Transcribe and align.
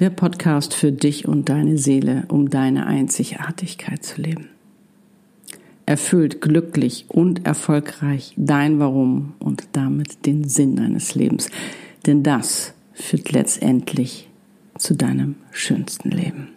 Der 0.00 0.08
Podcast 0.08 0.72
für 0.72 0.92
dich 0.92 1.28
und 1.28 1.50
deine 1.50 1.76
Seele, 1.76 2.24
um 2.28 2.48
deine 2.48 2.86
Einzigartigkeit 2.86 4.02
zu 4.02 4.22
leben. 4.22 4.48
Erfüllt, 5.84 6.40
glücklich 6.40 7.04
und 7.08 7.44
erfolgreich 7.44 8.32
dein 8.38 8.78
Warum 8.78 9.34
und 9.40 9.64
damit 9.72 10.24
den 10.24 10.48
Sinn 10.48 10.76
deines 10.76 11.14
Lebens. 11.14 11.50
Denn 12.06 12.22
das 12.22 12.72
führt 12.94 13.30
letztendlich 13.32 14.30
zu 14.78 14.96
deinem 14.96 15.34
schönsten 15.50 16.10
Leben. 16.10 16.48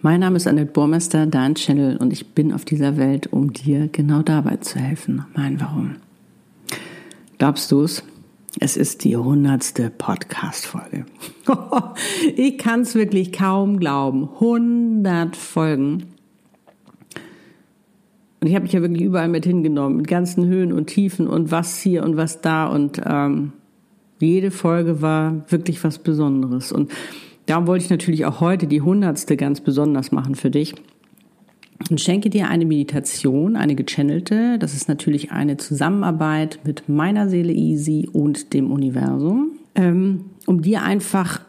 Mein 0.00 0.20
Name 0.20 0.36
ist 0.36 0.46
Annette 0.46 0.70
Burmester, 0.70 1.26
dein 1.26 1.56
Channel 1.56 1.96
und 1.96 2.12
ich 2.12 2.28
bin 2.28 2.52
auf 2.52 2.64
dieser 2.64 2.96
Welt, 2.96 3.32
um 3.32 3.52
dir 3.52 3.88
genau 3.88 4.22
dabei 4.22 4.58
zu 4.58 4.78
helfen. 4.78 5.24
Mein 5.34 5.60
Warum. 5.60 5.96
Glaubst 7.38 7.72
du 7.72 7.82
es? 7.82 8.04
Es 8.58 8.76
ist 8.76 9.04
die 9.04 9.16
hundertste 9.16 9.90
Podcast-Folge. 9.90 11.06
ich 12.36 12.58
kann 12.58 12.80
es 12.80 12.94
wirklich 12.94 13.32
kaum 13.32 13.78
glauben. 13.78 14.28
100 14.34 15.36
Folgen. 15.36 16.04
Und 18.40 18.48
ich 18.48 18.54
habe 18.54 18.62
mich 18.62 18.72
ja 18.72 18.80
wirklich 18.80 19.02
überall 19.02 19.28
mit 19.28 19.44
hingenommen, 19.44 19.98
mit 19.98 20.08
ganzen 20.08 20.46
Höhen 20.46 20.72
und 20.72 20.86
Tiefen 20.86 21.26
und 21.26 21.50
was 21.50 21.78
hier 21.80 22.02
und 22.02 22.16
was 22.16 22.40
da. 22.40 22.66
Und 22.66 23.00
ähm, 23.04 23.52
jede 24.20 24.50
Folge 24.50 25.02
war 25.02 25.44
wirklich 25.50 25.82
was 25.84 25.98
Besonderes. 25.98 26.72
Und 26.72 26.90
Darum 27.46 27.68
wollte 27.68 27.84
ich 27.84 27.90
natürlich 27.90 28.26
auch 28.26 28.40
heute 28.40 28.66
die 28.66 28.80
hundertste 28.80 29.36
ganz 29.36 29.60
besonders 29.60 30.10
machen 30.10 30.34
für 30.34 30.50
dich. 30.50 30.74
Und 31.90 32.00
schenke 32.00 32.30
dir 32.30 32.48
eine 32.48 32.64
Meditation, 32.64 33.54
eine 33.56 33.74
gechannelte. 33.74 34.58
Das 34.58 34.74
ist 34.74 34.88
natürlich 34.88 35.30
eine 35.30 35.56
Zusammenarbeit 35.56 36.60
mit 36.64 36.88
meiner 36.88 37.28
Seele 37.28 37.52
Easy 37.52 38.08
und 38.10 38.54
dem 38.54 38.70
Universum, 38.70 39.52
ähm, 39.74 40.24
um 40.46 40.62
dir 40.62 40.82
einfach 40.82 41.42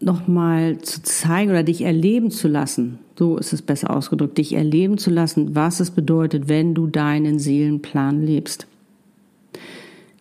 nochmal 0.00 0.78
zu 0.78 1.02
zeigen 1.02 1.50
oder 1.50 1.62
dich 1.62 1.82
erleben 1.82 2.30
zu 2.30 2.48
lassen. 2.48 2.98
So 3.18 3.36
ist 3.36 3.52
es 3.52 3.62
besser 3.62 3.94
ausgedrückt, 3.94 4.38
dich 4.38 4.52
erleben 4.54 4.96
zu 4.96 5.10
lassen, 5.10 5.54
was 5.54 5.80
es 5.80 5.90
bedeutet, 5.90 6.48
wenn 6.48 6.74
du 6.74 6.86
deinen 6.86 7.38
Seelenplan 7.38 8.22
lebst. 8.22 8.66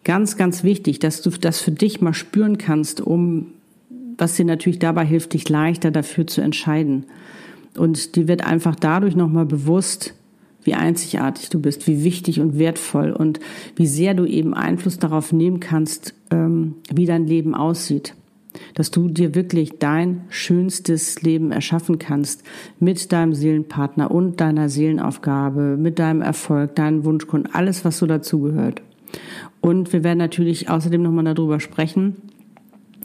Ganz, 0.04 0.38
ganz 0.38 0.64
wichtig, 0.64 1.00
dass 1.00 1.22
du 1.22 1.30
das 1.30 1.62
für 1.62 1.72
dich 1.72 2.02
mal 2.02 2.14
spüren 2.14 2.58
kannst, 2.58 3.02
um 3.02 3.48
was 4.18 4.36
dir 4.36 4.46
natürlich 4.46 4.80
dabei 4.80 5.06
hilft, 5.06 5.34
dich 5.34 5.48
leichter 5.48 5.92
dafür 5.92 6.26
zu 6.26 6.42
entscheiden. 6.42 7.06
Und 7.76 8.16
dir 8.16 8.28
wird 8.28 8.46
einfach 8.46 8.76
dadurch 8.76 9.16
nochmal 9.16 9.46
bewusst, 9.46 10.14
wie 10.68 10.74
einzigartig 10.74 11.50
du 11.50 11.62
bist, 11.62 11.88
wie 11.88 12.04
wichtig 12.04 12.42
und 12.42 12.60
wertvoll 12.60 13.12
und 13.12 13.40
wie 13.78 13.88
sehr 13.88 14.14
du 14.14 14.26
eben 14.26 14.54
Einfluss 14.54 15.00
darauf 15.00 15.32
nehmen 15.32 15.62
kannst, 15.62 16.14
ähm, 16.30 16.76
wie 16.94 17.06
dein 17.06 17.26
Leben 17.26 17.56
aussieht. 17.56 18.16
Dass 18.74 18.92
du 18.92 19.08
dir 19.08 19.34
wirklich 19.34 19.80
dein 19.80 20.22
schönstes 20.30 21.22
Leben 21.22 21.52
erschaffen 21.52 22.00
kannst 22.00 22.44
mit 22.80 23.12
deinem 23.14 23.34
Seelenpartner 23.34 24.12
und 24.12 24.42
deiner 24.42 24.68
Seelenaufgabe, 24.68 25.78
mit 25.78 26.00
deinem 26.00 26.22
Erfolg, 26.22 26.76
deinem 26.76 27.06
Wunschkunden, 27.06 27.54
alles, 27.54 27.86
was 27.86 28.00
so 28.00 28.06
dazugehört. 28.06 28.82
Und 29.62 29.94
wir 29.94 30.04
werden 30.04 30.18
natürlich 30.18 30.70
außerdem 30.70 31.02
nochmal 31.02 31.24
darüber 31.24 31.60
sprechen, 31.60 32.18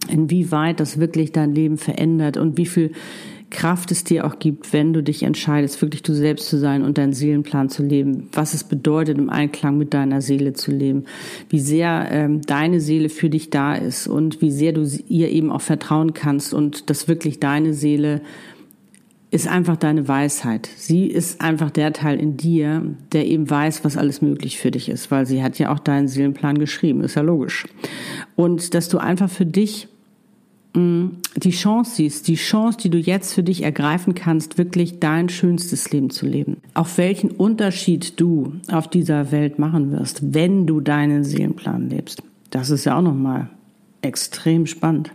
inwieweit 0.09 0.81
das 0.81 0.99
wirklich 0.99 1.31
dein 1.33 1.55
Leben 1.55 1.77
verändert 1.77 2.37
und 2.37 2.57
wie 2.57 2.67
viel 2.67 2.93
Kraft 3.53 3.93
es 3.93 4.03
dir 4.03 4.27
auch 4.27 4.39
gibt, 4.39 4.73
wenn 4.73 4.93
du 4.93 5.03
dich 5.03 5.23
entscheidest, 5.23 5.81
wirklich 5.81 6.03
du 6.03 6.15
selbst 6.15 6.49
zu 6.49 6.59
sein 6.59 6.83
und 6.83 6.99
deinen 6.99 7.13
Seelenplan 7.13 7.69
zu 7.69 7.83
leben, 7.83 8.29
was 8.33 8.55
es 8.55 8.65
bedeutet, 8.65 9.19
im 9.19 9.31
Einklang 9.31 9.79
mit 9.79 9.95
deiner 9.95 10.21
Seele 10.21 10.55
zu 10.55 10.73
leben, 10.73 11.05
wie 11.49 11.61
sehr 11.61 12.09
ähm, 12.11 12.41
deine 12.43 12.81
Seele 12.81 13.11
für 13.11 13.31
dich 13.31 13.51
da 13.51 13.75
ist 13.75 14.09
und 14.09 14.41
wie 14.41 14.51
sehr 14.51 14.73
du 14.73 14.85
ihr 15.07 15.29
eben 15.31 15.53
auch 15.53 15.61
vertrauen 15.61 16.15
kannst 16.15 16.55
und 16.55 16.91
dass 16.91 17.07
wirklich 17.07 17.39
deine 17.39 17.75
Seele 17.75 18.23
ist 19.31 19.49
einfach 19.49 19.77
deine 19.77 20.09
Weisheit. 20.09 20.69
Sie 20.77 21.07
ist 21.07 21.41
einfach 21.41 21.71
der 21.71 21.93
Teil 21.95 22.21
in 22.21 22.37
dir, 22.37 22.95
der 23.13 23.27
eben 23.27 23.49
weiß, 23.49 23.83
was 23.83 23.97
alles 23.97 24.21
möglich 24.21 24.59
für 24.59 24.71
dich 24.71 24.91
ist, 24.91 25.11
weil 25.11 25.25
sie 25.25 25.43
hat 25.43 25.59
ja 25.59 25.73
auch 25.73 25.79
deinen 25.79 26.07
Seelenplan 26.07 26.59
geschrieben, 26.59 27.03
ist 27.03 27.15
ja 27.15 27.23
logisch. 27.23 27.67
Und 28.37 28.75
dass 28.75 28.91
du 28.91 28.99
einfach 28.99 29.31
für 29.31 29.47
dich 29.47 29.89
die 30.75 31.51
Chance 31.51 31.97
siehst, 31.97 32.29
die 32.29 32.37
Chance, 32.37 32.79
die 32.79 32.91
du 32.91 32.99
jetzt 32.99 33.35
für 33.35 33.43
dich 33.43 33.63
ergreifen 33.63 34.15
kannst, 34.15 34.57
wirklich 34.57 35.01
dein 35.01 35.29
schönstes 35.29 35.91
Leben 35.91 36.09
zu 36.09 36.27
leben. 36.27 36.59
Auf 36.73 36.97
welchen 36.97 37.31
Unterschied 37.31 38.19
du 38.21 38.55
auf 38.71 38.89
dieser 38.89 39.33
Welt 39.33 39.59
machen 39.59 39.93
wirst, 39.93 40.35
wenn 40.35 40.67
du 40.67 40.81
deinen 40.81 41.25
Seelenplan 41.25 41.91
lebst. 41.91 42.23
Das 42.51 42.71
ist 42.71 42.87
ja 42.87 42.97
auch 42.97 43.03
nochmal 43.03 43.51
extrem 44.01 44.67
spannend. 44.67 45.11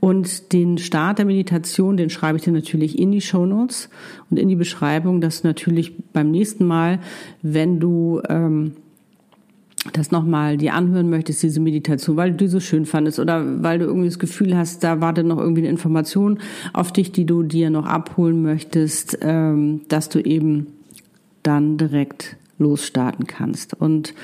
Und 0.00 0.54
den 0.54 0.78
Start 0.78 1.18
der 1.18 1.26
Meditation, 1.26 1.98
den 1.98 2.08
schreibe 2.08 2.38
ich 2.38 2.44
dir 2.44 2.52
natürlich 2.52 2.98
in 2.98 3.12
die 3.12 3.20
Show 3.20 3.44
Notes 3.44 3.90
und 4.30 4.38
in 4.38 4.48
die 4.48 4.56
Beschreibung, 4.56 5.20
dass 5.20 5.44
natürlich 5.44 5.92
beim 6.14 6.30
nächsten 6.30 6.64
Mal, 6.64 7.00
wenn 7.42 7.78
du 7.78 8.22
ähm, 8.26 8.72
das 9.92 10.10
nochmal 10.10 10.56
dir 10.56 10.74
anhören 10.74 11.10
möchtest, 11.10 11.42
diese 11.42 11.60
Meditation, 11.60 12.16
weil 12.16 12.30
du 12.32 12.38
die 12.38 12.48
so 12.48 12.60
schön 12.60 12.86
fandest 12.86 13.18
oder 13.18 13.62
weil 13.62 13.78
du 13.78 13.86
irgendwie 13.86 14.08
das 14.08 14.18
Gefühl 14.18 14.56
hast, 14.56 14.84
da 14.84 15.00
wartet 15.00 15.26
noch 15.26 15.38
irgendwie 15.38 15.62
eine 15.62 15.70
Information 15.70 16.38
auf 16.72 16.92
dich, 16.92 17.12
die 17.12 17.24
du 17.24 17.42
dir 17.42 17.70
noch 17.70 17.86
abholen 17.86 18.42
möchtest, 18.42 19.18
ähm, 19.22 19.82
dass 19.88 20.08
du 20.08 20.20
eben 20.20 20.68
dann 21.42 21.78
direkt 21.78 22.36
losstarten 22.58 23.26
kannst. 23.26 23.74
Und 23.74 24.14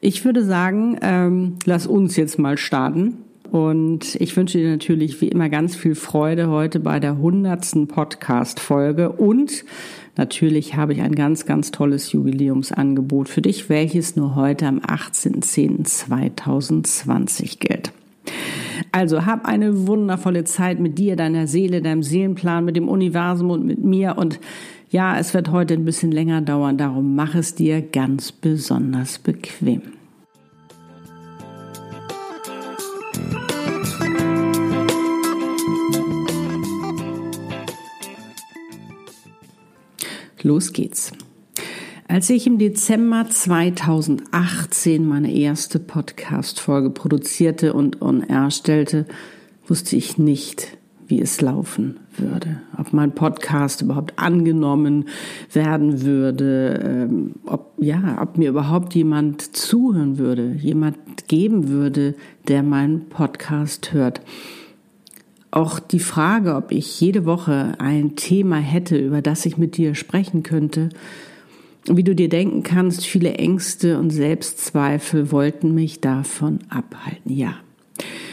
ich 0.00 0.24
würde 0.24 0.44
sagen, 0.44 0.98
ähm, 1.02 1.56
lass 1.64 1.86
uns 1.86 2.16
jetzt 2.16 2.38
mal 2.38 2.58
starten. 2.58 3.18
Und 3.50 4.14
ich 4.16 4.36
wünsche 4.36 4.58
dir 4.58 4.70
natürlich 4.70 5.20
wie 5.22 5.28
immer 5.28 5.48
ganz 5.48 5.74
viel 5.74 5.94
Freude 5.94 6.48
heute 6.48 6.80
bei 6.80 7.00
der 7.00 7.16
hundertsten 7.16 7.88
Podcast-Folge 7.88 9.10
und 9.10 9.64
Natürlich 10.18 10.74
habe 10.74 10.92
ich 10.92 11.00
ein 11.00 11.14
ganz, 11.14 11.46
ganz 11.46 11.70
tolles 11.70 12.10
Jubiläumsangebot 12.10 13.28
für 13.28 13.40
dich, 13.40 13.68
welches 13.68 14.16
nur 14.16 14.34
heute 14.34 14.66
am 14.66 14.80
18.10.2020 14.80 17.60
gilt. 17.60 17.92
Also 18.90 19.26
hab 19.26 19.46
eine 19.46 19.86
wundervolle 19.86 20.42
Zeit 20.42 20.80
mit 20.80 20.98
dir, 20.98 21.14
deiner 21.14 21.46
Seele, 21.46 21.82
deinem 21.82 22.02
Seelenplan, 22.02 22.64
mit 22.64 22.74
dem 22.74 22.88
Universum 22.88 23.50
und 23.50 23.64
mit 23.64 23.84
mir. 23.84 24.18
Und 24.18 24.40
ja, 24.90 25.16
es 25.16 25.34
wird 25.34 25.52
heute 25.52 25.74
ein 25.74 25.84
bisschen 25.84 26.10
länger 26.10 26.40
dauern, 26.40 26.76
darum 26.76 27.14
mach 27.14 27.36
es 27.36 27.54
dir 27.54 27.80
ganz 27.80 28.32
besonders 28.32 29.20
bequem. 29.20 29.82
Los 40.42 40.72
geht's. 40.72 41.12
Als 42.06 42.30
ich 42.30 42.46
im 42.46 42.58
Dezember 42.58 43.26
2018 43.28 45.06
meine 45.06 45.32
erste 45.32 45.78
Podcast-Folge 45.78 46.90
produzierte 46.90 47.74
und 47.74 48.00
on 48.00 48.22
air 48.22 48.50
stellte, 48.50 49.04
wusste 49.66 49.96
ich 49.96 50.16
nicht, 50.16 50.78
wie 51.06 51.20
es 51.20 51.40
laufen 51.40 52.00
würde. 52.16 52.62
Ob 52.78 52.92
mein 52.92 53.12
Podcast 53.14 53.82
überhaupt 53.82 54.18
angenommen 54.18 55.06
werden 55.52 56.02
würde, 56.02 56.80
ähm, 56.82 57.32
ob, 57.44 57.72
ja, 57.78 58.18
ob 58.20 58.38
mir 58.38 58.50
überhaupt 58.50 58.94
jemand 58.94 59.56
zuhören 59.56 60.18
würde, 60.18 60.54
jemand 60.58 60.96
geben 61.28 61.68
würde, 61.68 62.14
der 62.46 62.62
meinen 62.62 63.08
Podcast 63.08 63.92
hört 63.92 64.22
auch 65.50 65.80
die 65.80 66.00
Frage, 66.00 66.54
ob 66.56 66.72
ich 66.72 67.00
jede 67.00 67.24
Woche 67.24 67.74
ein 67.78 68.16
Thema 68.16 68.56
hätte, 68.56 68.98
über 68.98 69.22
das 69.22 69.46
ich 69.46 69.56
mit 69.56 69.76
dir 69.76 69.94
sprechen 69.94 70.42
könnte. 70.42 70.90
Wie 71.86 72.04
du 72.04 72.14
dir 72.14 72.28
denken 72.28 72.62
kannst, 72.62 73.06
viele 73.06 73.34
Ängste 73.34 73.98
und 73.98 74.10
Selbstzweifel 74.10 75.32
wollten 75.32 75.74
mich 75.74 76.00
davon 76.00 76.58
abhalten, 76.68 77.32
ja. 77.32 77.54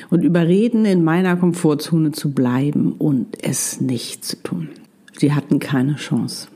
Und 0.10 0.24
überreden, 0.24 0.86
in 0.86 1.04
meiner 1.04 1.36
Komfortzone 1.38 2.12
zu 2.12 2.32
bleiben 2.32 2.92
und 2.94 3.44
es 3.44 3.82
nicht 3.82 4.26
zu 4.26 4.42
tun. 4.44 4.70
Sie 5.18 5.34
hatten 5.34 5.60
keine 5.60 5.96
Chance. 5.96 6.48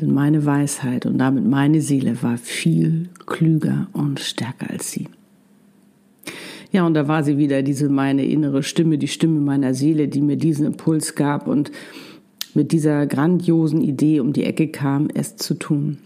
Denn 0.00 0.14
meine 0.14 0.46
Weisheit 0.46 1.06
und 1.06 1.18
damit 1.18 1.44
meine 1.44 1.80
Seele 1.80 2.22
war 2.22 2.38
viel 2.38 3.08
klüger 3.26 3.88
und 3.92 4.20
stärker 4.20 4.70
als 4.70 4.90
sie. 4.90 5.08
Ja, 6.72 6.86
und 6.86 6.94
da 6.94 7.06
war 7.06 7.22
sie 7.22 7.36
wieder, 7.36 7.62
diese 7.62 7.90
meine 7.90 8.24
innere 8.24 8.62
Stimme, 8.62 8.96
die 8.96 9.08
Stimme 9.08 9.40
meiner 9.40 9.74
Seele, 9.74 10.08
die 10.08 10.22
mir 10.22 10.36
diesen 10.36 10.64
Impuls 10.64 11.14
gab 11.14 11.46
und 11.46 11.70
mit 12.54 12.72
dieser 12.72 13.06
grandiosen 13.06 13.82
Idee 13.82 14.20
um 14.20 14.32
die 14.32 14.44
Ecke 14.44 14.68
kam, 14.68 15.08
es 15.12 15.36
zu 15.36 15.54
tun. 15.54 15.98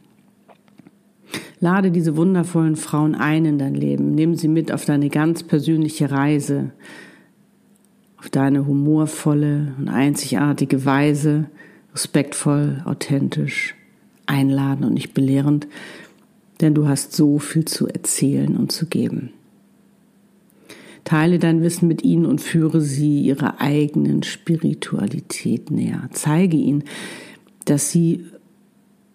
Lade 1.60 1.90
diese 1.90 2.16
wundervollen 2.16 2.76
Frauen 2.76 3.14
ein 3.14 3.44
in 3.44 3.58
dein 3.58 3.74
Leben. 3.74 4.14
Nimm 4.14 4.34
sie 4.34 4.48
mit 4.48 4.72
auf 4.72 4.84
deine 4.84 5.08
ganz 5.08 5.44
persönliche 5.44 6.10
Reise, 6.10 6.72
auf 8.18 8.28
deine 8.28 8.66
humorvolle 8.66 9.74
und 9.78 9.88
einzigartige 9.88 10.84
Weise, 10.84 11.46
respektvoll, 11.94 12.82
authentisch, 12.84 13.74
einladend 14.26 14.84
und 14.84 14.94
nicht 14.94 15.14
belehrend, 15.14 15.68
denn 16.60 16.74
du 16.74 16.88
hast 16.88 17.14
so 17.14 17.38
viel 17.38 17.64
zu 17.64 17.86
erzählen 17.86 18.56
und 18.56 18.72
zu 18.72 18.86
geben. 18.86 19.30
Teile 21.06 21.38
dein 21.38 21.62
Wissen 21.62 21.86
mit 21.86 22.02
ihnen 22.02 22.26
und 22.26 22.40
führe 22.40 22.80
sie 22.80 23.20
ihrer 23.20 23.60
eigenen 23.60 24.24
Spiritualität 24.24 25.70
näher. 25.70 26.10
Zeige 26.10 26.56
ihnen, 26.56 26.82
dass 27.64 27.92
sie 27.92 28.24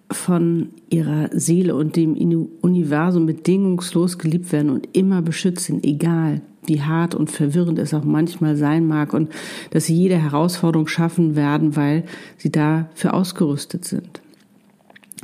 von 0.09 0.69
ihrer 0.89 1.29
Seele 1.33 1.75
und 1.75 1.97
dem 1.97 2.15
Universum 2.61 3.25
bedingungslos 3.25 4.17
geliebt 4.17 4.53
werden 4.53 4.71
und 4.71 4.87
immer 4.93 5.21
beschützt 5.21 5.65
sind, 5.65 5.85
egal 5.85 6.41
wie 6.65 6.81
hart 6.81 7.13
und 7.13 7.29
verwirrend 7.29 7.77
es 7.77 7.93
auch 7.93 8.05
manchmal 8.05 8.55
sein 8.55 8.87
mag 8.87 9.13
und 9.13 9.29
dass 9.71 9.87
sie 9.87 9.95
jede 9.95 10.17
Herausforderung 10.17 10.87
schaffen 10.87 11.35
werden, 11.35 11.75
weil 11.75 12.05
sie 12.37 12.51
dafür 12.51 13.13
ausgerüstet 13.13 13.83
sind. 13.83 14.21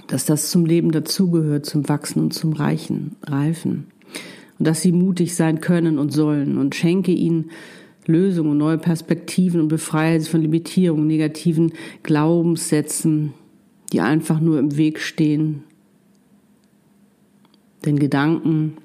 Dass 0.08 0.26
das 0.26 0.52
zum 0.52 0.66
Leben 0.66 0.92
dazugehört, 0.92 1.66
zum 1.66 1.88
Wachsen 1.88 2.20
und 2.20 2.34
zum 2.34 2.52
Reichen, 2.52 3.16
Reifen. 3.24 3.86
Und 4.60 4.68
dass 4.68 4.82
sie 4.82 4.92
mutig 4.92 5.36
sein 5.36 5.62
können 5.62 6.00
und 6.00 6.12
sollen 6.12 6.58
und 6.58 6.76
schenke 6.76 7.12
ihnen 7.12 7.52
Lösungen, 8.08 8.58
neue 8.58 8.78
Perspektiven 8.78 9.62
und 9.62 9.68
befreie 9.68 10.20
sie 10.20 10.30
von 10.30 10.42
Limitierungen, 10.42 11.08
negativen 11.08 11.74
Glaubenssätzen, 12.04 13.34
die 13.92 14.02
einfach 14.02 14.40
nur 14.40 14.60
im 14.60 14.78
Weg 14.78 15.00
stehen, 15.00 15.64
den 17.86 18.00
Gedanken, 18.00 18.78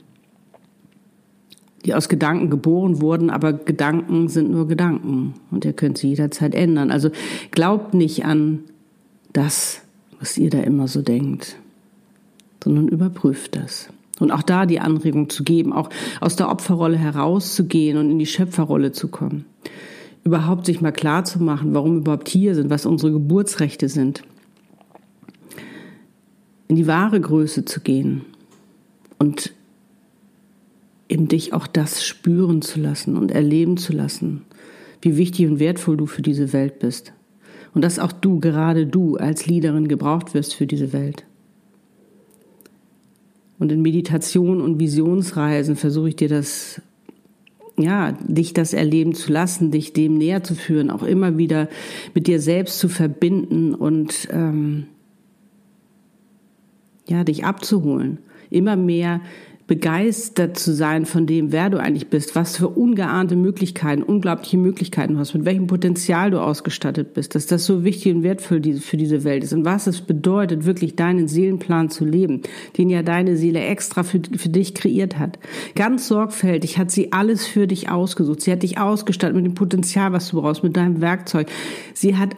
die 1.85 1.95
aus 1.95 2.09
Gedanken 2.09 2.51
geboren 2.51 3.01
wurden, 3.01 3.31
aber 3.31 3.53
Gedanken 3.53 4.29
sind 4.29 4.51
nur 4.51 4.69
Gedanken 4.69 5.35
und 5.51 5.65
ihr 5.65 5.73
könnt 5.73 5.99
sie 5.99 6.09
jederzeit 6.09 6.55
ändern. 6.55 6.91
Also 6.91 7.11
glaubt 7.51 7.95
nicht 7.95 8.25
an 8.25 8.61
das, 9.33 9.83
was 10.21 10.39
ihr 10.39 10.51
da 10.51 10.61
immer 10.61 10.87
so 10.87 11.03
denkt, 11.03 11.57
sondern 12.63 12.89
überprüft 12.89 13.57
das. 13.57 13.89
Und 14.23 14.31
auch 14.31 14.43
da 14.43 14.67
die 14.67 14.81
Anregung 14.81 15.29
zu 15.29 15.45
geben, 15.45 15.73
auch 15.73 15.91
aus 16.21 16.37
der 16.37 16.49
Opferrolle 16.49 16.97
herauszugehen 16.97 17.99
und 17.99 18.11
in 18.11 18.19
die 18.19 18.27
Schöpferrolle 18.27 18.93
zu 18.93 19.09
kommen. 19.09 19.45
Überhaupt 20.25 20.67
sich 20.67 20.81
mal 20.81 20.93
klar 20.93 21.25
zu 21.25 21.43
machen, 21.43 21.75
warum 21.75 21.95
wir 21.95 22.01
überhaupt 22.01 22.29
hier 22.29 22.55
sind, 22.55 22.71
was 22.71 22.87
unsere 22.87 23.13
Geburtsrechte 23.13 23.89
sind 23.89 24.23
in 26.73 26.77
die 26.77 26.87
wahre 26.87 27.21
Größe 27.21 27.67
zu 27.67 27.81
gehen 27.81 28.23
und 29.19 29.53
in 31.07 31.29
dich 31.29 31.53
auch 31.53 31.67
das 31.67 32.03
spüren 32.03 32.63
zu 32.63 32.81
lassen 32.81 33.19
und 33.19 33.31
erleben 33.31 33.77
zu 33.77 33.93
lassen, 33.93 34.41
wie 35.03 35.19
wichtig 35.19 35.49
und 35.49 35.59
wertvoll 35.59 35.99
du 35.99 36.07
für 36.07 36.23
diese 36.23 36.55
Welt 36.55 36.79
bist. 36.79 37.13
Und 37.75 37.83
dass 37.83 37.99
auch 37.99 38.11
du, 38.11 38.41
gerade 38.41 38.87
du 38.87 39.17
als 39.17 39.45
Leaderin 39.45 39.87
gebraucht 39.87 40.33
wirst 40.33 40.55
für 40.55 40.67
diese 40.67 40.95
Welt. 40.95 41.27
Und 43.63 43.71
in 43.71 43.81
Meditation 43.81 44.61
und 44.61 44.81
Visionsreisen 44.81 45.77
versuche 45.77 46.09
ich 46.09 46.17
dir 46.17 46.29
das, 46.29 46.83
ja, 47.79 48.11
dich 48.11 48.55
das 48.55 48.73
erleben 48.73 49.15
zu 49.15 49.33
lassen, 49.33 49.71
dich 49.71 49.93
dem 49.93 50.19
näher 50.19 50.43
zu 50.43 50.57
führen, 50.57 50.91
auch 50.91 51.05
immer 51.05 51.39
wieder 51.39 51.69
mit 52.13 52.27
dir 52.27 52.41
selbst 52.41 52.81
zu 52.81 52.89
verbinden 52.89 53.73
und 53.73 54.27
ähm, 54.33 54.89
ja, 57.07 57.23
dich 57.23 57.45
abzuholen, 57.45 58.19
immer 58.51 58.75
mehr 58.75 59.21
begeistert 59.67 60.59
zu 60.59 60.75
sein 60.75 61.07
von 61.07 61.27
dem, 61.27 61.53
wer 61.53 61.71
du 61.71 61.79
eigentlich 61.79 62.09
bist, 62.09 62.35
was 62.35 62.57
für 62.57 62.69
ungeahnte 62.69 63.37
Möglichkeiten, 63.37 64.03
unglaubliche 64.03 64.59
Möglichkeiten 64.59 65.15
du 65.15 65.19
hast, 65.21 65.35
mit 65.35 65.45
welchem 65.45 65.67
Potenzial 65.67 66.31
du 66.31 66.41
ausgestattet 66.41 67.15
bist, 67.15 67.35
dass 67.35 67.47
das 67.47 67.65
so 67.65 67.85
wichtig 67.85 68.15
und 68.15 68.23
wertvoll 68.23 68.61
für 68.81 68.97
diese 68.97 69.25
Welt 69.25 69.45
ist 69.45 69.53
und 69.53 69.65
was 69.65 69.87
es 69.87 70.01
bedeutet, 70.01 70.65
wirklich 70.65 70.97
deinen 70.97 71.29
Seelenplan 71.29 71.91
zu 71.91 72.05
leben, 72.05 72.43
den 72.77 72.91
ja 72.91 73.03
deine 73.03 73.37
Seele 73.37 73.61
extra 73.61 74.03
für, 74.03 74.21
für 74.37 74.49
dich 74.49 74.75
kreiert 74.75 75.19
hat. 75.19 75.39
Ganz 75.75 76.09
sorgfältig 76.09 76.79
hat 76.79 76.91
sie 76.91 77.13
alles 77.13 77.47
für 77.47 77.67
dich 77.67 77.89
ausgesucht. 77.89 78.43
Sie 78.43 78.53
hat 78.53 78.63
dich 78.63 78.79
ausgestattet 78.79 79.37
mit 79.37 79.47
dem 79.47 79.55
Potenzial, 79.55 80.13
was 80.13 80.29
du 80.29 80.41
brauchst, 80.41 80.65
mit 80.65 80.77
deinem 80.77 81.01
Werkzeug. 81.01 81.49
Sie 81.95 82.17
hat 82.17 82.31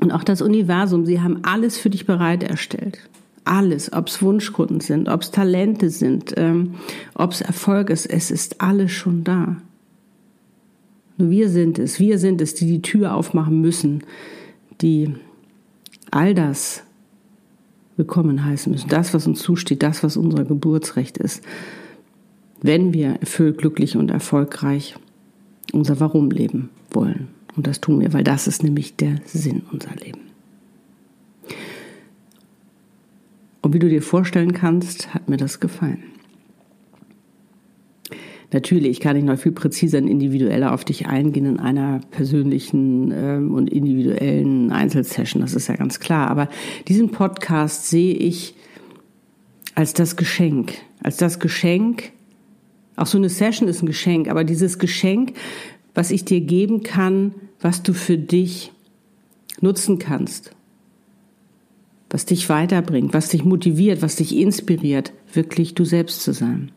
und 0.00 0.12
auch 0.12 0.24
das 0.24 0.40
Universum, 0.40 1.04
sie 1.04 1.20
haben 1.20 1.40
alles 1.42 1.76
für 1.76 1.90
dich 1.90 2.06
bereit 2.06 2.42
erstellt 2.42 2.98
alles, 3.44 3.92
ob 3.92 4.08
es 4.08 4.22
Wunschkunden 4.22 4.80
sind, 4.80 5.08
ob 5.08 5.22
es 5.22 5.30
Talente 5.30 5.90
sind, 5.90 6.34
ähm, 6.36 6.74
ob 7.14 7.32
es 7.32 7.40
Erfolg 7.40 7.90
ist, 7.90 8.06
es 8.06 8.30
ist 8.30 8.60
alles 8.60 8.92
schon 8.92 9.24
da. 9.24 9.56
Nur 11.16 11.30
wir 11.30 11.48
sind 11.48 11.78
es, 11.78 12.00
wir 12.00 12.18
sind 12.18 12.40
es, 12.40 12.54
die 12.54 12.66
die 12.66 12.82
Tür 12.82 13.14
aufmachen 13.14 13.60
müssen, 13.60 14.04
die 14.80 15.14
all 16.10 16.34
das 16.34 16.82
willkommen 17.96 18.44
heißen 18.44 18.72
müssen. 18.72 18.88
Das, 18.88 19.12
was 19.12 19.26
uns 19.26 19.40
zusteht, 19.40 19.82
das, 19.82 20.02
was 20.02 20.16
unser 20.16 20.44
Geburtsrecht 20.44 21.18
ist. 21.18 21.44
Wenn 22.62 22.94
wir 22.94 23.16
erfüllt, 23.20 23.58
glücklich 23.58 23.96
und 23.96 24.10
erfolgreich 24.10 24.96
unser 25.72 26.00
Warum 26.00 26.30
leben 26.30 26.70
wollen. 26.90 27.28
Und 27.56 27.66
das 27.66 27.80
tun 27.80 28.00
wir, 28.00 28.12
weil 28.12 28.24
das 28.24 28.46
ist 28.46 28.62
nämlich 28.62 28.96
der 28.96 29.16
Sinn 29.26 29.62
unser 29.70 29.94
Leben. 29.96 30.29
Und 33.62 33.74
wie 33.74 33.78
du 33.78 33.88
dir 33.88 34.02
vorstellen 34.02 34.52
kannst, 34.52 35.14
hat 35.14 35.28
mir 35.28 35.36
das 35.36 35.60
gefallen. 35.60 36.02
Natürlich 38.52 38.98
kann 38.98 39.16
ich 39.16 39.22
noch 39.22 39.38
viel 39.38 39.52
präziser 39.52 39.98
und 39.98 40.08
individueller 40.08 40.72
auf 40.72 40.84
dich 40.84 41.06
eingehen 41.06 41.46
in 41.46 41.60
einer 41.60 42.00
persönlichen 42.10 43.12
ähm, 43.14 43.54
und 43.54 43.70
individuellen 43.70 44.72
Einzelsession, 44.72 45.40
das 45.40 45.54
ist 45.54 45.68
ja 45.68 45.76
ganz 45.76 46.00
klar. 46.00 46.28
Aber 46.28 46.48
diesen 46.88 47.10
Podcast 47.10 47.88
sehe 47.88 48.14
ich 48.14 48.56
als 49.76 49.92
das 49.92 50.16
Geschenk, 50.16 50.72
als 51.00 51.16
das 51.16 51.38
Geschenk. 51.38 52.10
Auch 52.96 53.06
so 53.06 53.18
eine 53.18 53.28
Session 53.28 53.68
ist 53.68 53.82
ein 53.82 53.86
Geschenk, 53.86 54.28
aber 54.28 54.42
dieses 54.42 54.80
Geschenk, 54.80 55.34
was 55.94 56.10
ich 56.10 56.24
dir 56.24 56.40
geben 56.40 56.82
kann, 56.82 57.34
was 57.60 57.84
du 57.84 57.92
für 57.92 58.18
dich 58.18 58.72
nutzen 59.60 60.00
kannst 60.00 60.56
was 62.10 62.26
dich 62.26 62.48
weiterbringt, 62.48 63.14
was 63.14 63.28
dich 63.28 63.44
motiviert, 63.44 64.02
was 64.02 64.16
dich 64.16 64.36
inspiriert, 64.36 65.12
wirklich 65.32 65.74
du 65.74 65.84
selbst 65.84 66.22
zu 66.22 66.32
sein. 66.32 66.72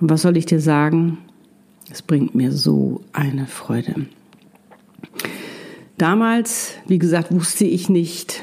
Und 0.00 0.10
was 0.10 0.22
soll 0.22 0.36
ich 0.36 0.46
dir 0.46 0.60
sagen? 0.60 1.18
Es 1.90 2.02
bringt 2.02 2.34
mir 2.34 2.52
so 2.52 3.02
eine 3.12 3.46
Freude. 3.46 4.06
Damals, 5.98 6.74
wie 6.86 6.98
gesagt, 6.98 7.32
wusste 7.32 7.64
ich 7.64 7.88
nicht, 7.88 8.42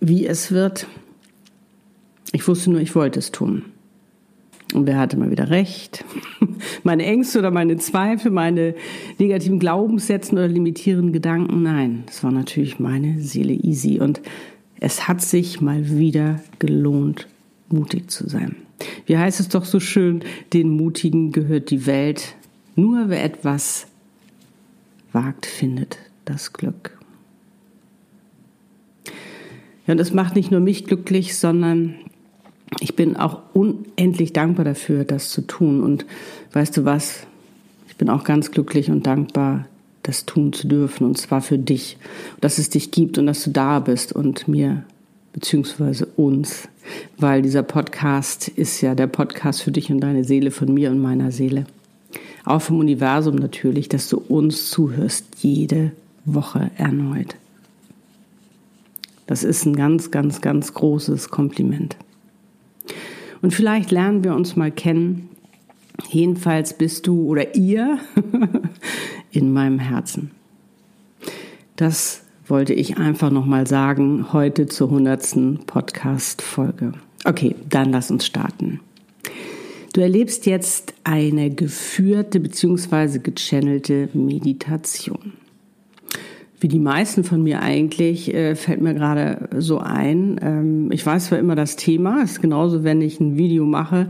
wie 0.00 0.26
es 0.26 0.50
wird. 0.50 0.86
Ich 2.32 2.46
wusste 2.46 2.70
nur, 2.70 2.80
ich 2.80 2.94
wollte 2.94 3.18
es 3.18 3.30
tun. 3.30 3.64
Und 4.74 4.86
wer 4.86 4.98
hatte 4.98 5.16
mal 5.16 5.30
wieder 5.30 5.50
recht? 5.50 6.04
Meine 6.82 7.04
Ängste 7.04 7.38
oder 7.38 7.50
meine 7.50 7.76
Zweifel, 7.78 8.30
meine 8.30 8.74
negativen 9.18 9.58
Glaubenssätze 9.58 10.32
oder 10.32 10.48
limitierenden 10.48 11.12
Gedanken? 11.12 11.62
Nein, 11.62 12.04
es 12.08 12.22
war 12.22 12.32
natürlich 12.32 12.78
meine 12.78 13.20
Seele 13.20 13.52
easy. 13.52 13.98
Und 14.00 14.20
es 14.80 15.08
hat 15.08 15.22
sich 15.22 15.60
mal 15.60 15.88
wieder 15.88 16.40
gelohnt, 16.58 17.28
mutig 17.68 18.10
zu 18.10 18.28
sein. 18.28 18.56
Wie 19.06 19.16
heißt 19.16 19.40
es 19.40 19.48
doch 19.48 19.64
so 19.64 19.80
schön, 19.80 20.20
den 20.52 20.70
Mutigen 20.70 21.32
gehört 21.32 21.70
die 21.70 21.86
Welt. 21.86 22.34
Nur 22.76 23.08
wer 23.08 23.24
etwas 23.24 23.86
wagt, 25.12 25.46
findet 25.46 25.98
das 26.24 26.52
Glück. 26.52 26.98
Ja, 29.86 29.92
und 29.92 30.00
es 30.00 30.12
macht 30.12 30.36
nicht 30.36 30.50
nur 30.50 30.60
mich 30.60 30.84
glücklich, 30.84 31.36
sondern 31.36 31.94
ich 32.80 32.94
bin 32.94 33.16
auch 33.16 33.40
unendlich 33.54 34.32
dankbar 34.32 34.64
dafür, 34.64 35.04
das 35.04 35.30
zu 35.30 35.42
tun. 35.42 35.82
Und 35.82 36.06
weißt 36.52 36.76
du 36.76 36.84
was? 36.84 37.26
Ich 37.88 37.96
bin 37.96 38.08
auch 38.10 38.24
ganz 38.24 38.50
glücklich 38.50 38.90
und 38.90 39.06
dankbar, 39.06 39.66
das 40.02 40.26
tun 40.26 40.52
zu 40.52 40.68
dürfen. 40.68 41.04
Und 41.04 41.18
zwar 41.18 41.40
für 41.40 41.58
dich. 41.58 41.96
Dass 42.40 42.58
es 42.58 42.70
dich 42.70 42.90
gibt 42.90 43.18
und 43.18 43.26
dass 43.26 43.42
du 43.44 43.50
da 43.50 43.80
bist 43.80 44.12
und 44.12 44.48
mir 44.48 44.84
beziehungsweise 45.32 46.06
uns. 46.16 46.68
Weil 47.16 47.42
dieser 47.42 47.62
Podcast 47.62 48.48
ist 48.48 48.80
ja 48.80 48.94
der 48.94 49.06
Podcast 49.06 49.62
für 49.62 49.72
dich 49.72 49.90
und 49.90 50.00
deine 50.00 50.24
Seele, 50.24 50.50
von 50.50 50.72
mir 50.72 50.90
und 50.90 51.00
meiner 51.00 51.32
Seele. 51.32 51.66
Auch 52.44 52.62
vom 52.62 52.78
Universum 52.78 53.36
natürlich, 53.36 53.88
dass 53.88 54.08
du 54.08 54.18
uns 54.18 54.70
zuhörst, 54.70 55.24
jede 55.40 55.92
Woche 56.24 56.70
erneut. 56.76 57.34
Das 59.26 59.44
ist 59.44 59.66
ein 59.66 59.76
ganz, 59.76 60.10
ganz, 60.10 60.40
ganz 60.40 60.72
großes 60.72 61.28
Kompliment. 61.28 61.96
Und 63.42 63.54
vielleicht 63.54 63.90
lernen 63.90 64.24
wir 64.24 64.34
uns 64.34 64.56
mal 64.56 64.70
kennen. 64.70 65.28
Jedenfalls 66.10 66.74
bist 66.74 67.06
du 67.06 67.26
oder 67.26 67.54
ihr 67.54 67.98
in 69.30 69.52
meinem 69.52 69.78
Herzen. 69.78 70.30
Das 71.76 72.22
wollte 72.46 72.74
ich 72.74 72.96
einfach 72.96 73.30
nochmal 73.30 73.66
sagen 73.66 74.32
heute 74.32 74.66
zur 74.66 74.90
hundertsten 74.90 75.60
Podcast-Folge. 75.66 76.92
Okay, 77.24 77.54
dann 77.68 77.92
lass 77.92 78.10
uns 78.10 78.26
starten. 78.26 78.80
Du 79.92 80.00
erlebst 80.00 80.46
jetzt 80.46 80.94
eine 81.04 81.50
geführte 81.50 82.40
bzw. 82.40 83.18
gechannelte 83.18 84.08
Meditation. 84.12 85.32
Wie 86.60 86.68
die 86.68 86.80
meisten 86.80 87.22
von 87.22 87.42
mir 87.42 87.62
eigentlich, 87.62 88.34
äh, 88.34 88.56
fällt 88.56 88.80
mir 88.80 88.94
gerade 88.94 89.48
so 89.58 89.78
ein. 89.78 90.40
Ähm, 90.42 90.90
ich 90.90 91.06
weiß 91.06 91.26
zwar 91.26 91.38
immer 91.38 91.54
das 91.54 91.76
Thema, 91.76 92.22
ist 92.22 92.42
genauso, 92.42 92.82
wenn 92.82 93.00
ich 93.00 93.20
ein 93.20 93.36
Video 93.36 93.64
mache, 93.64 94.08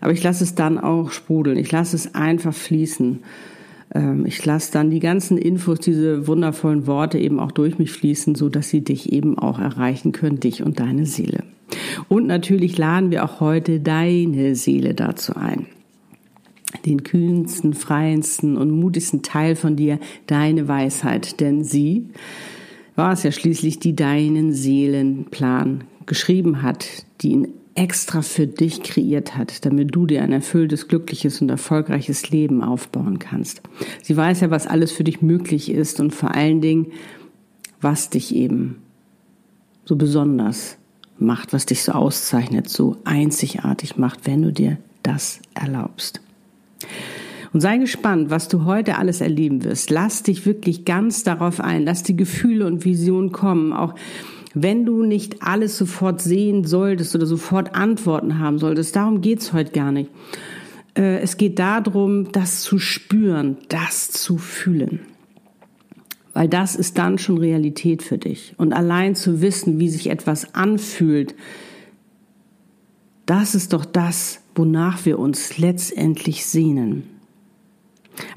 aber 0.00 0.12
ich 0.12 0.22
lasse 0.22 0.44
es 0.44 0.54
dann 0.54 0.78
auch 0.78 1.10
sprudeln. 1.10 1.58
Ich 1.58 1.70
lasse 1.70 1.96
es 1.96 2.14
einfach 2.14 2.54
fließen. 2.54 3.18
Ähm, 3.94 4.24
ich 4.24 4.44
lasse 4.44 4.72
dann 4.72 4.90
die 4.90 5.00
ganzen 5.00 5.36
Infos, 5.36 5.80
diese 5.80 6.26
wundervollen 6.26 6.86
Worte 6.86 7.18
eben 7.18 7.38
auch 7.38 7.52
durch 7.52 7.78
mich 7.78 7.92
fließen, 7.92 8.34
so 8.34 8.48
dass 8.48 8.70
sie 8.70 8.82
dich 8.82 9.12
eben 9.12 9.38
auch 9.38 9.58
erreichen 9.58 10.12
können, 10.12 10.40
dich 10.40 10.62
und 10.62 10.80
deine 10.80 11.04
Seele. 11.04 11.44
Und 12.08 12.26
natürlich 12.26 12.78
laden 12.78 13.10
wir 13.10 13.24
auch 13.24 13.40
heute 13.40 13.78
deine 13.78 14.54
Seele 14.54 14.94
dazu 14.94 15.36
ein. 15.36 15.66
Den 16.84 17.02
kühnsten, 17.02 17.74
freiendsten 17.74 18.56
und 18.56 18.70
mutigsten 18.70 19.22
Teil 19.22 19.56
von 19.56 19.76
dir, 19.76 19.98
deine 20.26 20.68
Weisheit, 20.68 21.40
denn 21.40 21.64
sie 21.64 22.10
war 22.94 23.12
es 23.12 23.22
ja 23.22 23.32
schließlich, 23.32 23.78
die 23.78 23.96
deinen 23.96 24.52
Seelenplan 24.52 25.84
geschrieben 26.06 26.62
hat, 26.62 26.86
die 27.20 27.30
ihn 27.30 27.48
extra 27.74 28.22
für 28.22 28.46
dich 28.46 28.82
kreiert 28.82 29.36
hat, 29.36 29.64
damit 29.64 29.94
du 29.94 30.06
dir 30.06 30.22
ein 30.22 30.32
erfülltes, 30.32 30.88
glückliches 30.88 31.40
und 31.40 31.48
erfolgreiches 31.48 32.30
Leben 32.30 32.62
aufbauen 32.62 33.18
kannst. 33.18 33.62
Sie 34.02 34.16
weiß 34.16 34.40
ja, 34.40 34.50
was 34.50 34.66
alles 34.66 34.92
für 34.92 35.04
dich 35.04 35.22
möglich 35.22 35.70
ist 35.70 36.00
und 36.00 36.12
vor 36.12 36.34
allen 36.34 36.60
Dingen, 36.60 36.88
was 37.80 38.10
dich 38.10 38.34
eben 38.34 38.82
so 39.84 39.96
besonders 39.96 40.76
macht, 41.18 41.52
was 41.52 41.66
dich 41.66 41.82
so 41.82 41.92
auszeichnet, 41.92 42.68
so 42.68 42.96
einzigartig 43.04 43.96
macht, 43.96 44.26
wenn 44.26 44.42
du 44.42 44.52
dir 44.52 44.78
das 45.02 45.40
erlaubst. 45.54 46.20
Und 47.52 47.60
sei 47.60 47.78
gespannt, 47.78 48.30
was 48.30 48.48
du 48.48 48.64
heute 48.64 48.96
alles 48.98 49.20
erleben 49.20 49.64
wirst. 49.64 49.90
Lass 49.90 50.22
dich 50.22 50.46
wirklich 50.46 50.84
ganz 50.84 51.24
darauf 51.24 51.60
ein. 51.60 51.84
Lass 51.84 52.04
die 52.04 52.16
Gefühle 52.16 52.66
und 52.66 52.84
Visionen 52.84 53.32
kommen. 53.32 53.72
Auch 53.72 53.94
wenn 54.54 54.84
du 54.84 55.02
nicht 55.02 55.42
alles 55.42 55.76
sofort 55.76 56.20
sehen 56.20 56.64
solltest 56.64 57.14
oder 57.14 57.26
sofort 57.26 57.74
Antworten 57.74 58.38
haben 58.38 58.58
solltest, 58.58 58.94
darum 58.96 59.20
geht's 59.20 59.52
heute 59.52 59.72
gar 59.72 59.90
nicht. 59.90 60.10
Äh, 60.96 61.18
es 61.18 61.36
geht 61.36 61.58
darum, 61.58 62.30
das 62.32 62.62
zu 62.62 62.78
spüren, 62.78 63.58
das 63.68 64.10
zu 64.10 64.38
fühlen. 64.38 65.00
Weil 66.32 66.48
das 66.48 66.76
ist 66.76 66.98
dann 66.98 67.18
schon 67.18 67.38
Realität 67.38 68.02
für 68.02 68.18
dich. 68.18 68.54
Und 68.56 68.72
allein 68.72 69.16
zu 69.16 69.40
wissen, 69.40 69.80
wie 69.80 69.88
sich 69.88 70.10
etwas 70.10 70.54
anfühlt, 70.54 71.34
das 73.26 73.54
ist 73.54 73.72
doch 73.72 73.84
das, 73.84 74.40
wonach 74.60 75.06
wir 75.06 75.18
uns 75.18 75.56
letztendlich 75.56 76.44
sehnen. 76.44 77.04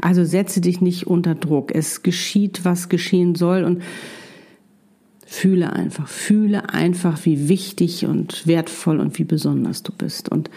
Also 0.02 0.24
setze 0.24 0.62
dich 0.62 0.80
nicht 0.80 1.06
unter 1.06 1.36
Druck. 1.36 1.76
Es 1.76 2.02
geschieht, 2.02 2.64
was 2.64 2.88
geschehen 2.88 3.36
soll 3.36 3.64
und 3.64 3.84
Fühle 5.26 5.74
einfach, 5.74 6.08
fühle 6.08 6.70
einfach, 6.70 7.26
wie 7.26 7.50
wichtig 7.50 8.06
und 8.06 8.46
wertvoll 8.46 9.00
und 9.00 9.18
wie 9.18 9.24
besonders 9.24 9.82
du 9.82 9.92
bist 9.92 10.30
und 10.30 10.52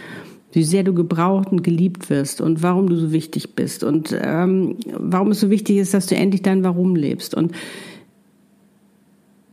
wie 0.53 0.65
sehr 0.65 0.85
du 0.85 0.93
gebraucht 0.93 1.51
und 1.51 1.63
geliebt 1.63 2.11
wirst 2.11 2.43
und 2.43 2.63
warum 2.63 2.91
du 2.91 2.97
so 2.97 3.11
wichtig 3.11 3.55
bist 3.55 3.83
und 3.83 4.15
ähm, 4.21 4.77
warum 4.93 5.31
es 5.31 5.41
so 5.41 5.49
wichtig 5.49 5.79
ist, 5.79 5.95
dass 5.95 6.07
du 6.07 6.15
endlich 6.15 6.43
dein 6.43 6.63
Warum 6.63 6.95
lebst. 6.95 7.35
Und 7.35 7.53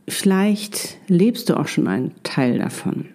vielleicht 0.06 0.98
lebst 1.08 1.48
du 1.48 1.58
auch 1.58 1.68
schon 1.68 1.88
einen 1.88 2.12
Teil 2.22 2.58
davon 2.58 3.06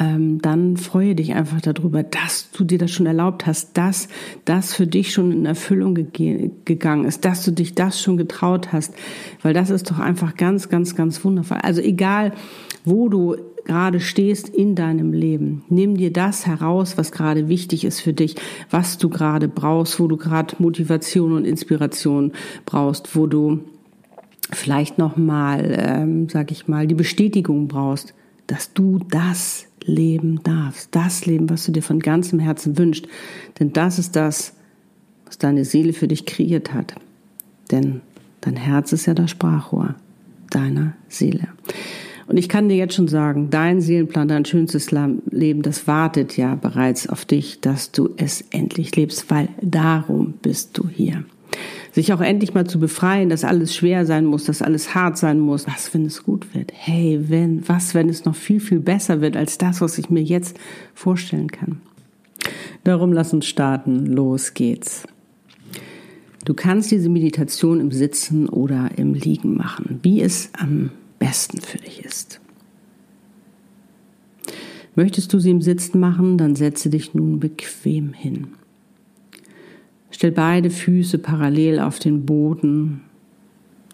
ähm, 0.00 0.40
dann 0.40 0.78
freue 0.78 1.14
dich 1.14 1.34
einfach 1.34 1.60
darüber, 1.60 2.02
dass 2.02 2.50
du 2.52 2.64
dir 2.64 2.78
das 2.78 2.90
schon 2.90 3.04
erlaubt 3.04 3.46
hast, 3.46 3.76
dass 3.76 4.08
das 4.46 4.72
für 4.72 4.86
dich 4.86 5.12
schon 5.12 5.30
in 5.30 5.46
Erfüllung 5.46 5.94
ge 5.94 6.50
gegangen 6.64 7.04
ist, 7.04 7.26
dass 7.26 7.44
du 7.44 7.52
dich 7.52 7.74
das 7.74 8.00
schon 8.00 8.16
getraut 8.16 8.72
hast, 8.72 8.94
weil 9.42 9.52
das 9.52 9.68
ist 9.68 9.90
doch 9.90 9.98
einfach 9.98 10.36
ganz, 10.36 10.70
ganz, 10.70 10.96
ganz 10.96 11.22
wundervoll. 11.22 11.58
Also 11.62 11.82
egal, 11.82 12.32
wo 12.84 13.10
du 13.10 13.36
gerade 13.66 14.00
stehst 14.00 14.48
in 14.48 14.74
deinem 14.74 15.12
Leben. 15.12 15.64
Nimm 15.68 15.96
dir 15.96 16.12
das 16.12 16.46
heraus, 16.46 16.96
was 16.96 17.12
gerade 17.12 17.48
wichtig 17.48 17.84
ist 17.84 18.00
für 18.00 18.14
dich, 18.14 18.36
was 18.70 18.96
du 18.96 19.10
gerade 19.10 19.48
brauchst, 19.48 20.00
wo 20.00 20.08
du 20.08 20.16
gerade 20.16 20.56
Motivation 20.58 21.34
und 21.34 21.44
Inspiration 21.44 22.32
brauchst, 22.64 23.14
wo 23.14 23.26
du 23.26 23.60
vielleicht 24.50 24.96
noch 24.96 25.18
mal, 25.18 25.76
ähm, 25.78 26.28
sag 26.30 26.50
ich 26.50 26.68
mal, 26.68 26.86
die 26.86 26.94
Bestätigung 26.94 27.68
brauchst 27.68 28.14
dass 28.50 28.72
du 28.72 28.98
das 28.98 29.66
leben 29.84 30.40
darfst, 30.42 30.88
das 30.94 31.26
Leben, 31.26 31.50
was 31.50 31.66
du 31.66 31.72
dir 31.72 31.82
von 31.82 32.00
ganzem 32.00 32.38
Herzen 32.38 32.78
wünschst. 32.78 33.06
Denn 33.58 33.72
das 33.72 33.98
ist 33.98 34.16
das, 34.16 34.54
was 35.26 35.38
deine 35.38 35.64
Seele 35.64 35.92
für 35.92 36.08
dich 36.08 36.26
kreiert 36.26 36.72
hat. 36.72 36.94
Denn 37.70 38.00
dein 38.40 38.56
Herz 38.56 38.92
ist 38.92 39.06
ja 39.06 39.14
das 39.14 39.30
Sprachrohr 39.30 39.94
deiner 40.50 40.94
Seele. 41.08 41.48
Und 42.26 42.36
ich 42.36 42.48
kann 42.48 42.68
dir 42.68 42.76
jetzt 42.76 42.94
schon 42.94 43.08
sagen, 43.08 43.50
dein 43.50 43.80
Seelenplan, 43.80 44.28
dein 44.28 44.44
schönstes 44.44 44.92
Leben, 44.92 45.62
das 45.62 45.88
wartet 45.88 46.36
ja 46.36 46.54
bereits 46.54 47.08
auf 47.08 47.24
dich, 47.24 47.60
dass 47.60 47.90
du 47.90 48.10
es 48.16 48.44
endlich 48.50 48.94
lebst, 48.94 49.30
weil 49.30 49.48
darum 49.60 50.34
bist 50.40 50.78
du 50.78 50.88
hier 50.88 51.24
sich 51.92 52.12
auch 52.12 52.20
endlich 52.20 52.54
mal 52.54 52.66
zu 52.66 52.78
befreien, 52.78 53.28
dass 53.28 53.44
alles 53.44 53.74
schwer 53.74 54.06
sein 54.06 54.24
muss, 54.24 54.44
dass 54.44 54.62
alles 54.62 54.94
hart 54.94 55.18
sein 55.18 55.40
muss. 55.40 55.66
Was, 55.66 55.92
wenn 55.94 56.04
es 56.06 56.22
gut 56.22 56.54
wird? 56.54 56.72
Hey, 56.74 57.20
wenn, 57.28 57.68
was, 57.68 57.94
wenn 57.94 58.08
es 58.08 58.24
noch 58.24 58.36
viel, 58.36 58.60
viel 58.60 58.80
besser 58.80 59.20
wird 59.20 59.36
als 59.36 59.58
das, 59.58 59.80
was 59.80 59.98
ich 59.98 60.10
mir 60.10 60.22
jetzt 60.22 60.58
vorstellen 60.94 61.50
kann? 61.50 61.80
Darum 62.84 63.12
lass 63.12 63.32
uns 63.32 63.46
starten. 63.46 64.06
Los 64.06 64.54
geht's. 64.54 65.04
Du 66.44 66.54
kannst 66.54 66.90
diese 66.90 67.08
Meditation 67.08 67.80
im 67.80 67.90
Sitzen 67.90 68.48
oder 68.48 68.90
im 68.96 69.12
Liegen 69.14 69.56
machen, 69.56 70.00
wie 70.02 70.22
es 70.22 70.50
am 70.58 70.90
besten 71.18 71.60
für 71.60 71.78
dich 71.78 72.04
ist. 72.04 72.40
Möchtest 74.94 75.32
du 75.32 75.38
sie 75.38 75.50
im 75.50 75.60
Sitzen 75.60 76.00
machen, 76.00 76.38
dann 76.38 76.56
setze 76.56 76.90
dich 76.90 77.14
nun 77.14 77.38
bequem 77.38 78.12
hin. 78.12 78.48
Stell 80.10 80.32
beide 80.32 80.70
Füße 80.70 81.18
parallel 81.18 81.80
auf 81.80 81.98
den 81.98 82.26
Boden 82.26 83.02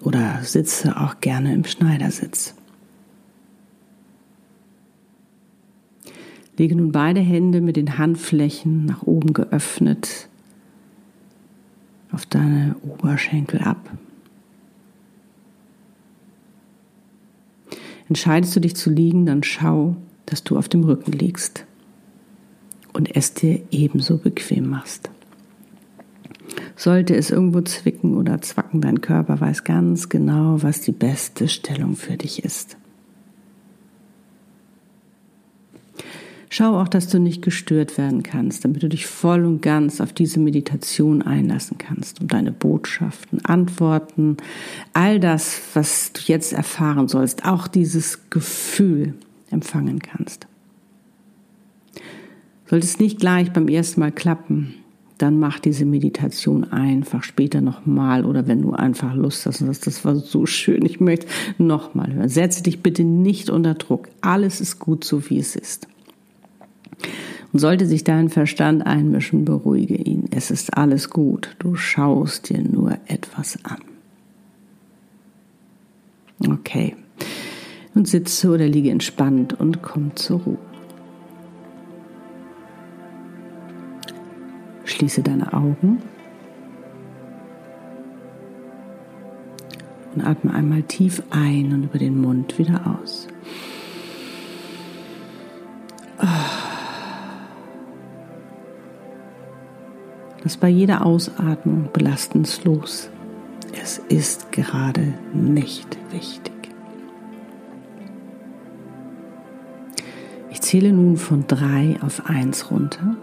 oder 0.02 0.40
sitze 0.42 0.96
auch 0.98 1.20
gerne 1.20 1.54
im 1.54 1.64
Schneidersitz. 1.64 2.54
Lege 6.56 6.74
nun 6.74 6.90
beide 6.90 7.20
Hände 7.20 7.60
mit 7.60 7.76
den 7.76 7.98
Handflächen 7.98 8.86
nach 8.86 9.02
oben 9.02 9.34
geöffnet 9.34 10.28
auf 12.12 12.24
deine 12.24 12.76
Oberschenkel 12.82 13.60
ab. 13.60 13.90
Entscheidest 18.08 18.56
du 18.56 18.60
dich 18.60 18.74
zu 18.74 18.88
liegen, 18.88 19.26
dann 19.26 19.42
schau, 19.42 19.96
dass 20.24 20.44
du 20.44 20.56
auf 20.56 20.68
dem 20.68 20.84
Rücken 20.84 21.12
liegst 21.12 21.66
und 22.92 23.14
es 23.14 23.34
dir 23.34 23.60
ebenso 23.70 24.16
bequem 24.16 24.70
machst. 24.70 25.10
Sollte 26.76 27.16
es 27.16 27.30
irgendwo 27.30 27.62
zwicken 27.62 28.16
oder 28.16 28.42
zwacken, 28.42 28.82
dein 28.82 29.00
Körper 29.00 29.40
weiß 29.40 29.64
ganz 29.64 30.10
genau, 30.10 30.62
was 30.62 30.82
die 30.82 30.92
beste 30.92 31.48
Stellung 31.48 31.96
für 31.96 32.18
dich 32.18 32.44
ist. 32.44 32.76
Schau 36.48 36.80
auch, 36.80 36.88
dass 36.88 37.08
du 37.08 37.18
nicht 37.18 37.42
gestört 37.42 37.98
werden 37.98 38.22
kannst, 38.22 38.64
damit 38.64 38.82
du 38.82 38.88
dich 38.88 39.06
voll 39.06 39.44
und 39.44 39.62
ganz 39.62 40.00
auf 40.00 40.12
diese 40.12 40.38
Meditation 40.38 41.22
einlassen 41.22 41.76
kannst 41.76 42.20
und 42.20 42.32
deine 42.32 42.52
Botschaften, 42.52 43.44
Antworten, 43.44 44.36
all 44.92 45.18
das, 45.18 45.60
was 45.74 46.12
du 46.12 46.20
jetzt 46.26 46.52
erfahren 46.52 47.08
sollst, 47.08 47.44
auch 47.44 47.66
dieses 47.66 48.30
Gefühl 48.30 49.14
empfangen 49.50 49.98
kannst. 49.98 50.46
Sollte 52.66 52.86
es 52.86 53.00
nicht 53.00 53.18
gleich 53.18 53.52
beim 53.52 53.68
ersten 53.68 54.00
Mal 54.00 54.12
klappen, 54.12 54.74
dann 55.18 55.38
mach 55.38 55.58
diese 55.58 55.86
Meditation 55.86 56.64
einfach 56.64 57.22
später 57.22 57.60
nochmal 57.60 58.24
oder 58.24 58.46
wenn 58.46 58.62
du 58.62 58.72
einfach 58.72 59.14
Lust 59.14 59.46
hast 59.46 59.60
und 59.60 59.68
sagst, 59.68 59.86
das 59.86 60.04
war 60.04 60.16
so 60.16 60.44
schön, 60.44 60.84
ich 60.84 61.00
möchte 61.00 61.26
nochmal 61.58 62.12
hören. 62.12 62.28
Setze 62.28 62.62
dich 62.62 62.82
bitte 62.82 63.02
nicht 63.02 63.48
unter 63.48 63.74
Druck. 63.74 64.08
Alles 64.20 64.60
ist 64.60 64.78
gut 64.78 65.04
so, 65.04 65.30
wie 65.30 65.38
es 65.38 65.56
ist. 65.56 65.88
Und 67.52 67.60
sollte 67.60 67.86
sich 67.86 68.04
dein 68.04 68.28
Verstand 68.28 68.84
einmischen, 68.84 69.44
beruhige 69.44 69.94
ihn. 69.94 70.24
Es 70.30 70.50
ist 70.50 70.76
alles 70.76 71.08
gut. 71.08 71.56
Du 71.58 71.74
schaust 71.76 72.50
dir 72.50 72.60
nur 72.60 72.98
etwas 73.06 73.58
an. 73.64 73.78
Okay. 76.46 76.94
Und 77.94 78.06
sitze 78.06 78.50
oder 78.50 78.68
liege 78.68 78.90
entspannt 78.90 79.58
und 79.58 79.80
komm 79.80 80.14
zur 80.16 80.40
Ruhe. 80.40 80.65
Schließe 84.86 85.22
deine 85.22 85.52
Augen 85.52 86.00
und 90.14 90.26
atme 90.26 90.54
einmal 90.54 90.82
tief 90.82 91.22
ein 91.30 91.72
und 91.74 91.84
über 91.84 91.98
den 91.98 92.18
Mund 92.18 92.58
wieder 92.58 92.98
aus. 93.02 93.28
Lass 100.42 100.56
bei 100.56 100.68
jeder 100.68 101.04
Ausatmung 101.04 101.88
belastend. 101.92 102.60
Es 103.82 103.98
ist 104.08 104.52
gerade 104.52 105.14
nicht 105.34 105.98
wichtig. 106.12 106.52
Ich 110.50 110.62
zähle 110.62 110.92
nun 110.92 111.16
von 111.16 111.46
drei 111.48 111.96
auf 112.00 112.26
eins 112.26 112.70
runter. 112.70 113.16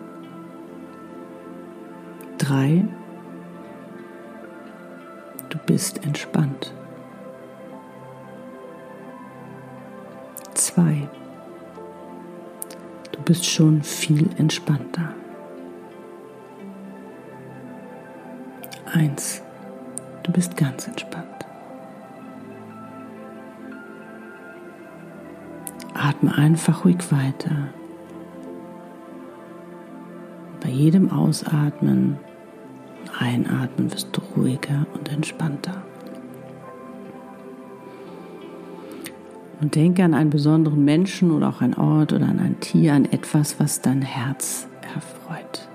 Drei. 2.43 2.83
Du 5.47 5.57
bist 5.59 6.03
entspannt. 6.03 6.73
Zwei. 10.53 11.07
Du 13.13 13.21
bist 13.21 13.45
schon 13.45 13.81
viel 13.81 14.29
entspannter. 14.37 15.13
Eins. 18.91 19.41
Du 20.23 20.33
bist 20.33 20.57
ganz 20.57 20.85
entspannt. 20.85 21.45
Atme 25.93 26.37
einfach 26.37 26.83
ruhig 26.83 27.09
weiter. 27.09 27.69
Bei 30.59 30.67
jedem 30.67 31.09
Ausatmen 31.09 32.17
Einatmen 33.23 33.89
wirst 33.89 34.09
du 34.11 34.21
ruhiger 34.35 34.85
und 34.93 35.09
entspannter. 35.09 35.81
Und 39.61 39.75
denke 39.75 40.03
an 40.03 40.13
einen 40.13 40.29
besonderen 40.29 40.83
Menschen 40.83 41.31
oder 41.31 41.47
auch 41.47 41.61
einen 41.61 41.75
Ort 41.75 42.11
oder 42.11 42.27
an 42.27 42.39
ein 42.39 42.59
Tier, 42.59 42.93
an 42.93 43.05
etwas, 43.05 43.61
was 43.61 43.81
dein 43.81 44.01
Herz 44.01 44.67
erfreut. 44.81 45.69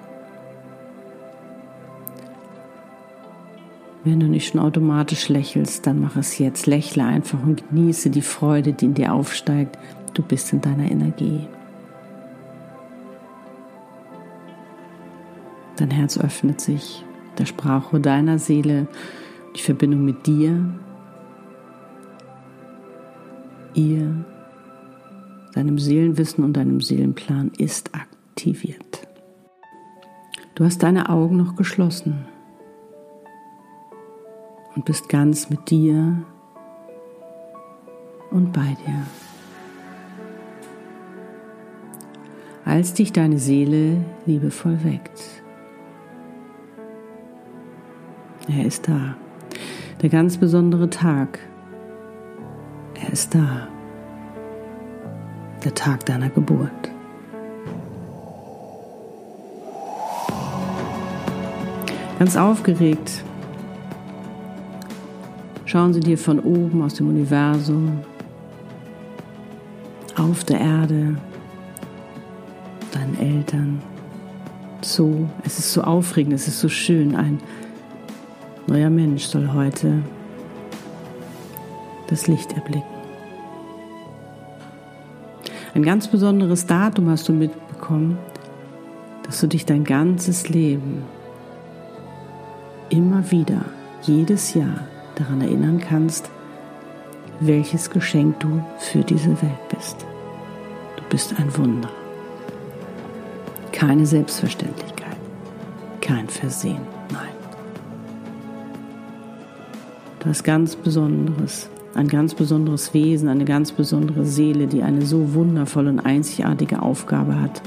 Wenn 4.04 4.20
du 4.20 4.26
nicht 4.26 4.52
schon 4.52 4.60
automatisch 4.60 5.30
lächelst, 5.30 5.86
dann 5.86 6.02
mach 6.02 6.16
es 6.16 6.38
jetzt. 6.38 6.66
Lächle 6.66 7.04
einfach 7.04 7.42
und 7.42 7.66
genieße 7.70 8.10
die 8.10 8.22
Freude, 8.22 8.74
die 8.74 8.84
in 8.84 8.94
dir 8.94 9.14
aufsteigt. 9.14 9.78
Du 10.12 10.22
bist 10.22 10.52
in 10.52 10.60
deiner 10.60 10.90
Energie. 10.90 11.46
Dein 15.76 15.90
Herz 15.90 16.18
öffnet 16.18 16.60
sich 16.60 17.04
der 17.38 17.46
Sprache 17.46 18.00
deiner 18.00 18.38
Seele, 18.38 18.86
die 19.56 19.62
Verbindung 19.62 20.04
mit 20.04 20.26
dir, 20.26 20.64
ihr, 23.74 24.24
deinem 25.54 25.78
Seelenwissen 25.78 26.44
und 26.44 26.54
deinem 26.54 26.80
Seelenplan 26.80 27.52
ist 27.58 27.94
aktiviert. 27.94 29.06
Du 30.54 30.64
hast 30.64 30.82
deine 30.82 31.08
Augen 31.08 31.36
noch 31.36 31.56
geschlossen 31.56 32.26
und 34.74 34.84
bist 34.84 35.08
ganz 35.08 35.50
mit 35.50 35.70
dir 35.70 36.22
und 38.30 38.52
bei 38.52 38.76
dir. 38.84 39.06
Als 42.64 42.92
dich 42.92 43.12
deine 43.12 43.38
Seele 43.38 44.04
liebevoll 44.26 44.84
weckt. 44.84 45.42
Er 48.48 48.64
ist 48.64 48.88
da. 48.88 49.14
Der 50.02 50.08
ganz 50.08 50.36
besondere 50.36 50.90
Tag. 50.90 51.38
Er 52.94 53.12
ist 53.12 53.34
da. 53.34 53.68
Der 55.64 55.74
Tag 55.74 56.06
deiner 56.06 56.30
Geburt. 56.30 56.70
Ganz 62.18 62.36
aufgeregt 62.36 63.22
Schauen 65.68 65.92
Sie 65.92 66.00
dir 66.00 66.16
von 66.16 66.40
oben 66.40 66.80
aus 66.80 66.94
dem 66.94 67.10
Universum 67.10 68.00
auf 70.16 70.42
der 70.44 70.60
Erde, 70.60 71.14
deinen 72.90 73.18
Eltern 73.20 73.82
zu. 74.80 75.28
Es 75.44 75.58
ist 75.58 75.74
so 75.74 75.82
aufregend, 75.82 76.32
es 76.32 76.48
ist 76.48 76.60
so 76.60 76.70
schön. 76.70 77.14
Ein 77.14 77.40
neuer 78.68 78.90
Mensch 78.90 79.24
soll 79.24 79.52
heute 79.52 80.02
das 82.08 82.26
Licht 82.26 82.52
erblicken. 82.52 82.98
Ein 85.74 85.82
ganz 85.82 86.08
besonderes 86.08 86.66
Datum 86.66 87.08
hast 87.08 87.28
du 87.28 87.32
mitbekommen, 87.32 88.18
dass 89.22 89.40
du 89.40 89.46
dich 89.46 89.64
dein 89.64 89.84
ganzes 89.84 90.48
Leben 90.48 91.02
immer 92.90 93.30
wieder, 93.30 93.64
jedes 94.02 94.54
Jahr 94.54 94.86
daran 95.14 95.40
erinnern 95.40 95.78
kannst, 95.78 96.30
welches 97.40 97.90
Geschenk 97.90 98.40
du 98.40 98.64
für 98.78 99.02
diese 99.02 99.40
Welt 99.42 99.68
bist. 99.74 100.04
Du 100.96 101.04
bist 101.10 101.34
ein 101.38 101.56
Wunder. 101.56 101.90
Keine 103.72 104.06
Selbstverständlichkeit, 104.06 105.16
kein 106.00 106.28
Versehen, 106.28 106.97
hast 110.28 110.44
ganz 110.44 110.76
Besonderes, 110.76 111.68
ein 111.94 112.08
ganz 112.08 112.34
besonderes 112.34 112.94
Wesen, 112.94 113.28
eine 113.28 113.44
ganz 113.44 113.72
besondere 113.72 114.24
Seele, 114.24 114.66
die 114.66 114.82
eine 114.82 115.04
so 115.04 115.34
wundervolle 115.34 115.90
und 115.90 116.00
einzigartige 116.00 116.82
Aufgabe 116.82 117.40
hat, 117.40 117.62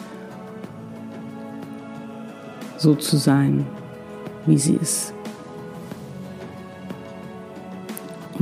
so 2.78 2.96
zu 2.96 3.18
sein, 3.18 3.66
wie 4.46 4.58
sie 4.58 4.76
ist. 4.76 5.14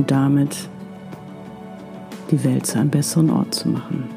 und 0.00 0.10
damit 0.10 0.56
die 2.30 2.42
Welt 2.42 2.64
zu 2.64 2.78
einem 2.78 2.88
besseren 2.88 3.28
Ort 3.28 3.54
zu 3.54 3.68
machen. 3.68 4.08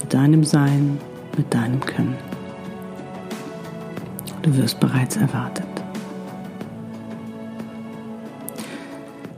Mit 0.00 0.14
deinem 0.14 0.44
Sein, 0.44 0.98
mit 1.36 1.52
deinem 1.52 1.78
Können. 1.80 2.16
Du 4.40 4.56
wirst 4.56 4.80
bereits 4.80 5.16
erwartet. 5.16 5.66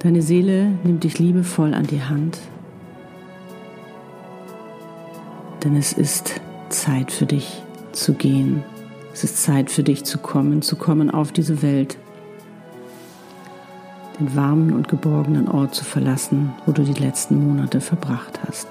Deine 0.00 0.22
Seele 0.22 0.72
nimmt 0.82 1.04
dich 1.04 1.18
liebevoll 1.18 1.74
an 1.74 1.86
die 1.86 2.02
Hand, 2.02 2.38
denn 5.62 5.76
es 5.76 5.92
ist 5.92 6.40
Zeit 6.70 7.12
für 7.12 7.26
dich 7.26 7.62
zu 7.92 8.14
gehen. 8.14 8.62
Es 9.12 9.24
ist 9.24 9.42
Zeit 9.42 9.70
für 9.70 9.82
dich 9.82 10.04
zu 10.04 10.16
kommen, 10.16 10.62
zu 10.62 10.76
kommen 10.76 11.10
auf 11.10 11.32
diese 11.32 11.60
Welt, 11.60 11.98
den 14.18 14.34
warmen 14.34 14.72
und 14.72 14.88
geborgenen 14.88 15.48
Ort 15.48 15.74
zu 15.74 15.84
verlassen, 15.84 16.54
wo 16.64 16.72
du 16.72 16.82
die 16.82 16.98
letzten 16.98 17.46
Monate 17.46 17.82
verbracht 17.82 18.40
hast. 18.48 18.68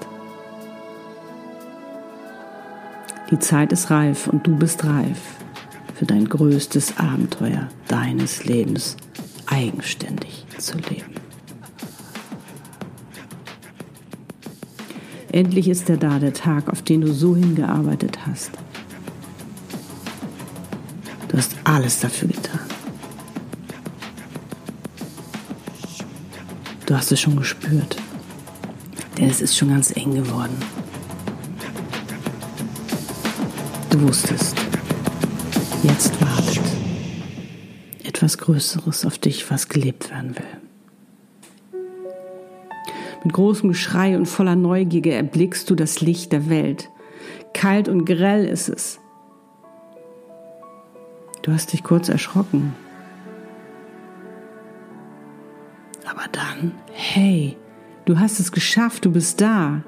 Die 3.30 3.38
Zeit 3.38 3.70
ist 3.70 3.92
reif 3.92 4.26
und 4.26 4.44
du 4.48 4.56
bist 4.56 4.84
reif 4.84 5.36
für 5.94 6.06
dein 6.06 6.28
größtes 6.28 6.98
Abenteuer 6.98 7.68
deines 7.86 8.44
Lebens, 8.46 8.96
eigenständig 9.46 10.44
zu 10.58 10.76
leben. 10.78 11.09
Endlich 15.32 15.68
ist 15.68 15.88
er 15.88 15.96
da, 15.96 16.18
der 16.18 16.32
Tag, 16.32 16.68
auf 16.68 16.82
den 16.82 17.02
du 17.02 17.12
so 17.12 17.36
hingearbeitet 17.36 18.26
hast. 18.26 18.50
Du 21.28 21.36
hast 21.36 21.54
alles 21.62 22.00
dafür 22.00 22.28
getan. 22.28 22.60
Du 26.86 26.96
hast 26.96 27.12
es 27.12 27.20
schon 27.20 27.36
gespürt. 27.36 27.96
Denn 29.16 29.30
es 29.30 29.40
ist 29.40 29.56
schon 29.56 29.68
ganz 29.68 29.94
eng 29.96 30.14
geworden. 30.14 30.56
Du 33.90 34.02
wusstest, 34.02 34.56
jetzt 35.84 36.20
wartet 36.20 36.62
etwas 38.02 38.38
Größeres 38.38 39.04
auf 39.04 39.18
dich, 39.18 39.48
was 39.50 39.68
gelebt 39.68 40.10
werden 40.10 40.36
will. 40.36 40.59
Mit 43.30 43.36
großem 43.36 43.68
Geschrei 43.68 44.16
und 44.16 44.26
voller 44.26 44.56
Neugier 44.56 45.14
erblickst 45.14 45.70
du 45.70 45.76
das 45.76 46.00
Licht 46.00 46.32
der 46.32 46.50
Welt. 46.50 46.90
Kalt 47.54 47.88
und 47.88 48.04
grell 48.04 48.44
ist 48.44 48.68
es. 48.68 48.98
Du 51.42 51.52
hast 51.52 51.72
dich 51.72 51.84
kurz 51.84 52.08
erschrocken, 52.08 52.74
Aber 56.04 56.24
dann, 56.32 56.72
hey, 56.90 57.56
du 58.04 58.18
hast 58.18 58.40
es 58.40 58.50
geschafft, 58.50 59.04
du 59.04 59.12
bist 59.12 59.40
da. 59.40 59.84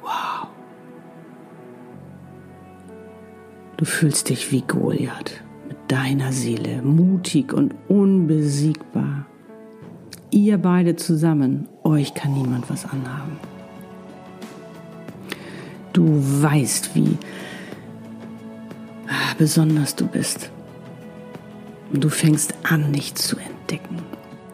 Wow. 0.00 0.46
Du 3.78 3.84
fühlst 3.84 4.28
dich 4.28 4.52
wie 4.52 4.62
Goliath 4.62 5.42
mit 5.66 5.76
deiner 5.88 6.30
Seele, 6.30 6.82
mutig 6.82 7.52
und 7.52 7.74
unbesiegbar. 7.88 9.17
Ihr 10.30 10.58
beide 10.58 10.96
zusammen, 10.96 11.68
euch 11.84 12.14
kann 12.14 12.34
niemand 12.34 12.68
was 12.68 12.84
anhaben. 12.84 13.38
Du 15.92 16.04
weißt, 16.42 16.94
wie 16.94 17.16
besonders 19.38 19.96
du 19.96 20.06
bist. 20.06 20.50
Und 21.92 22.04
du 22.04 22.10
fängst 22.10 22.54
an, 22.64 22.92
dich 22.92 23.14
zu 23.14 23.36
entdecken. 23.36 23.98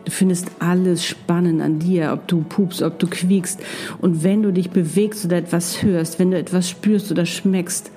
Du 0.04 0.10
findest 0.12 0.50
alles 0.60 1.04
spannend 1.04 1.62
an 1.62 1.78
dir, 1.78 2.12
ob 2.12 2.28
du 2.28 2.42
pupst, 2.42 2.82
ob 2.82 2.98
du 2.98 3.06
quiekst. 3.08 3.60
Und 4.00 4.22
wenn 4.22 4.42
du 4.42 4.52
dich 4.52 4.70
bewegst 4.70 5.24
oder 5.24 5.38
etwas 5.38 5.82
hörst, 5.82 6.18
wenn 6.18 6.30
du 6.30 6.38
etwas 6.38 6.68
spürst 6.68 7.10
oder 7.10 7.26
schmeckst, 7.26 7.90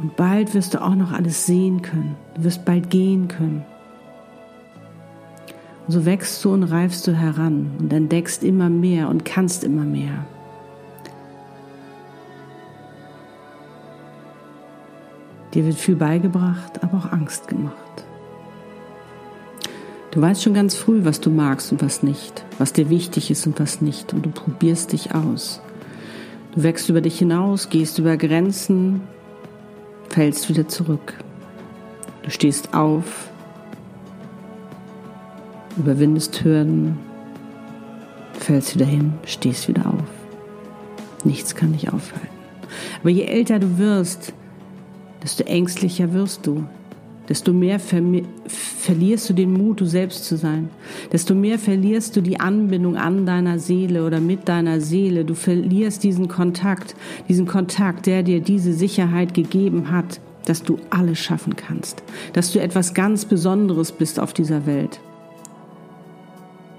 und 0.00 0.16
bald 0.16 0.54
wirst 0.54 0.74
du 0.74 0.82
auch 0.82 0.94
noch 0.94 1.12
alles 1.12 1.46
sehen 1.46 1.82
können. 1.82 2.16
Du 2.36 2.44
wirst 2.44 2.64
bald 2.64 2.88
gehen 2.88 3.26
können. 3.28 3.64
Und 5.88 5.94
so 5.94 6.04
wächst 6.04 6.44
du 6.44 6.52
und 6.52 6.64
reifst 6.64 7.06
du 7.06 7.16
heran 7.16 7.70
und 7.78 7.90
entdeckst 7.90 8.44
immer 8.44 8.68
mehr 8.68 9.08
und 9.08 9.24
kannst 9.24 9.64
immer 9.64 9.84
mehr. 9.84 10.26
Dir 15.54 15.64
wird 15.64 15.76
viel 15.76 15.96
beigebracht, 15.96 16.82
aber 16.82 16.98
auch 16.98 17.10
Angst 17.10 17.48
gemacht. 17.48 17.74
Du 20.10 20.20
weißt 20.20 20.42
schon 20.42 20.52
ganz 20.52 20.74
früh, 20.74 21.06
was 21.06 21.22
du 21.22 21.30
magst 21.30 21.72
und 21.72 21.82
was 21.82 22.02
nicht, 22.02 22.44
was 22.58 22.74
dir 22.74 22.90
wichtig 22.90 23.30
ist 23.30 23.46
und 23.46 23.58
was 23.58 23.80
nicht, 23.80 24.12
und 24.12 24.26
du 24.26 24.30
probierst 24.30 24.92
dich 24.92 25.14
aus. 25.14 25.62
Du 26.54 26.64
wächst 26.64 26.90
über 26.90 27.00
dich 27.00 27.18
hinaus, 27.18 27.70
gehst 27.70 27.98
über 27.98 28.18
Grenzen, 28.18 29.00
fällst 30.10 30.50
wieder 30.50 30.68
zurück. 30.68 31.14
Du 32.24 32.30
stehst 32.30 32.74
auf, 32.74 33.30
überwindest 35.78 36.44
Hürden, 36.44 36.98
fällst 38.32 38.74
wieder 38.74 38.86
hin, 38.86 39.14
stehst 39.24 39.68
wieder 39.68 39.86
auf. 39.86 40.04
Nichts 41.24 41.54
kann 41.54 41.72
dich 41.72 41.92
aufhalten. 41.92 42.28
Aber 43.00 43.10
je 43.10 43.24
älter 43.24 43.58
du 43.58 43.78
wirst, 43.78 44.32
desto 45.22 45.44
ängstlicher 45.44 46.12
wirst 46.12 46.46
du, 46.46 46.64
desto 47.28 47.52
mehr 47.52 47.78
ver 47.78 48.02
verlierst 48.46 49.28
du 49.28 49.34
den 49.34 49.52
Mut, 49.52 49.80
du 49.80 49.84
selbst 49.84 50.24
zu 50.24 50.36
sein, 50.36 50.70
desto 51.12 51.34
mehr 51.34 51.58
verlierst 51.58 52.16
du 52.16 52.22
die 52.22 52.40
Anbindung 52.40 52.96
an 52.96 53.26
deiner 53.26 53.58
Seele 53.58 54.06
oder 54.06 54.18
mit 54.20 54.48
deiner 54.48 54.80
Seele, 54.80 55.26
du 55.26 55.34
verlierst 55.34 56.04
diesen 56.04 56.28
Kontakt, 56.28 56.94
diesen 57.28 57.46
Kontakt, 57.46 58.06
der 58.06 58.22
dir 58.22 58.40
diese 58.40 58.72
Sicherheit 58.72 59.34
gegeben 59.34 59.90
hat, 59.90 60.20
dass 60.46 60.62
du 60.62 60.78
alles 60.88 61.18
schaffen 61.18 61.56
kannst, 61.56 62.02
dass 62.32 62.52
du 62.52 62.60
etwas 62.60 62.94
ganz 62.94 63.26
Besonderes 63.26 63.92
bist 63.92 64.18
auf 64.18 64.32
dieser 64.32 64.64
Welt, 64.64 65.00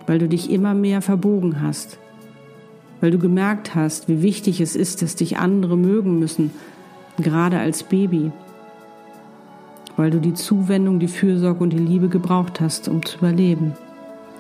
weil 0.10 0.17
du 0.17 0.28
dich 0.28 0.50
immer 0.50 0.74
mehr 0.74 1.04
verbogen 1.04 1.62
hast, 1.62 2.00
weil 3.00 3.12
du 3.12 3.19
gemerkt 3.19 3.76
hast, 3.76 4.10
wie 4.10 4.24
wichtig 4.24 4.60
es 4.60 4.76
ist, 4.76 5.04
dass 5.04 5.15
dich 5.15 5.38
andere 5.38 5.78
mögen 5.78 6.17
müssen, 6.17 6.50
gerade 7.17 7.60
als 7.60 7.84
Baby, 7.84 8.32
weil 9.98 10.10
du 10.10 10.19
die 10.19 10.34
Zuwendung, 10.34 10.98
die 10.98 11.08
Fürsorge 11.08 11.63
und 11.63 11.69
die 11.69 11.78
Liebe 11.78 12.10
gebraucht 12.10 12.60
hast, 12.60 12.88
um 12.88 13.06
zu 13.06 13.19
überleben. 13.19 13.74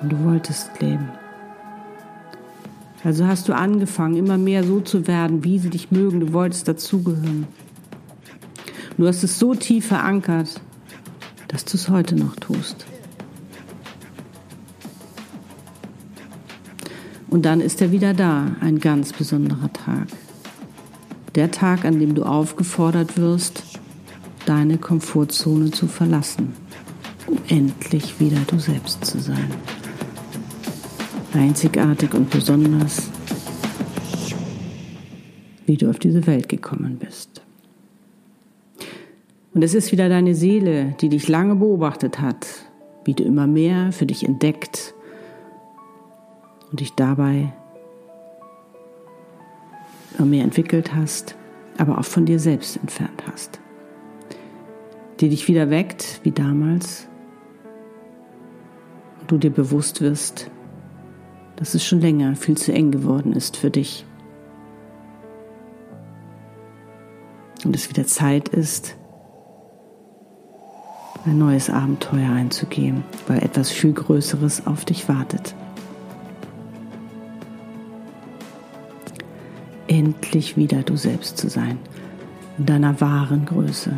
Und 0.01 0.11
du 0.11 0.23
wolltest 0.23 0.71
leben. 0.81 1.07
Also 3.03 3.27
hast 3.27 3.47
du 3.47 3.53
angefangen, 3.53 4.15
immer 4.15 4.39
mehr 4.39 4.63
so 4.63 4.79
zu 4.79 5.05
werden, 5.05 5.43
wie 5.43 5.59
sie 5.59 5.69
dich 5.69 5.91
mögen. 5.91 6.19
Du 6.19 6.33
wolltest 6.33 6.67
dazugehören. 6.67 7.45
Du 8.97 9.05
hast 9.05 9.23
es 9.23 9.37
so 9.37 9.53
tief 9.53 9.85
verankert, 9.85 10.61
dass 11.47 11.63
du 11.63 11.77
es 11.77 11.89
heute 11.89 12.15
noch 12.15 12.35
tust. 12.37 12.87
Und 17.29 17.43
dann 17.45 17.61
ist 17.61 17.81
er 17.81 17.91
wieder 17.91 18.13
da, 18.13 18.55
ein 18.59 18.79
ganz 18.79 19.13
besonderer 19.13 19.71
Tag. 19.71 20.07
Der 21.35 21.51
Tag, 21.51 21.85
an 21.85 21.99
dem 21.99 22.15
du 22.15 22.23
aufgefordert 22.23 23.17
wirst, 23.17 23.63
deine 24.45 24.77
Komfortzone 24.77 25.69
zu 25.69 25.87
verlassen, 25.87 26.53
um 27.27 27.37
endlich 27.47 28.19
wieder 28.19 28.39
du 28.47 28.57
selbst 28.57 29.05
zu 29.05 29.19
sein. 29.19 29.51
Einzigartig 31.33 32.15
und 32.15 32.31
besonders, 32.31 33.11
wie 35.67 35.77
du 35.77 35.87
auf 35.87 35.99
diese 35.99 36.25
Welt 36.25 36.49
gekommen 36.49 36.97
bist. 36.97 37.43
Und 39.53 39.63
es 39.63 39.75
ist 39.75 39.91
wieder 39.91 40.09
deine 40.09 40.33
Seele, 40.33 40.95
die 40.99 41.09
dich 41.09 41.27
lange 41.27 41.55
beobachtet 41.55 42.19
hat, 42.19 42.47
wie 43.05 43.13
du 43.13 43.23
immer 43.23 43.45
mehr 43.45 43.91
für 43.91 44.07
dich 44.07 44.23
entdeckt 44.23 44.95
und 46.71 46.79
dich 46.79 46.93
dabei 46.95 47.53
mehr 50.25 50.43
entwickelt 50.43 50.93
hast, 50.93 51.35
aber 51.77 51.97
auch 51.97 52.05
von 52.05 52.25
dir 52.25 52.39
selbst 52.39 52.77
entfernt 52.77 53.23
hast. 53.31 53.59
Die 55.19 55.29
dich 55.29 55.47
wieder 55.47 55.69
weckt, 55.69 56.19
wie 56.23 56.31
damals, 56.31 57.07
und 59.21 59.31
du 59.31 59.37
dir 59.37 59.51
bewusst 59.51 60.01
wirst, 60.01 60.51
dass 61.55 61.73
es 61.73 61.85
schon 61.85 62.01
länger 62.01 62.35
viel 62.35 62.57
zu 62.57 62.73
eng 62.73 62.91
geworden 62.91 63.33
ist 63.33 63.57
für 63.57 63.69
dich. 63.69 64.05
Und 67.65 67.75
es 67.75 67.89
wieder 67.89 68.05
Zeit 68.05 68.49
ist, 68.49 68.95
ein 71.25 71.37
neues 71.37 71.69
Abenteuer 71.69 72.29
einzugehen, 72.29 73.03
weil 73.27 73.43
etwas 73.43 73.69
viel 73.69 73.91
Größeres 73.91 74.67
auf 74.67 74.85
dich 74.85 75.09
wartet. 75.09 75.53
Endlich 79.99 80.55
wieder 80.55 80.81
du 80.83 80.95
selbst 80.95 81.37
zu 81.37 81.49
sein, 81.49 81.77
in 82.57 82.65
deiner 82.65 83.01
wahren 83.01 83.45
Größe. 83.45 83.91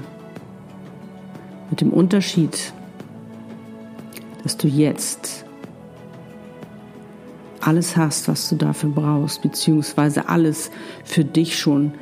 Mit 1.70 1.82
dem 1.82 1.94
Unterschied, 1.94 2.74
dass 4.42 4.58
du 4.58 4.68
jetzt 4.68 5.46
alles 7.60 7.96
hast, 7.96 8.28
was 8.28 8.50
du 8.50 8.56
dafür 8.56 8.90
brauchst, 8.90 9.44
beziehungsweise 9.44 10.28
alles 10.28 10.72
für 11.04 11.24
dich 11.24 11.60
schon 11.60 11.94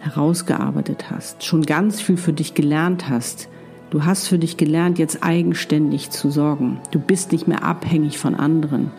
herausgearbeitet 0.00 1.12
hast, 1.12 1.44
schon 1.44 1.62
ganz 1.62 2.00
viel 2.00 2.16
für 2.16 2.32
dich 2.32 2.54
gelernt 2.54 3.08
hast. 3.08 3.48
Du 3.90 4.04
hast 4.04 4.26
für 4.26 4.38
dich 4.38 4.56
gelernt, 4.56 4.98
jetzt 4.98 5.22
eigenständig 5.22 6.10
zu 6.10 6.30
sorgen. 6.30 6.80
Du 6.90 6.98
bist 6.98 7.30
nicht 7.30 7.46
mehr 7.46 7.62
abhängig 7.62 8.18
von 8.18 8.34
anderen. 8.34 8.90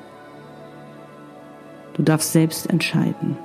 Du 1.94 2.04
darfst 2.04 2.32
selbst 2.32 2.70
entscheiden. 2.70 3.36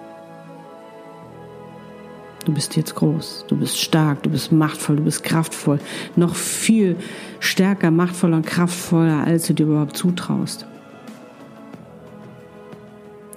Du 2.46 2.52
bist 2.52 2.76
jetzt 2.76 2.94
groß, 2.94 3.46
du 3.48 3.56
bist 3.56 3.76
stark, 3.76 4.22
du 4.22 4.30
bist 4.30 4.52
machtvoll, 4.52 4.94
du 4.94 5.02
bist 5.02 5.24
kraftvoll. 5.24 5.80
Noch 6.14 6.36
viel 6.36 6.96
stärker, 7.40 7.90
machtvoller 7.90 8.36
und 8.36 8.46
kraftvoller, 8.46 9.26
als 9.26 9.48
du 9.48 9.52
dir 9.52 9.66
überhaupt 9.66 9.96
zutraust. 9.96 10.64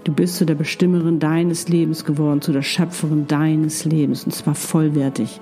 Du 0.03 0.13
bist 0.13 0.35
zu 0.35 0.45
der 0.45 0.53
Bestimmerin 0.53 1.19
deines 1.19 1.69
Lebens 1.69 2.05
geworden, 2.05 2.43
zu 2.43 2.51
der 2.51 2.61
Schöpferin 2.61 3.25
deines 3.25 3.83
Lebens, 3.83 4.25
und 4.25 4.31
zwar 4.31 4.53
vollwertig. 4.53 5.41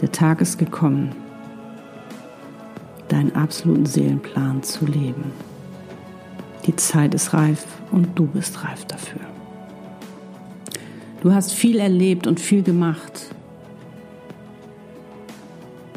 Der 0.00 0.12
Tag 0.12 0.40
ist 0.40 0.56
gekommen, 0.58 1.16
deinen 3.08 3.34
absoluten 3.34 3.86
Seelenplan 3.86 4.62
zu 4.62 4.86
leben. 4.86 5.32
Die 6.66 6.76
Zeit 6.76 7.12
ist 7.12 7.34
reif 7.34 7.66
und 7.90 8.16
du 8.16 8.26
bist 8.26 8.62
reif 8.62 8.84
dafür. 8.84 9.33
Du 11.24 11.32
hast 11.32 11.54
viel 11.54 11.78
erlebt 11.78 12.26
und 12.26 12.38
viel 12.38 12.62
gemacht. 12.62 13.34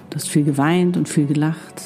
Du 0.10 0.16
hast 0.16 0.30
viel 0.30 0.46
geweint 0.46 0.96
und 0.96 1.10
viel 1.10 1.26
gelacht. 1.26 1.84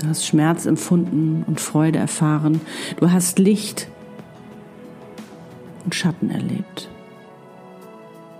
Du 0.00 0.08
hast 0.08 0.26
Schmerz 0.26 0.66
empfunden 0.66 1.44
und 1.46 1.60
Freude 1.60 2.00
erfahren. 2.00 2.60
Du 2.96 3.12
hast 3.12 3.38
Licht 3.38 3.86
und 5.84 5.94
Schatten 5.94 6.28
erlebt, 6.28 6.88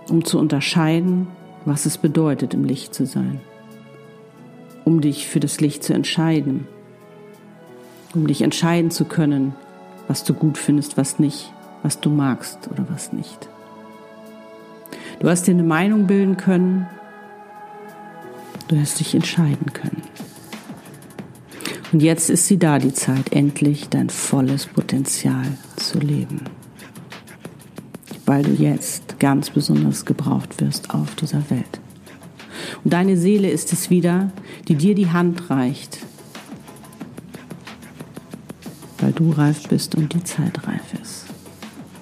um 0.09 0.25
zu 0.25 0.39
unterscheiden, 0.39 1.27
was 1.63 1.85
es 1.85 1.97
bedeutet, 1.97 2.53
im 2.53 2.65
Licht 2.65 2.93
zu 2.93 3.05
sein, 3.05 3.39
um 4.83 4.99
dich 4.99 5.29
für 5.29 5.39
das 5.39 5.61
Licht 5.61 5.85
zu 5.85 5.93
entscheiden, 5.93 6.67
um 8.13 8.27
dich 8.27 8.41
entscheiden 8.41 8.91
zu 8.91 9.05
können, 9.05 9.55
was 10.09 10.25
du 10.25 10.33
gut 10.33 10.57
findest, 10.57 10.97
was 10.97 11.17
nicht 11.17 11.53
was 11.83 11.99
du 11.99 12.09
magst 12.09 12.69
oder 12.71 12.85
was 12.89 13.13
nicht. 13.13 13.49
Du 15.19 15.29
hast 15.29 15.47
dir 15.47 15.51
eine 15.51 15.63
Meinung 15.63 16.07
bilden 16.07 16.37
können, 16.37 16.87
du 18.67 18.79
hast 18.79 18.99
dich 18.99 19.15
entscheiden 19.15 19.73
können. 19.73 20.01
Und 21.91 22.01
jetzt 22.01 22.29
ist 22.29 22.47
sie 22.47 22.57
da, 22.59 22.77
die 22.77 22.93
Zeit, 22.93 23.33
endlich 23.33 23.89
dein 23.89 24.09
volles 24.09 24.67
Potenzial 24.67 25.45
zu 25.75 25.99
leben. 25.99 26.41
weil 28.29 28.43
du 28.43 28.51
jetzt 28.51 29.17
ganz 29.19 29.49
besonders 29.49 30.05
gebraucht 30.05 30.61
wirst 30.61 30.93
auf 30.93 31.15
dieser 31.15 31.49
Welt. 31.49 31.79
Und 32.83 32.93
deine 32.93 33.17
Seele 33.17 33.49
ist 33.49 33.73
es 33.73 33.89
wieder, 33.89 34.31
die 34.67 34.75
dir 34.75 34.93
die 34.93 35.09
Hand 35.09 35.49
reicht, 35.49 35.97
weil 38.99 39.13
du 39.13 39.31
reif 39.31 39.67
bist 39.67 39.95
und 39.95 40.13
die 40.13 40.23
Zeit 40.23 40.67
reif 40.67 40.93
ist. 40.93 40.98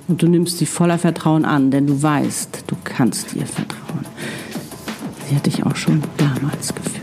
Und 0.07 0.21
du 0.21 0.27
nimmst 0.27 0.57
sie 0.57 0.65
voller 0.65 0.97
Vertrauen 0.97 1.45
an, 1.45 1.69
denn 1.69 1.87
du 1.87 2.01
weißt, 2.01 2.63
du 2.67 2.75
kannst 2.83 3.35
ihr 3.35 3.45
vertrauen. 3.45 4.05
Sie 5.27 5.35
hat 5.35 5.45
dich 5.45 5.65
auch 5.65 5.75
schon 5.75 6.01
damals 6.17 6.73
geführt. 6.73 6.97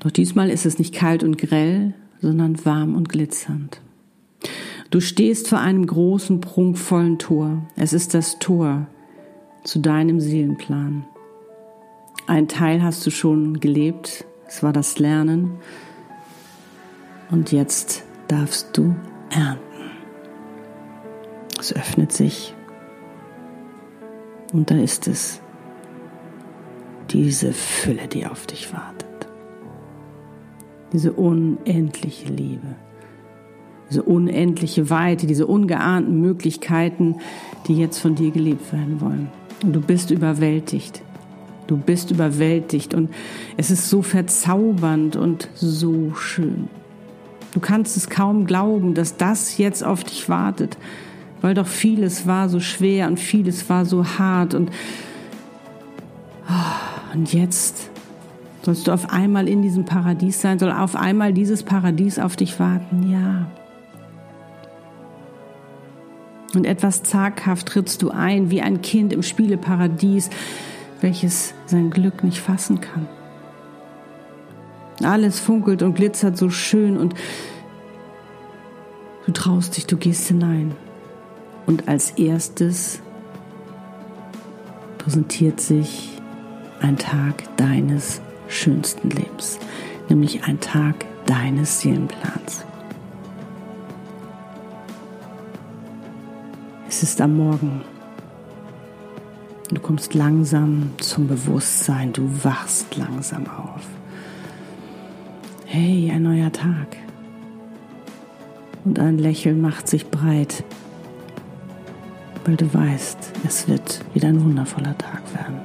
Doch 0.00 0.10
diesmal 0.10 0.50
ist 0.50 0.64
es 0.64 0.78
nicht 0.78 0.94
kalt 0.94 1.22
und 1.22 1.36
grell, 1.36 1.94
sondern 2.20 2.64
warm 2.64 2.94
und 2.94 3.08
glitzernd. 3.08 3.80
Du 4.90 5.00
stehst 5.00 5.48
vor 5.48 5.58
einem 5.58 5.86
großen, 5.86 6.40
prunkvollen 6.40 7.18
Tor. 7.18 7.66
Es 7.76 7.92
ist 7.92 8.14
das 8.14 8.38
Tor 8.38 8.86
zu 9.64 9.80
deinem 9.80 10.20
Seelenplan. 10.20 11.04
Ein 12.26 12.48
Teil 12.48 12.82
hast 12.82 13.04
du 13.04 13.10
schon 13.10 13.60
gelebt, 13.60 14.24
es 14.46 14.62
war 14.62 14.72
das 14.72 14.98
Lernen. 14.98 15.50
Und 17.30 17.52
jetzt 17.52 18.04
darfst 18.28 18.76
du 18.78 18.94
ernten. 19.30 19.65
Es 21.58 21.72
öffnet 21.74 22.12
sich. 22.12 22.54
Und 24.52 24.70
da 24.70 24.76
ist 24.76 25.08
es. 25.08 25.40
Diese 27.10 27.52
Fülle, 27.52 28.08
die 28.08 28.26
auf 28.26 28.46
dich 28.46 28.72
wartet. 28.72 29.06
Diese 30.92 31.12
unendliche 31.12 32.28
Liebe. 32.32 32.76
Diese 33.88 34.02
unendliche 34.02 34.90
Weite, 34.90 35.26
diese 35.26 35.46
ungeahnten 35.46 36.20
Möglichkeiten, 36.20 37.16
die 37.68 37.76
jetzt 37.76 37.98
von 37.98 38.16
dir 38.16 38.32
gelebt 38.32 38.72
werden 38.72 39.00
wollen. 39.00 39.28
Und 39.62 39.72
du 39.72 39.80
bist 39.80 40.10
überwältigt. 40.10 41.02
Du 41.66 41.76
bist 41.76 42.10
überwältigt 42.10 42.94
und 42.94 43.10
es 43.56 43.70
ist 43.70 43.90
so 43.90 44.02
verzaubernd 44.02 45.16
und 45.16 45.48
so 45.54 46.14
schön. 46.14 46.68
Du 47.52 47.60
kannst 47.60 47.96
es 47.96 48.08
kaum 48.08 48.46
glauben, 48.46 48.94
dass 48.94 49.16
das 49.16 49.58
jetzt 49.58 49.82
auf 49.82 50.04
dich 50.04 50.28
wartet, 50.28 50.76
weil 51.40 51.54
doch 51.54 51.66
vieles 51.66 52.26
war 52.26 52.48
so 52.48 52.60
schwer 52.60 53.06
und 53.06 53.18
vieles 53.18 53.68
war 53.68 53.84
so 53.84 54.04
hart 54.04 54.54
und, 54.54 54.70
oh, 56.48 57.14
und 57.14 57.32
jetzt 57.32 57.90
sollst 58.62 58.88
du 58.88 58.92
auf 58.92 59.10
einmal 59.10 59.48
in 59.48 59.62
diesem 59.62 59.84
Paradies 59.84 60.40
sein, 60.40 60.58
soll 60.58 60.72
auf 60.72 60.96
einmal 60.96 61.32
dieses 61.32 61.62
Paradies 61.62 62.18
auf 62.18 62.36
dich 62.36 62.58
warten, 62.58 63.10
ja. 63.10 63.46
Und 66.54 66.64
etwas 66.64 67.02
zaghaft 67.02 67.68
trittst 67.68 68.02
du 68.02 68.10
ein, 68.10 68.50
wie 68.50 68.62
ein 68.62 68.80
Kind 68.80 69.12
im 69.12 69.22
Spieleparadies, 69.22 70.30
welches 71.00 71.54
sein 71.66 71.90
Glück 71.90 72.24
nicht 72.24 72.40
fassen 72.40 72.80
kann. 72.80 73.06
Alles 75.02 75.38
funkelt 75.38 75.82
und 75.82 75.94
glitzert 75.94 76.38
so 76.38 76.48
schön 76.48 76.96
und 76.96 77.14
du 79.26 79.32
traust 79.32 79.76
dich, 79.76 79.86
du 79.86 79.96
gehst 79.96 80.28
hinein. 80.28 80.74
Und 81.66 81.88
als 81.88 82.12
erstes 82.12 83.00
präsentiert 84.98 85.60
sich 85.60 86.20
ein 86.80 86.96
Tag 86.96 87.44
deines 87.56 88.20
schönsten 88.48 89.10
Lebens, 89.10 89.58
nämlich 90.08 90.44
ein 90.44 90.60
Tag 90.60 91.04
deines 91.26 91.80
Seelenplans. 91.80 92.64
Es 96.88 97.02
ist 97.02 97.20
am 97.20 97.36
Morgen. 97.36 97.82
Du 99.70 99.80
kommst 99.80 100.14
langsam 100.14 100.90
zum 100.98 101.26
Bewusstsein, 101.26 102.12
du 102.12 102.30
wachst 102.44 102.96
langsam 102.96 103.46
auf. 103.48 103.82
Hey, 105.64 106.10
ein 106.14 106.22
neuer 106.22 106.52
Tag. 106.52 106.96
Und 108.84 109.00
ein 109.00 109.18
Lächeln 109.18 109.60
macht 109.60 109.88
sich 109.88 110.08
breit, 110.08 110.62
weil 112.46 112.56
du 112.56 112.72
weißt, 112.72 113.32
es 113.44 113.68
wird 113.68 114.04
wieder 114.14 114.28
ein 114.28 114.42
wundervoller 114.42 114.96
Tag 114.96 115.22
werden. 115.34 115.60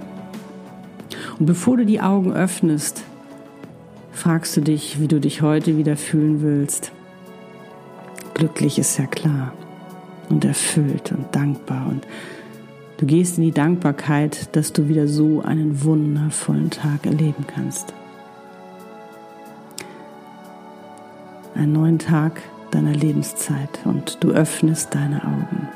Und 1.38 1.46
bevor 1.46 1.78
du 1.78 1.86
die 1.86 2.02
Augen 2.02 2.34
öffnest, 2.34 3.04
fragst 4.12 4.58
du 4.58 4.62
dich, 4.62 5.00
wie 5.00 5.08
du 5.08 5.20
dich 5.20 5.42
heute 5.42 5.78
wieder 5.78 5.96
fühlen 5.96 6.42
willst. 6.42 6.92
Glücklich 8.34 8.80
ist 8.80 8.98
ja 8.98 9.06
klar 9.06 9.54
und 10.30 10.44
erfüllt 10.44 11.12
und 11.12 11.36
dankbar 11.36 11.88
und 11.88 12.08
du 12.98 13.06
gehst 13.06 13.38
in 13.38 13.44
die 13.44 13.52
Dankbarkeit, 13.52 14.56
dass 14.56 14.74
du 14.74 14.88
wieder 14.88 15.08
so 15.08 15.42
einen 15.42 15.84
wundervollen 15.84 16.72
Tag 16.72 17.06
erleben 17.06 17.46
kannst. 17.46 17.94
Einen 21.54 21.74
neuen 21.74 22.00
Tag 22.00 22.42
deiner 22.72 22.94
Lebenszeit 22.94 23.82
und 23.84 24.24
du 24.24 24.30
öffnest 24.30 24.96
deine 24.96 25.24
Augen. 25.24 25.68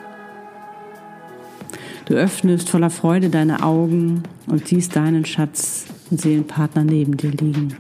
Du 2.05 2.13
öffnest 2.13 2.69
voller 2.69 2.91
Freude 2.91 3.29
deine 3.29 3.63
Augen 3.63 4.21
und 4.45 4.67
siehst 4.67 4.95
deinen 4.95 5.25
Schatz 5.25 5.85
und 6.11 6.21
Seelenpartner 6.21 6.83
neben 6.83 7.17
dir 7.17 7.31
liegen. 7.31 7.75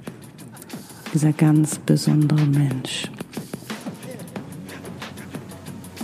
Dieser 1.13 1.31
ganz 1.31 1.77
besondere 1.77 2.43
Mensch, 2.45 3.09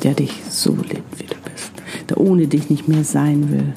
der 0.03 0.13
dich 0.13 0.34
so 0.49 0.75
liebt, 0.75 1.19
wie 1.19 1.25
du 1.25 1.36
bist, 1.51 1.71
der 2.10 2.19
ohne 2.19 2.45
dich 2.45 2.69
nicht 2.69 2.88
mehr 2.88 3.03
sein 3.03 3.51
will. 3.51 3.73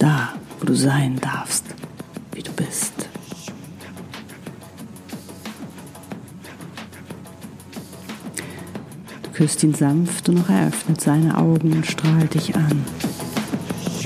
Da, 0.00 0.34
wo 0.58 0.66
du 0.66 0.74
sein 0.74 1.20
darfst, 1.20 1.64
wie 2.34 2.42
du 2.42 2.52
bist. 2.52 2.91
Küsst 9.42 9.64
ihn 9.64 9.74
sanft 9.74 10.28
und 10.28 10.36
noch 10.36 10.48
eröffnet 10.50 11.00
seine 11.00 11.36
Augen 11.36 11.72
und 11.72 11.84
strahlt 11.84 12.34
dich 12.34 12.54
an. 12.54 12.84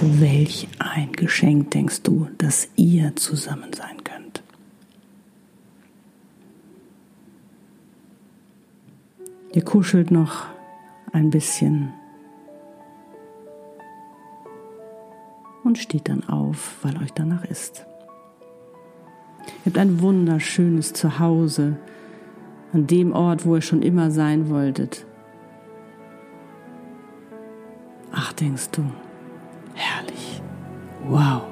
Welch 0.01 0.67
ein 0.79 1.13
Geschenk 1.13 1.73
denkst 1.73 2.01
du, 2.05 2.29
dass 2.39 2.69
ihr 2.77 3.15
zusammen 3.17 3.71
sein 3.75 4.03
könnt? 4.03 4.43
Ihr 9.53 9.63
kuschelt 9.63 10.11
noch 10.11 10.47
ein 11.13 11.29
bisschen 11.29 11.93
und 15.65 15.77
steht 15.77 16.09
dann 16.09 16.27
auf, 16.31 16.77
weil 16.81 16.97
euch 17.03 17.13
danach 17.13 17.45
ist. 17.45 17.85
Ihr 19.47 19.67
habt 19.67 19.77
ein 19.77 20.01
wunderschönes 20.01 20.95
Zuhause 20.95 21.77
an 22.73 22.87
dem 22.87 23.13
Ort, 23.13 23.45
wo 23.45 23.57
ihr 23.57 23.61
schon 23.61 23.83
immer 23.83 24.11
sein 24.11 24.49
wolltet. 24.49 25.05
Ach, 28.19 28.33
denkst 28.33 28.71
du, 28.73 28.83
herrlich, 29.75 30.41
wow, 31.07 31.43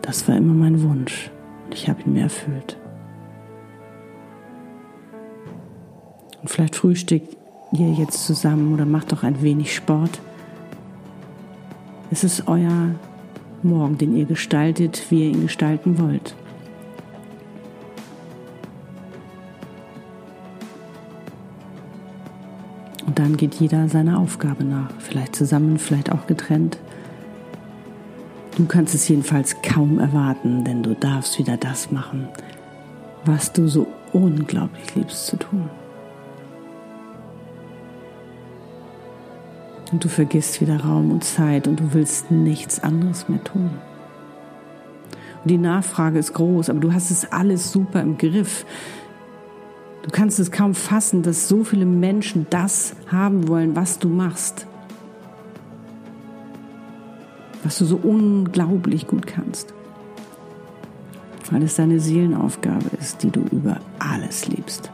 das 0.00 0.28
war 0.28 0.36
immer 0.36 0.54
mein 0.54 0.80
Wunsch 0.84 1.32
und 1.64 1.74
ich 1.74 1.88
habe 1.88 2.00
ihn 2.02 2.12
mir 2.12 2.22
erfüllt. 2.22 2.76
Und 6.40 6.48
vielleicht 6.48 6.76
frühstückt 6.76 7.36
ihr 7.72 7.90
jetzt 7.90 8.24
zusammen 8.24 8.72
oder 8.72 8.84
macht 8.84 9.10
doch 9.10 9.24
ein 9.24 9.42
wenig 9.42 9.74
Sport. 9.74 10.20
Es 12.12 12.22
ist 12.22 12.46
euer 12.46 12.94
Morgen, 13.64 13.98
den 13.98 14.16
ihr 14.16 14.26
gestaltet, 14.26 15.10
wie 15.10 15.24
ihr 15.24 15.30
ihn 15.30 15.42
gestalten 15.42 15.98
wollt. 15.98 16.36
Und 23.12 23.18
dann 23.18 23.36
geht 23.36 23.56
jeder 23.56 23.90
seiner 23.90 24.18
Aufgabe 24.18 24.64
nach. 24.64 24.88
Vielleicht 24.98 25.36
zusammen, 25.36 25.78
vielleicht 25.78 26.10
auch 26.10 26.26
getrennt. 26.26 26.78
Du 28.56 28.64
kannst 28.64 28.94
es 28.94 29.06
jedenfalls 29.06 29.60
kaum 29.60 29.98
erwarten, 29.98 30.64
denn 30.64 30.82
du 30.82 30.94
darfst 30.94 31.38
wieder 31.38 31.58
das 31.58 31.90
machen, 31.90 32.26
was 33.26 33.52
du 33.52 33.68
so 33.68 33.86
unglaublich 34.14 34.94
liebst 34.94 35.26
zu 35.26 35.36
tun. 35.36 35.68
Und 39.92 40.02
du 40.02 40.08
vergisst 40.08 40.62
wieder 40.62 40.80
Raum 40.80 41.10
und 41.10 41.22
Zeit 41.22 41.68
und 41.68 41.80
du 41.80 41.92
willst 41.92 42.30
nichts 42.30 42.82
anderes 42.82 43.28
mehr 43.28 43.44
tun. 43.44 43.72
Und 45.44 45.50
die 45.50 45.58
Nachfrage 45.58 46.18
ist 46.18 46.32
groß, 46.32 46.70
aber 46.70 46.80
du 46.80 46.94
hast 46.94 47.10
es 47.10 47.30
alles 47.30 47.72
super 47.72 48.00
im 48.00 48.16
Griff. 48.16 48.64
Du 50.02 50.10
kannst 50.10 50.40
es 50.40 50.50
kaum 50.50 50.74
fassen, 50.74 51.22
dass 51.22 51.48
so 51.48 51.62
viele 51.62 51.86
Menschen 51.86 52.46
das 52.50 52.94
haben 53.06 53.46
wollen, 53.48 53.76
was 53.76 53.98
du 53.98 54.08
machst. 54.08 54.66
Was 57.62 57.78
du 57.78 57.84
so 57.84 57.96
unglaublich 57.96 59.06
gut 59.06 59.26
kannst. 59.26 59.72
Weil 61.50 61.62
es 61.62 61.76
deine 61.76 62.00
Seelenaufgabe 62.00 62.90
ist, 63.00 63.22
die 63.22 63.30
du 63.30 63.42
über 63.52 63.78
alles 63.98 64.48
liebst. 64.48 64.90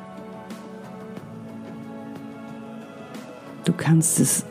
Du 3.65 3.73
kannst 3.73 4.21
es 4.21 4.45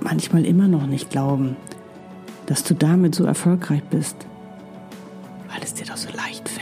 manchmal 0.00 0.44
immer 0.44 0.68
noch 0.68 0.86
nicht 0.86 1.10
glauben, 1.10 1.56
dass 2.46 2.62
du 2.62 2.74
damit 2.74 3.14
so 3.14 3.24
erfolgreich 3.24 3.82
bist, 3.84 4.16
weil 5.48 5.62
es 5.62 5.74
dir 5.74 5.86
doch 5.86 5.96
so 5.96 6.08
leicht 6.16 6.48
fällt. 6.48 6.53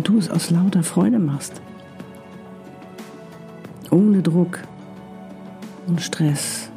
Und 0.00 0.08
du 0.08 0.16
es 0.16 0.30
aus 0.30 0.48
lauter 0.50 0.82
Freude 0.82 1.18
machst. 1.18 1.60
Ohne 3.90 4.22
Druck 4.22 4.60
und 5.86 6.00
Stress. 6.00 6.70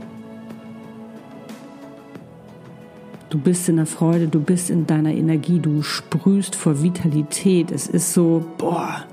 Du 3.30 3.40
bist 3.40 3.70
in 3.70 3.78
der 3.78 3.86
Freude, 3.86 4.28
du 4.28 4.42
bist 4.42 4.70
in 4.70 4.88
deiner 4.88 5.14
Energie, 5.14 5.60
du 5.60 5.84
sprühst 5.84 6.54
vor 6.58 6.84
Vitalität. 6.84 7.72
Es 7.72 7.88
ist 7.88 8.14
so, 8.14 8.44
boah, 8.58 9.06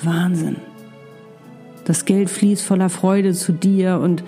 Wahnsinn. 0.00 0.56
Das 1.84 2.06
Geld 2.06 2.30
fließt 2.30 2.62
voller 2.62 2.88
Freude 2.88 3.34
zu 3.34 3.52
dir 3.52 4.00
und 4.02 4.24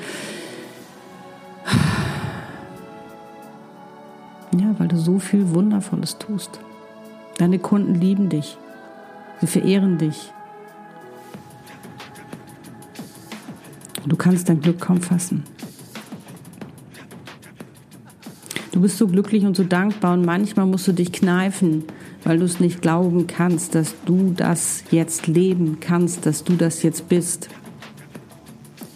ja, 4.52 4.74
weil 4.76 4.88
du 4.88 4.98
so 4.98 5.18
viel 5.18 5.54
Wundervolles 5.54 6.18
tust. 6.18 6.60
Deine 7.38 7.60
Kunden 7.60 7.94
lieben 7.94 8.28
dich. 8.28 8.58
Sie 9.40 9.46
verehren 9.46 9.96
dich. 9.96 10.32
Du 14.06 14.16
kannst 14.16 14.48
dein 14.48 14.60
Glück 14.60 14.80
kaum 14.80 15.00
fassen. 15.00 15.44
Du 18.72 18.80
bist 18.80 18.98
so 18.98 19.06
glücklich 19.06 19.44
und 19.44 19.56
so 19.56 19.64
dankbar 19.64 20.14
und 20.14 20.24
manchmal 20.24 20.66
musst 20.66 20.88
du 20.88 20.92
dich 20.92 21.12
kneifen, 21.12 21.84
weil 22.24 22.38
du 22.38 22.44
es 22.44 22.60
nicht 22.60 22.82
glauben 22.82 23.26
kannst, 23.26 23.74
dass 23.74 23.94
du 24.04 24.32
das 24.36 24.84
jetzt 24.90 25.26
leben 25.26 25.78
kannst, 25.80 26.26
dass 26.26 26.44
du 26.44 26.54
das 26.54 26.82
jetzt 26.82 27.08
bist. 27.08 27.48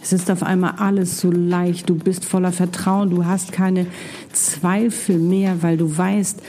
Es 0.01 0.11
ist 0.11 0.29
auf 0.29 0.43
einmal 0.43 0.75
alles 0.77 1.19
so 1.19 1.31
leicht, 1.31 1.89
du 1.89 1.95
bist 1.95 2.25
voller 2.25 2.51
Vertrauen, 2.51 3.09
du 3.09 3.25
hast 3.25 3.51
keine 3.51 3.87
Zweifel 4.33 5.17
mehr, 5.17 5.63
weil 5.63 5.77
du 5.77 5.97
weißt, 5.97 6.41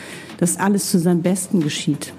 dass 0.45 0.59
alles 0.59 0.91
zu 0.91 0.99
seinem 0.99 1.23
Besten 1.23 1.61
geschieht. 1.61 2.13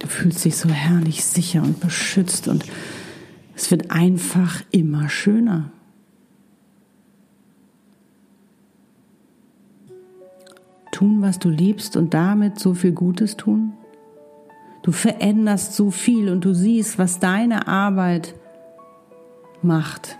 Du 0.00 0.06
fühlst 0.06 0.44
dich 0.44 0.54
so 0.54 0.68
herrlich 0.68 1.24
sicher 1.24 1.62
und 1.62 1.80
beschützt 1.80 2.46
und 2.46 2.62
es 3.54 3.70
wird 3.70 3.90
einfach 3.90 4.62
immer 4.70 5.08
schöner. 5.08 5.70
tun, 10.92 11.22
was 11.22 11.38
du 11.38 11.48
liebst 11.48 11.96
und 11.96 12.12
damit 12.12 12.58
so 12.58 12.74
viel 12.74 12.92
Gutes 12.92 13.38
tun? 13.38 13.72
Du 14.82 14.92
veränderst 14.92 15.74
so 15.74 15.90
viel 15.90 16.28
und 16.28 16.44
du 16.44 16.52
siehst, 16.52 16.98
was 16.98 17.18
deine 17.18 17.66
Arbeit 17.66 18.34
macht, 19.62 20.18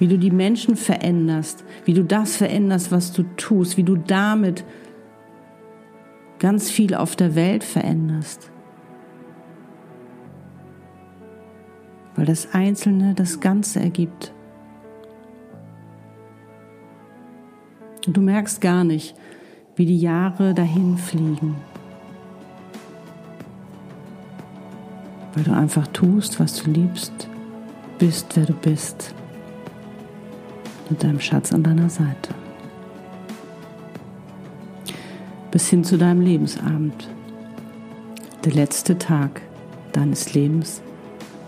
wie 0.00 0.08
du 0.08 0.18
die 0.18 0.30
Menschen 0.30 0.76
veränderst, 0.76 1.62
wie 1.84 1.92
du 1.92 2.02
das 2.02 2.36
veränderst, 2.36 2.90
was 2.90 3.12
du 3.12 3.22
tust, 3.36 3.76
wie 3.76 3.84
du 3.84 3.96
damit 3.96 4.64
ganz 6.38 6.70
viel 6.70 6.94
auf 6.94 7.16
der 7.16 7.34
Welt 7.34 7.62
veränderst. 7.62 8.50
Weil 12.16 12.24
das 12.24 12.54
Einzelne 12.54 13.14
das 13.14 13.40
Ganze 13.40 13.80
ergibt. 13.80 14.32
Und 18.06 18.16
du 18.16 18.22
merkst 18.22 18.62
gar 18.62 18.84
nicht, 18.84 19.14
wie 19.76 19.84
die 19.84 20.00
Jahre 20.00 20.54
dahin 20.54 20.96
fliegen. 20.96 21.56
Weil 25.34 25.44
du 25.44 25.52
einfach 25.52 25.86
tust, 25.88 26.40
was 26.40 26.62
du 26.62 26.70
liebst, 26.70 27.28
bist, 27.98 28.34
wer 28.34 28.46
du 28.46 28.54
bist, 28.54 29.14
mit 30.90 31.02
deinem 31.02 31.20
Schatz 31.20 31.52
an 31.52 31.62
deiner 31.62 31.88
Seite. 31.88 32.34
Bis 35.50 35.68
hin 35.68 35.84
zu 35.84 35.96
deinem 35.96 36.20
Lebensabend, 36.20 37.08
der 38.44 38.52
letzte 38.52 38.98
Tag 38.98 39.40
deines 39.92 40.34
Lebens, 40.34 40.82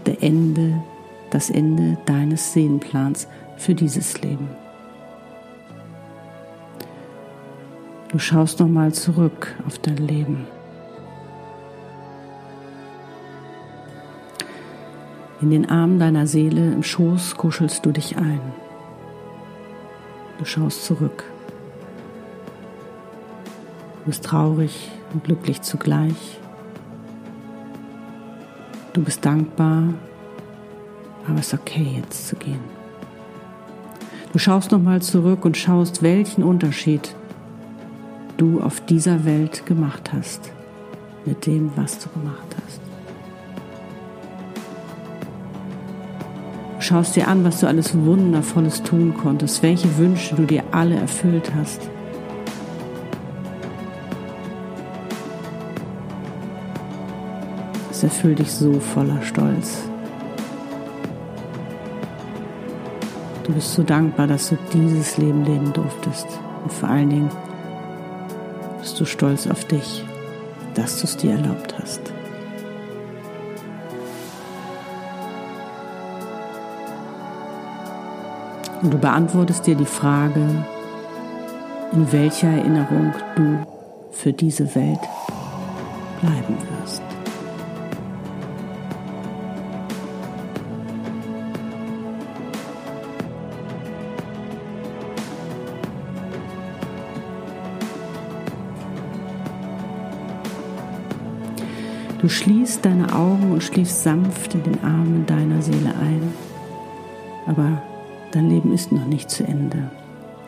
der 0.07 0.23
Ende, 0.23 0.83
das 1.31 1.51
Ende 1.51 1.99
deines 2.07 2.53
Seelenplans 2.53 3.29
für 3.57 3.75
dieses 3.75 4.21
Leben. 4.23 4.49
Du 8.11 8.19
schaust 8.19 8.61
nochmal 8.61 8.93
zurück 8.93 9.55
auf 9.67 9.79
dein 9.79 9.97
Leben. 9.97 10.47
In 15.41 15.51
den 15.51 15.69
Armen 15.69 15.99
deiner 15.99 16.27
Seele 16.27 16.73
im 16.73 16.83
Schoß 16.83 17.37
kuschelst 17.37 17.85
du 17.87 17.91
dich 17.91 18.17
ein. 18.17 18.41
Du 20.43 20.49
schaust 20.49 20.85
zurück. 20.87 21.23
Du 24.01 24.07
bist 24.07 24.25
traurig 24.25 24.91
und 25.13 25.23
glücklich 25.23 25.63
zugleich. 25.63 26.41
Du 28.93 29.05
bist 29.05 29.25
dankbar, 29.25 29.95
aber 31.29 31.39
es 31.39 31.53
ist 31.53 31.61
okay, 31.61 31.95
jetzt 31.97 32.27
zu 32.27 32.35
gehen. 32.35 32.59
Du 34.33 34.41
schaust 34.41 34.73
nochmal 34.73 35.01
zurück 35.01 35.45
und 35.45 35.57
schaust, 35.57 36.03
welchen 36.03 36.43
Unterschied 36.43 37.15
du 38.37 38.61
auf 38.61 38.85
dieser 38.85 39.25
Welt 39.25 39.65
gemacht 39.65 40.13
hast, 40.13 40.51
mit 41.25 41.47
dem, 41.47 41.71
was 41.77 42.01
du 42.01 42.09
gemacht 42.09 42.57
hast. 42.67 42.82
Schaust 46.83 47.17
dir 47.17 47.29
an, 47.29 47.45
was 47.45 47.61
du 47.61 47.67
alles 47.67 47.95
Wundervolles 47.95 48.83
tun 48.83 49.15
konntest, 49.17 49.63
welche 49.63 49.97
Wünsche 49.99 50.35
du 50.35 50.45
dir 50.45 50.65
alle 50.73 50.97
erfüllt 50.97 51.53
hast. 51.55 51.81
Es 57.91 58.03
erfüllt 58.03 58.41
dich 58.41 58.53
so 58.53 58.81
voller 58.81 59.23
Stolz. 59.23 59.79
Du 63.45 63.53
bist 63.53 63.73
so 63.73 63.83
dankbar, 63.83 64.27
dass 64.27 64.49
du 64.49 64.59
dieses 64.73 65.19
Leben 65.19 65.45
leben 65.45 65.73
durftest 65.73 66.27
und 66.63 66.73
vor 66.73 66.89
allen 66.89 67.11
Dingen 67.11 67.31
bist 68.81 68.99
du 68.99 69.05
stolz 69.05 69.47
auf 69.47 69.65
dich, 69.65 70.05
dass 70.75 70.99
du 70.99 71.05
es 71.05 71.17
dir 71.17 71.33
erlaubt 71.33 71.75
hast. 71.81 72.13
Und 78.83 78.93
du 78.93 78.99
beantwortest 78.99 79.67
dir 79.67 79.77
die 79.77 79.85
Frage, 79.85 80.41
in 81.93 82.11
welcher 82.11 82.49
Erinnerung 82.49 83.13
du 83.37 83.59
für 84.11 84.33
diese 84.33 84.75
Welt 84.75 84.99
bleiben 86.21 86.57
wirst. 86.81 87.03
Du 102.21 102.29
schließt 102.29 102.85
deine 102.85 103.13
Augen 103.13 103.53
und 103.53 103.63
schläfst 103.63 104.03
sanft 104.03 104.55
in 104.55 104.63
den 104.65 104.85
Armen 104.85 105.25
deiner 105.27 105.61
Seele 105.61 105.91
ein. 106.01 106.33
Aber 107.47 107.83
dein 108.33 108.51
Leben 108.51 108.73
ist 108.73 108.91
noch 108.91 109.07
nicht 109.07 109.31
zu 109.31 109.45
Ende. 109.45 109.91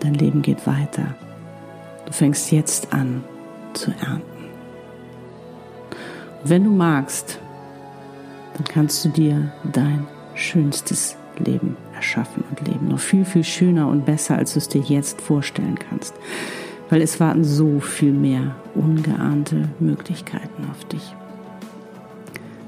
Dein 0.00 0.14
Leben 0.14 0.42
geht 0.42 0.66
weiter. 0.66 1.14
Du 2.06 2.12
fängst 2.12 2.50
jetzt 2.50 2.92
an 2.92 3.22
zu 3.72 3.90
ernten. 3.92 4.44
Und 6.42 6.50
wenn 6.50 6.64
du 6.64 6.70
magst, 6.70 7.38
dann 8.54 8.64
kannst 8.64 9.04
du 9.04 9.08
dir 9.08 9.52
dein 9.72 10.06
schönstes 10.34 11.16
Leben 11.38 11.76
erschaffen 11.94 12.44
und 12.48 12.66
leben. 12.66 12.88
Noch 12.88 13.00
viel, 13.00 13.24
viel 13.24 13.44
schöner 13.44 13.88
und 13.88 14.04
besser, 14.04 14.36
als 14.36 14.52
du 14.52 14.58
es 14.58 14.68
dir 14.68 14.82
jetzt 14.82 15.20
vorstellen 15.20 15.78
kannst. 15.78 16.14
Weil 16.90 17.00
es 17.00 17.18
warten 17.18 17.44
so 17.44 17.80
viel 17.80 18.12
mehr 18.12 18.56
ungeahnte 18.74 19.68
Möglichkeiten 19.80 20.68
auf 20.70 20.84
dich. 20.84 21.14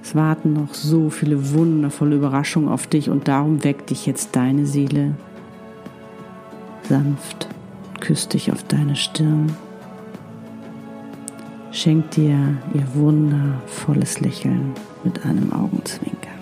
Es 0.06 0.14
warten 0.14 0.52
noch 0.52 0.72
so 0.72 1.10
viele 1.10 1.52
wundervolle 1.52 2.14
Überraschungen 2.14 2.68
auf 2.68 2.86
dich 2.86 3.10
und 3.10 3.26
darum 3.26 3.64
weckt 3.64 3.90
dich 3.90 4.06
jetzt 4.06 4.36
deine 4.36 4.64
Seele 4.64 5.16
sanft 6.88 7.48
küsst 7.98 8.32
dich 8.32 8.52
auf 8.52 8.62
deine 8.62 8.94
Stirn. 8.94 9.56
Schenkt 11.72 12.14
dir 12.14 12.38
ihr 12.72 12.94
wundervolles 12.94 14.20
Lächeln 14.20 14.74
mit 15.02 15.26
einem 15.26 15.52
Augenzwinkern. 15.52 16.38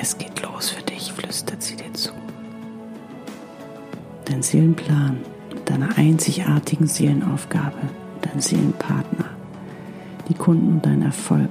Es 0.00 0.18
geht 0.18 0.42
los 0.42 0.70
für 0.70 0.82
dich, 0.82 1.12
flüstert 1.12 1.62
sie 1.62 1.76
dir 1.76 1.94
zu. 1.94 2.10
Dein 4.24 4.42
Seelenplan, 4.42 5.18
deine 5.64 5.96
einzigartigen 5.96 6.88
Seelenaufgabe, 6.88 7.78
dein 8.22 8.40
Seelenpartner 8.40 9.35
die 10.28 10.34
Kunden 10.34 10.74
und 10.74 10.86
dein 10.86 11.02
Erfolg, 11.02 11.50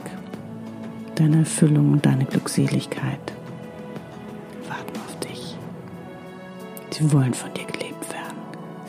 deine 1.15 1.39
Erfüllung 1.39 1.93
und 1.93 2.05
deine 2.05 2.25
Glückseligkeit 2.25 3.33
warten 4.67 4.99
auf 5.05 5.19
dich. 5.19 5.57
Sie 6.91 7.11
wollen 7.11 7.33
von 7.33 7.53
dir 7.53 7.65
gelebt 7.65 8.11
werden. 8.11 8.37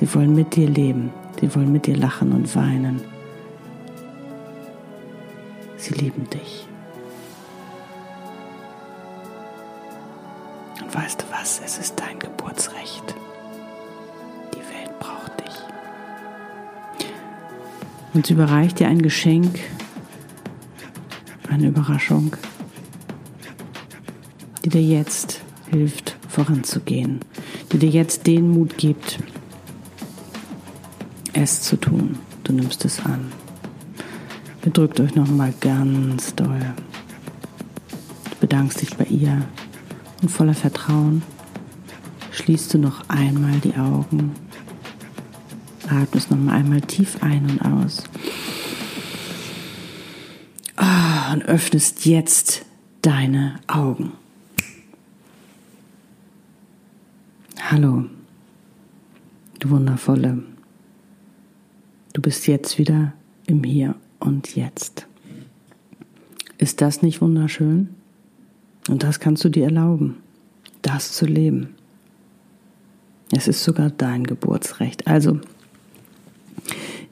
Sie 0.01 0.15
wollen 0.15 0.35
mit 0.35 0.57
dir 0.57 0.69
leben. 0.69 1.11
Sie 1.41 1.55
wollen 1.55 1.73
mit 1.73 1.87
dir 1.87 1.97
lachen 1.97 2.33
und 2.33 2.55
weinen. 2.57 3.01
Sie 5.77 5.95
lieben 5.95 6.29
dich. 6.31 6.67
Und 10.83 10.95
weißt 10.95 11.23
du 11.23 11.27
was? 11.31 11.61
Es 11.65 11.79
ist 11.79 11.95
dein 12.01 12.19
Geburtsrecht. 12.19 13.15
Die 14.55 14.59
Welt 14.59 14.99
braucht 14.99 15.33
dich. 15.41 15.55
Und 18.15 18.27
sie 18.27 18.33
überreicht 18.33 18.79
dir 18.81 18.89
ein 18.89 19.03
Geschenk, 19.03 19.61
eine 21.49 21.69
Überraschung, 21.69 22.37
die 24.65 24.69
dir 24.69 24.83
jetzt 24.83 25.41
hilft, 25.71 26.17
voranzugehen, 26.29 27.21
die 27.73 27.79
dir 27.79 27.91
jetzt 27.91 28.27
den 28.27 28.51
Mut 28.51 28.77
gibt, 28.79 29.19
es 31.33 31.63
zu 31.63 31.77
tun. 31.77 32.19
Du 32.45 32.53
nimmst 32.53 32.85
es 32.85 33.05
an. 33.05 33.33
Bedrückt 34.63 34.99
euch 35.01 35.15
nochmal 35.15 35.55
ganz 35.61 36.35
doll. 36.35 36.75
Du 38.31 38.37
bedankst 38.41 38.81
dich 38.81 38.97
bei 38.97 39.05
ihr 39.05 39.43
und 40.23 40.31
voller 40.31 40.55
Vertrauen 40.55 41.23
schließt 42.33 42.75
du 42.75 42.79
noch 42.79 43.09
einmal 43.09 43.59
die 43.61 43.75
Augen. 43.77 44.35
Atmest 45.89 46.31
nochmal 46.31 46.59
einmal 46.59 46.81
tief 46.81 47.17
ein 47.23 47.49
und 47.49 47.63
aus. 47.63 48.05
Oh, 50.79 51.26
und 51.37 51.45
öffnest 51.45 52.07
jetzt 52.07 52.65
deine 53.03 53.61
Augen. 53.67 54.13
Hallo, 57.61 58.07
du 59.59 59.69
wundervolle. 59.69 60.43
Du 62.15 62.23
bist 62.23 62.47
jetzt 62.47 62.79
wieder 62.79 63.13
im 63.45 63.63
Hier 63.65 63.97
und 64.19 64.57
Jetzt. 64.57 65.07
Ist 66.57 66.81
das 66.81 67.03
nicht 67.03 67.21
wunderschön? 67.21 67.91
Und 68.89 69.03
das 69.03 69.21
kannst 69.21 69.45
du 69.45 69.51
dir 69.51 69.65
erlauben, 69.65 70.17
das 70.81 71.13
zu 71.13 71.27
leben. 71.27 71.75
Es 73.31 73.47
ist 73.47 73.63
sogar 73.63 73.91
dein 73.91 74.25
Geburtsrecht. 74.25 75.07
Also 75.07 75.41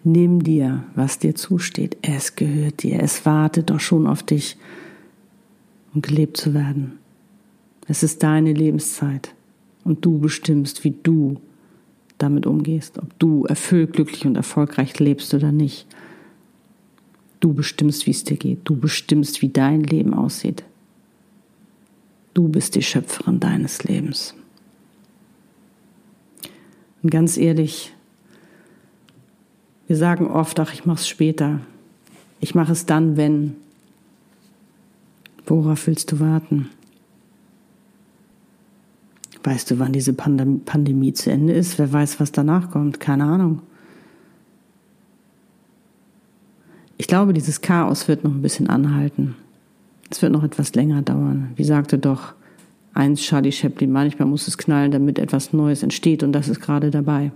nimm 0.05 0.43
dir, 0.43 0.85
was 0.95 1.19
dir 1.19 1.35
zusteht. 1.35 1.97
Es 2.03 2.37
gehört 2.37 2.83
dir. 2.83 3.03
Es 3.03 3.27
wartet 3.27 3.71
doch 3.71 3.81
schon 3.81 4.07
auf 4.07 4.23
dich, 4.23 4.57
um 5.95 6.03
gelebt 6.03 6.37
zu 6.37 6.55
werden. 6.55 6.99
Es 7.89 8.03
ist 8.03 8.23
deine 8.23 8.53
Lebenszeit 8.53 9.35
und 9.83 10.05
du 10.05 10.19
bestimmst, 10.19 10.85
wie 10.85 10.95
du 11.03 11.41
damit 12.19 12.47
umgehst, 12.47 12.99
ob 12.99 13.19
du 13.19 13.45
erfüllt, 13.45 13.95
glücklich 13.95 14.27
und 14.27 14.37
erfolgreich 14.37 14.99
lebst 14.99 15.35
oder 15.35 15.53
nicht. 15.53 15.87
Du 17.41 17.53
bestimmst, 17.53 18.07
wie 18.07 18.13
es 18.13 18.25
dir 18.25 18.37
geht. 18.37 18.61
Du 18.65 18.77
bestimmst, 18.77 19.43
wie 19.43 19.49
dein 19.49 19.83
Leben 19.83 20.15
aussieht. 20.15 20.65
Du 22.33 22.49
bist 22.49 22.75
die 22.75 22.83
Schöpferin 22.83 23.41
deines 23.41 23.85
Lebens. 23.85 24.35
Und 27.03 27.11
ganz 27.11 27.37
ehrlich, 27.37 27.94
wir 29.87 29.97
sagen 29.97 30.27
oft, 30.29 30.59
ach, 30.61 30.73
ich 30.73 30.87
mache 30.87 31.01
es 31.01 31.09
später. 31.09 31.61
Ich 32.41 32.55
mache 32.55 32.73
es 32.73 32.87
dann, 32.87 33.17
wenn. 33.17 33.57
Worauf 35.47 35.87
willst 35.87 36.11
du 36.13 36.21
warten? 36.21 36.71
Weißt 39.43 39.71
du, 39.71 39.79
wann 39.79 39.93
diese 39.93 40.15
Pandemie 40.15 41.13
zu 41.13 41.31
Ende 41.31 41.53
ist? 41.53 41.79
Wer 41.79 41.93
weiß, 41.93 42.19
was 42.19 42.33
danach 42.33 42.71
kommt? 42.71 42.99
Keine 42.99 43.25
Ahnung. 43.25 43.61
Ich 46.97 47.07
glaube, 47.07 47.35
dieses 47.35 47.61
Chaos 47.61 48.09
wird 48.09 48.25
noch 48.25 48.33
ein 48.33 48.41
bisschen 48.41 48.71
anhalten. 48.71 49.37
Es 50.11 50.23
wird 50.23 50.33
noch 50.33 50.45
etwas 50.45 50.75
länger 50.75 51.03
dauern. 51.03 51.53
Wie 51.57 51.65
sagte 51.65 51.99
doch 51.99 52.33
eins 52.95 53.21
Charlie 53.21 53.53
Chaplin, 53.53 53.93
manchmal 53.93 54.29
muss 54.29 54.49
es 54.49 54.57
knallen, 54.57 54.93
damit 54.93 55.19
etwas 55.19 55.53
Neues 55.53 55.83
entsteht 55.83 56.23
und 56.23 56.33
das 56.33 56.49
ist 56.49 56.61
gerade 56.61 56.91
dabei. 56.91 57.33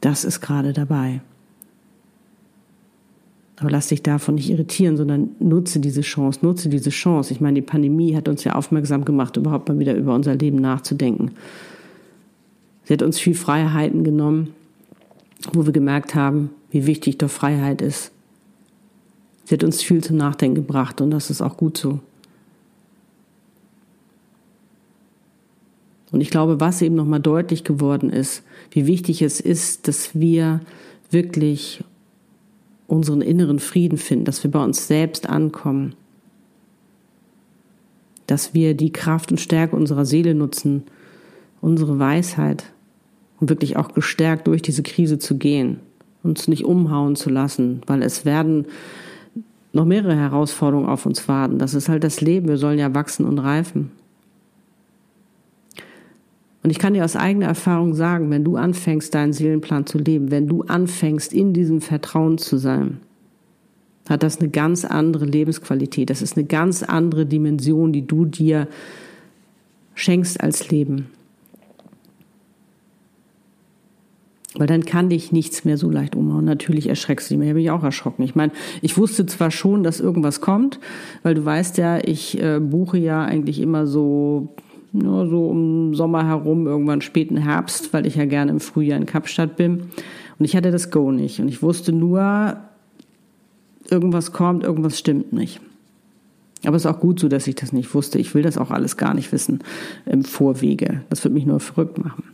Das 0.00 0.24
ist 0.24 0.40
gerade 0.40 0.72
dabei. 0.72 1.20
Aber 3.60 3.70
lass 3.70 3.88
dich 3.88 4.02
davon 4.02 4.36
nicht 4.36 4.50
irritieren, 4.50 4.96
sondern 4.96 5.30
nutze 5.40 5.80
diese 5.80 6.02
Chance, 6.02 6.40
nutze 6.42 6.68
diese 6.68 6.90
Chance. 6.90 7.32
Ich 7.32 7.40
meine, 7.40 7.56
die 7.56 7.66
Pandemie 7.66 8.14
hat 8.14 8.28
uns 8.28 8.44
ja 8.44 8.54
aufmerksam 8.54 9.04
gemacht, 9.04 9.36
überhaupt 9.36 9.68
mal 9.68 9.78
wieder 9.80 9.96
über 9.96 10.14
unser 10.14 10.36
Leben 10.36 10.58
nachzudenken. 10.58 11.32
Sie 12.84 12.92
hat 12.92 13.02
uns 13.02 13.18
viel 13.18 13.34
Freiheiten 13.34 14.04
genommen, 14.04 14.54
wo 15.52 15.66
wir 15.66 15.72
gemerkt 15.72 16.14
haben, 16.14 16.50
wie 16.70 16.86
wichtig 16.86 17.18
doch 17.18 17.30
Freiheit 17.30 17.82
ist. 17.82 18.12
Sie 19.44 19.54
hat 19.54 19.64
uns 19.64 19.82
viel 19.82 20.04
zum 20.04 20.16
Nachdenken 20.18 20.54
gebracht 20.56 21.00
und 21.00 21.10
das 21.10 21.30
ist 21.30 21.42
auch 21.42 21.56
gut 21.56 21.78
so. 21.78 22.00
Und 26.10 26.20
ich 26.20 26.30
glaube, 26.30 26.60
was 26.60 26.82
eben 26.82 26.94
nochmal 26.94 27.20
deutlich 27.20 27.64
geworden 27.64 28.10
ist, 28.10 28.42
wie 28.70 28.86
wichtig 28.86 29.22
es 29.22 29.40
ist, 29.40 29.88
dass 29.88 30.18
wir 30.18 30.60
wirklich 31.10 31.84
unseren 32.86 33.20
inneren 33.20 33.58
Frieden 33.58 33.98
finden, 33.98 34.24
dass 34.24 34.42
wir 34.42 34.50
bei 34.50 34.62
uns 34.62 34.86
selbst 34.86 35.28
ankommen, 35.28 35.94
dass 38.26 38.54
wir 38.54 38.74
die 38.74 38.92
Kraft 38.92 39.30
und 39.30 39.40
Stärke 39.40 39.76
unserer 39.76 40.06
Seele 40.06 40.34
nutzen, 40.34 40.84
unsere 41.60 41.98
Weisheit, 41.98 42.64
um 43.40 43.48
wirklich 43.48 43.76
auch 43.76 43.92
gestärkt 43.92 44.46
durch 44.46 44.62
diese 44.62 44.82
Krise 44.82 45.18
zu 45.18 45.36
gehen 45.36 45.80
uns 46.22 46.48
nicht 46.48 46.64
umhauen 46.64 47.16
zu 47.16 47.30
lassen, 47.30 47.80
weil 47.86 48.02
es 48.02 48.24
werden 48.24 48.66
noch 49.72 49.84
mehrere 49.84 50.16
Herausforderungen 50.16 50.88
auf 50.88 51.06
uns 51.06 51.28
warten. 51.28 51.58
Das 51.58 51.74
ist 51.74 51.88
halt 51.88 52.04
das 52.04 52.20
Leben. 52.20 52.48
Wir 52.48 52.56
sollen 52.56 52.78
ja 52.78 52.94
wachsen 52.94 53.26
und 53.26 53.38
reifen. 53.38 53.90
Und 56.62 56.70
ich 56.70 56.78
kann 56.78 56.94
dir 56.94 57.04
aus 57.04 57.16
eigener 57.16 57.46
Erfahrung 57.46 57.94
sagen, 57.94 58.30
wenn 58.30 58.44
du 58.44 58.56
anfängst, 58.56 59.14
deinen 59.14 59.32
Seelenplan 59.32 59.86
zu 59.86 59.98
leben, 59.98 60.30
wenn 60.30 60.48
du 60.48 60.62
anfängst, 60.62 61.32
in 61.32 61.52
diesem 61.52 61.80
Vertrauen 61.80 62.38
zu 62.38 62.56
sein, 62.56 63.00
hat 64.08 64.22
das 64.22 64.40
eine 64.40 64.48
ganz 64.48 64.84
andere 64.84 65.26
Lebensqualität. 65.26 66.10
Das 66.10 66.22
ist 66.22 66.36
eine 66.36 66.46
ganz 66.46 66.82
andere 66.82 67.26
Dimension, 67.26 67.92
die 67.92 68.06
du 68.06 68.24
dir 68.24 68.66
schenkst 69.94 70.40
als 70.40 70.70
Leben. 70.70 71.06
Weil 74.54 74.66
dann 74.66 74.84
kann 74.84 75.10
dich 75.10 75.30
nichts 75.30 75.64
mehr 75.64 75.76
so 75.76 75.90
leicht 75.90 76.16
umhauen. 76.16 76.44
Natürlich 76.44 76.88
erschreckst 76.88 77.30
du 77.30 77.34
dich. 77.34 77.42
Ich 77.42 77.48
habe 77.48 77.58
mich 77.60 77.70
auch 77.70 77.84
erschrocken. 77.84 78.22
Ich 78.22 78.34
meine, 78.34 78.52
ich 78.82 78.96
wusste 78.96 79.26
zwar 79.26 79.50
schon, 79.50 79.84
dass 79.84 80.00
irgendwas 80.00 80.40
kommt, 80.40 80.80
weil 81.22 81.34
du 81.34 81.44
weißt 81.44 81.78
ja, 81.78 81.98
ich 81.98 82.42
äh, 82.42 82.58
buche 82.58 82.98
ja 82.98 83.22
eigentlich 83.22 83.60
immer 83.60 83.86
so, 83.86 84.48
ja, 84.92 85.26
so 85.26 85.48
um 85.48 85.94
Sommer 85.94 86.26
herum, 86.26 86.66
irgendwann 86.66 87.00
späten 87.00 87.36
Herbst, 87.36 87.92
weil 87.92 88.06
ich 88.06 88.16
ja 88.16 88.24
gerne 88.24 88.50
im 88.50 88.60
Frühjahr 88.60 88.98
in 88.98 89.06
Kapstadt 89.06 89.56
bin. 89.56 89.84
Und 90.38 90.44
ich 90.44 90.56
hatte 90.56 90.70
das 90.70 90.90
Go 90.90 91.10
nicht. 91.10 91.40
Und 91.40 91.48
ich 91.48 91.62
wusste 91.62 91.92
nur, 91.92 92.56
irgendwas 93.90 94.32
kommt, 94.32 94.64
irgendwas 94.64 94.98
stimmt 94.98 95.32
nicht. 95.32 95.60
Aber 96.64 96.76
es 96.76 96.84
ist 96.84 96.90
auch 96.90 97.00
gut 97.00 97.20
so, 97.20 97.28
dass 97.28 97.46
ich 97.46 97.54
das 97.54 97.72
nicht 97.72 97.94
wusste. 97.94 98.18
Ich 98.18 98.34
will 98.34 98.42
das 98.42 98.58
auch 98.58 98.70
alles 98.70 98.96
gar 98.96 99.14
nicht 99.14 99.32
wissen 99.32 99.60
im 100.06 100.24
Vorwege. 100.24 101.02
Das 101.10 101.22
wird 101.22 101.34
mich 101.34 101.46
nur 101.46 101.60
verrückt 101.60 101.98
machen. 101.98 102.24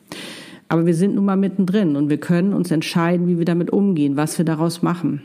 Aber 0.68 0.86
wir 0.86 0.94
sind 0.94 1.14
nun 1.14 1.26
mal 1.26 1.36
mittendrin 1.36 1.94
und 1.96 2.08
wir 2.08 2.18
können 2.18 2.54
uns 2.54 2.70
entscheiden, 2.70 3.26
wie 3.26 3.38
wir 3.38 3.44
damit 3.44 3.70
umgehen, 3.70 4.16
was 4.16 4.38
wir 4.38 4.44
daraus 4.44 4.82
machen. 4.82 5.22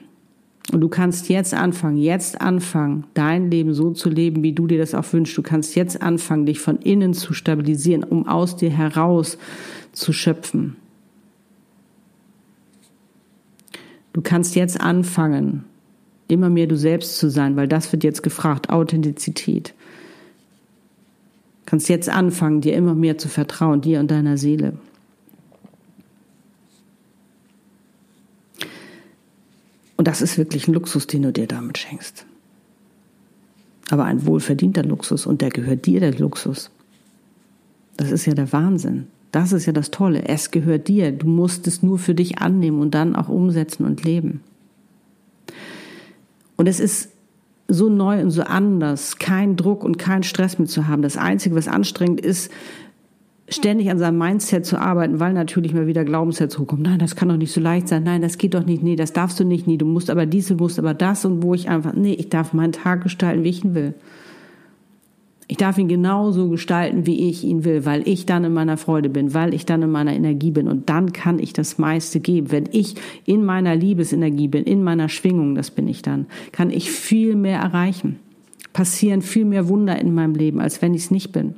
Und 0.72 0.82
du 0.82 0.90
kannst 0.90 1.30
jetzt 1.30 1.54
anfangen, 1.54 1.98
jetzt 1.98 2.42
anfangen, 2.42 3.06
dein 3.16 3.50
Leben 3.50 3.74
so 3.74 3.92
zu 3.92 4.10
leben, 4.10 4.44
wie 4.44 4.54
du 4.54 4.68
dir 4.68 4.78
das 4.78 4.94
auch 4.94 5.12
wünschst. 5.14 5.38
Du 5.38 5.42
kannst 5.42 5.76
jetzt 5.76 6.02
anfangen, 6.02 6.46
dich 6.46 6.60
von 6.60 6.78
innen 6.78 7.14
zu 7.14 7.34
stabilisieren, 7.34 8.04
um 8.04 8.28
aus 8.28 8.56
dir 8.56 8.70
heraus 8.70 9.38
zu 9.94 10.14
schöpfen. 10.14 10.76
Du 14.14 14.22
kannst 14.22 14.56
jetzt 14.56 14.80
anfangen, 14.80 15.66
immer 16.28 16.50
mehr 16.50 16.68
du 16.68 16.78
selbst 16.78 17.18
zu 17.18 17.30
sein, 17.30 17.56
weil 17.56 17.68
das 17.68 17.92
wird 17.92 18.04
jetzt 18.04 18.22
gefragt, 18.22 18.70
Authentizität. 18.70 19.74
Du 21.66 21.72
kannst 21.72 21.90
jetzt 21.90 22.10
anfangen, 22.10 22.62
dir 22.62 22.76
immer 22.76 22.96
mehr 22.96 23.18
zu 23.18 23.28
vertrauen, 23.28 23.82
dir 23.82 24.00
und 24.00 24.12
deiner 24.12 24.38
Seele. 24.38 24.74
Und 30.00 30.08
das 30.08 30.22
ist 30.22 30.38
wirklich 30.38 30.66
ein 30.66 30.74
Luxus, 30.74 31.08
den 31.08 31.24
du 31.24 31.34
dir 31.34 31.46
damit 31.46 31.78
schenkst. 31.78 32.26
Aber 33.90 34.06
ein 34.06 34.26
wohlverdienter 34.26 34.84
Luxus 34.84 35.26
und 35.26 35.42
der 35.42 35.50
gehört 35.50 35.86
dir, 35.86 36.00
der 36.00 36.14
Luxus. 36.14 36.72
Das 37.98 38.10
ist 38.10 38.26
ja 38.26 38.34
der 38.34 38.54
Wahnsinn. 38.54 39.08
Das 39.34 39.52
ist 39.52 39.66
ja 39.66 39.74
das 39.74 39.92
Tolle. 39.92 40.24
Es 40.24 40.52
gehört 40.52 40.88
dir. 40.88 41.12
Du 41.12 41.28
musst 41.28 41.68
es 41.68 41.84
nur 41.84 42.00
für 42.00 42.16
dich 42.16 42.38
annehmen 42.38 42.80
und 42.80 42.96
dann 42.96 43.14
auch 43.14 43.28
umsetzen 43.28 43.84
und 43.84 44.06
leben. 44.06 44.40
Und 46.56 46.68
es 46.68 46.80
ist 46.80 47.10
so 47.68 47.90
neu 47.90 48.22
und 48.22 48.32
so 48.32 48.44
anders, 48.44 49.18
kein 49.18 49.58
Druck 49.58 49.84
und 49.84 49.98
kein 49.98 50.24
Stress 50.24 50.58
mit 50.58 50.70
zu 50.70 50.88
haben. 50.88 51.02
Das 51.02 51.18
Einzige, 51.18 51.56
was 51.56 51.68
anstrengend 51.68 52.22
ist, 52.22 52.50
ständig 53.50 53.90
an 53.90 54.00
seinem 54.00 54.18
Mindset 54.18 54.66
zu 54.66 54.80
arbeiten, 54.80 55.20
weil 55.20 55.34
natürlich 55.34 55.74
mal 55.74 55.88
wieder 55.88 56.06
Glaubenssätze 56.06 56.60
hochkommen. 56.60 56.84
Nein, 56.84 57.00
das 57.00 57.16
kann 57.16 57.30
doch 57.30 57.38
nicht 57.38 57.52
so 57.52 57.62
leicht 57.62 57.88
sein. 57.88 58.04
Nein, 58.04 58.22
das 58.22 58.38
geht 58.38 58.54
doch 58.54 58.66
nicht. 58.66 58.84
Nee, 58.84 58.96
das 58.96 59.14
darfst 59.14 59.40
du 59.40 59.44
nicht. 59.44 59.68
Nee, 59.68 59.78
du 59.78 59.86
musst 59.86 60.10
aber 60.10 60.26
dies, 60.26 60.48
du 60.48 60.56
musst 60.56 60.80
aber 60.80 60.94
das. 60.94 61.26
Und 61.26 61.44
wo 61.44 61.54
ich 61.54 61.70
einfach, 61.70 61.94
nee, 61.94 62.14
ich 62.14 62.30
darf 62.30 62.54
meinen 62.54 62.72
Tag 62.72 63.04
gestalten, 63.04 63.44
wie 63.44 63.50
ich 63.50 63.64
ihn 63.64 63.76
will. 63.76 63.94
Ich 65.52 65.58
darf 65.58 65.80
ihn 65.80 65.88
genauso 65.88 66.48
gestalten, 66.50 67.08
wie 67.08 67.28
ich 67.28 67.44
ihn 67.44 67.64
will, 67.64 67.84
weil 67.84 68.08
ich 68.08 68.28
dann 68.28 68.44
in 68.44 68.54
meiner 68.54 68.78
Freude 68.78 69.10
bin, 69.10 69.34
weil 69.34 69.56
ich 69.56 69.66
dann 69.66 69.82
in 69.82 69.90
meiner 69.90 70.14
Energie 70.14 70.52
bin. 70.52 70.68
Und 70.68 70.90
dann 70.90 71.12
kann 71.12 71.40
ich 71.40 71.54
das 71.54 71.80
meiste 71.80 72.20
geben. 72.20 72.52
Wenn 72.52 72.70
ich 72.72 72.94
in 73.26 73.44
meiner 73.44 73.76
Liebesenergie 73.76 74.48
bin, 74.48 74.64
in 74.66 74.84
meiner 74.84 75.10
Schwingung, 75.10 75.56
das 75.56 75.72
bin 75.72 75.88
ich 75.88 76.04
dann, 76.04 76.28
kann 76.52 76.70
ich 76.70 76.92
viel 76.92 77.36
mehr 77.36 77.60
erreichen. 77.60 78.20
Passieren 78.74 79.24
viel 79.24 79.46
mehr 79.46 79.68
Wunder 79.68 80.00
in 80.00 80.14
meinem 80.14 80.36
Leben, 80.36 80.62
als 80.62 80.84
wenn 80.84 80.94
ich 80.94 81.06
es 81.06 81.12
nicht 81.12 81.32
bin. 81.32 81.56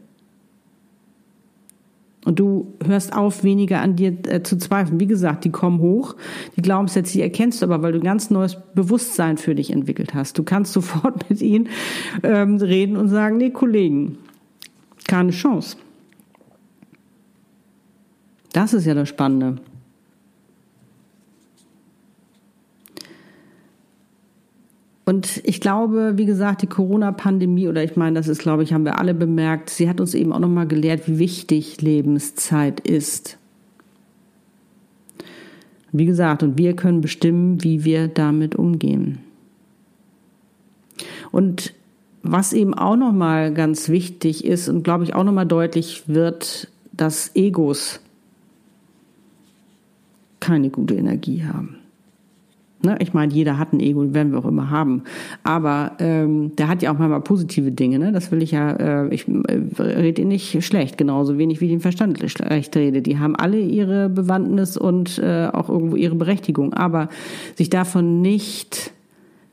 Und 2.24 2.40
du 2.40 2.76
hörst 2.86 3.14
auf, 3.14 3.44
weniger 3.44 3.82
an 3.82 3.96
dir 3.96 4.16
äh, 4.28 4.44
zu 4.44 4.58
zweifeln. 4.58 5.00
Wie 5.00 5.08
gesagt, 5.08 5.44
die 5.44 5.50
kommen 5.50 5.80
hoch, 5.80 6.16
die 6.56 6.62
Glaubenssätze, 6.62 7.14
die 7.14 7.22
erkennst 7.22 7.62
du 7.62 7.66
aber, 7.66 7.82
weil 7.82 7.94
du 7.94 8.00
ein 8.00 8.04
ganz 8.04 8.30
neues 8.30 8.58
Bewusstsein 8.76 9.38
für 9.38 9.56
dich 9.56 9.72
entwickelt 9.72 10.14
hast. 10.14 10.38
Du 10.38 10.44
kannst 10.44 10.74
sofort 10.74 11.30
mit 11.30 11.42
ihnen 11.42 11.70
ähm, 12.24 12.58
reden 12.58 12.96
und 12.96 13.08
sagen, 13.08 13.38
nee, 13.38 13.50
Kollegen, 13.50 14.20
keine 15.08 15.32
Chance. 15.32 15.78
Das 18.54 18.74
ist 18.74 18.86
ja 18.86 18.94
das 18.94 19.10
Spannende. 19.10 19.56
Und 25.04 25.42
ich 25.46 25.60
glaube, 25.60 26.14
wie 26.18 26.26
gesagt, 26.26 26.62
die 26.62 26.68
Corona-Pandemie, 26.68 27.68
oder 27.68 27.84
ich 27.84 27.96
meine, 27.96 28.16
das 28.20 28.28
ist, 28.28 28.42
glaube 28.42 28.64
ich, 28.64 28.74
haben 28.74 28.86
wir 28.86 29.00
alle 29.00 29.14
bemerkt, 29.14 29.70
sie 29.70 29.90
hat 29.90 30.00
uns 30.00 30.14
eben 30.14 30.32
auch 30.32 30.40
nochmal 30.40 30.68
gelehrt, 30.68 31.08
wie 31.08 31.18
wichtig 31.18 31.82
Lebenszeit 31.82 32.80
ist. 32.82 33.38
Wie 35.92 36.06
gesagt, 36.06 36.44
und 36.44 36.58
wir 36.58 36.76
können 36.76 37.02
bestimmen, 37.02 37.64
wie 37.64 37.84
wir 37.84 38.08
damit 38.08 38.56
umgehen. 38.56 39.20
Und 41.32 41.74
was 42.24 42.54
eben 42.54 42.74
auch 42.74 42.96
nochmal 42.96 43.54
ganz 43.54 43.90
wichtig 43.90 44.46
ist 44.46 44.70
und 44.70 44.84
glaube 44.84 45.04
ich 45.04 45.16
auch 45.16 45.24
nochmal 45.24 45.48
deutlich 45.48 46.04
wird, 46.08 46.68
dass 46.92 47.36
Egos 47.36 48.00
keine 50.40 50.70
gute 50.70 50.96
Energie 50.96 51.44
haben. 51.44 51.81
Ne? 52.84 52.98
Ich 53.00 53.14
meine, 53.14 53.34
jeder 53.34 53.58
hat 53.58 53.74
ein 53.74 53.80
Ego, 53.80 54.14
werden 54.14 54.32
wir 54.32 54.40
auch 54.40 54.46
immer 54.46 54.70
haben. 54.70 55.04
Aber 55.44 55.94
ähm, 56.00 56.56
der 56.56 56.68
hat 56.68 56.82
ja 56.82 56.92
auch 56.92 56.98
manchmal 56.98 57.22
positive 57.22 57.72
Dinge. 57.72 58.00
Ne? 58.00 58.12
Das 58.12 58.32
will 58.32 58.42
ich 58.42 58.52
ja, 58.52 58.72
äh, 58.72 59.14
ich 59.14 59.28
äh, 59.28 59.82
rede 59.82 60.22
ihn 60.22 60.30
nicht 60.30 60.64
schlecht, 60.64 60.98
genauso 60.98 61.38
wenig 61.38 61.62
wie 61.62 61.68
den 61.68 61.80
Verstand 61.80 62.20
schlecht 62.20 62.76
rede. 62.76 63.02
Die 63.02 63.20
haben 63.20 63.36
alle 63.36 63.60
ihre 63.60 64.10
Bewandtnis 64.10 64.78
und 64.78 65.20
äh, 65.20 65.48
auch 65.52 65.70
irgendwo 65.70 65.96
ihre 65.96 66.16
Berechtigung. 66.16 66.74
Aber 66.74 67.10
sich 67.56 67.70
davon 67.70 68.22
nicht 68.22 68.92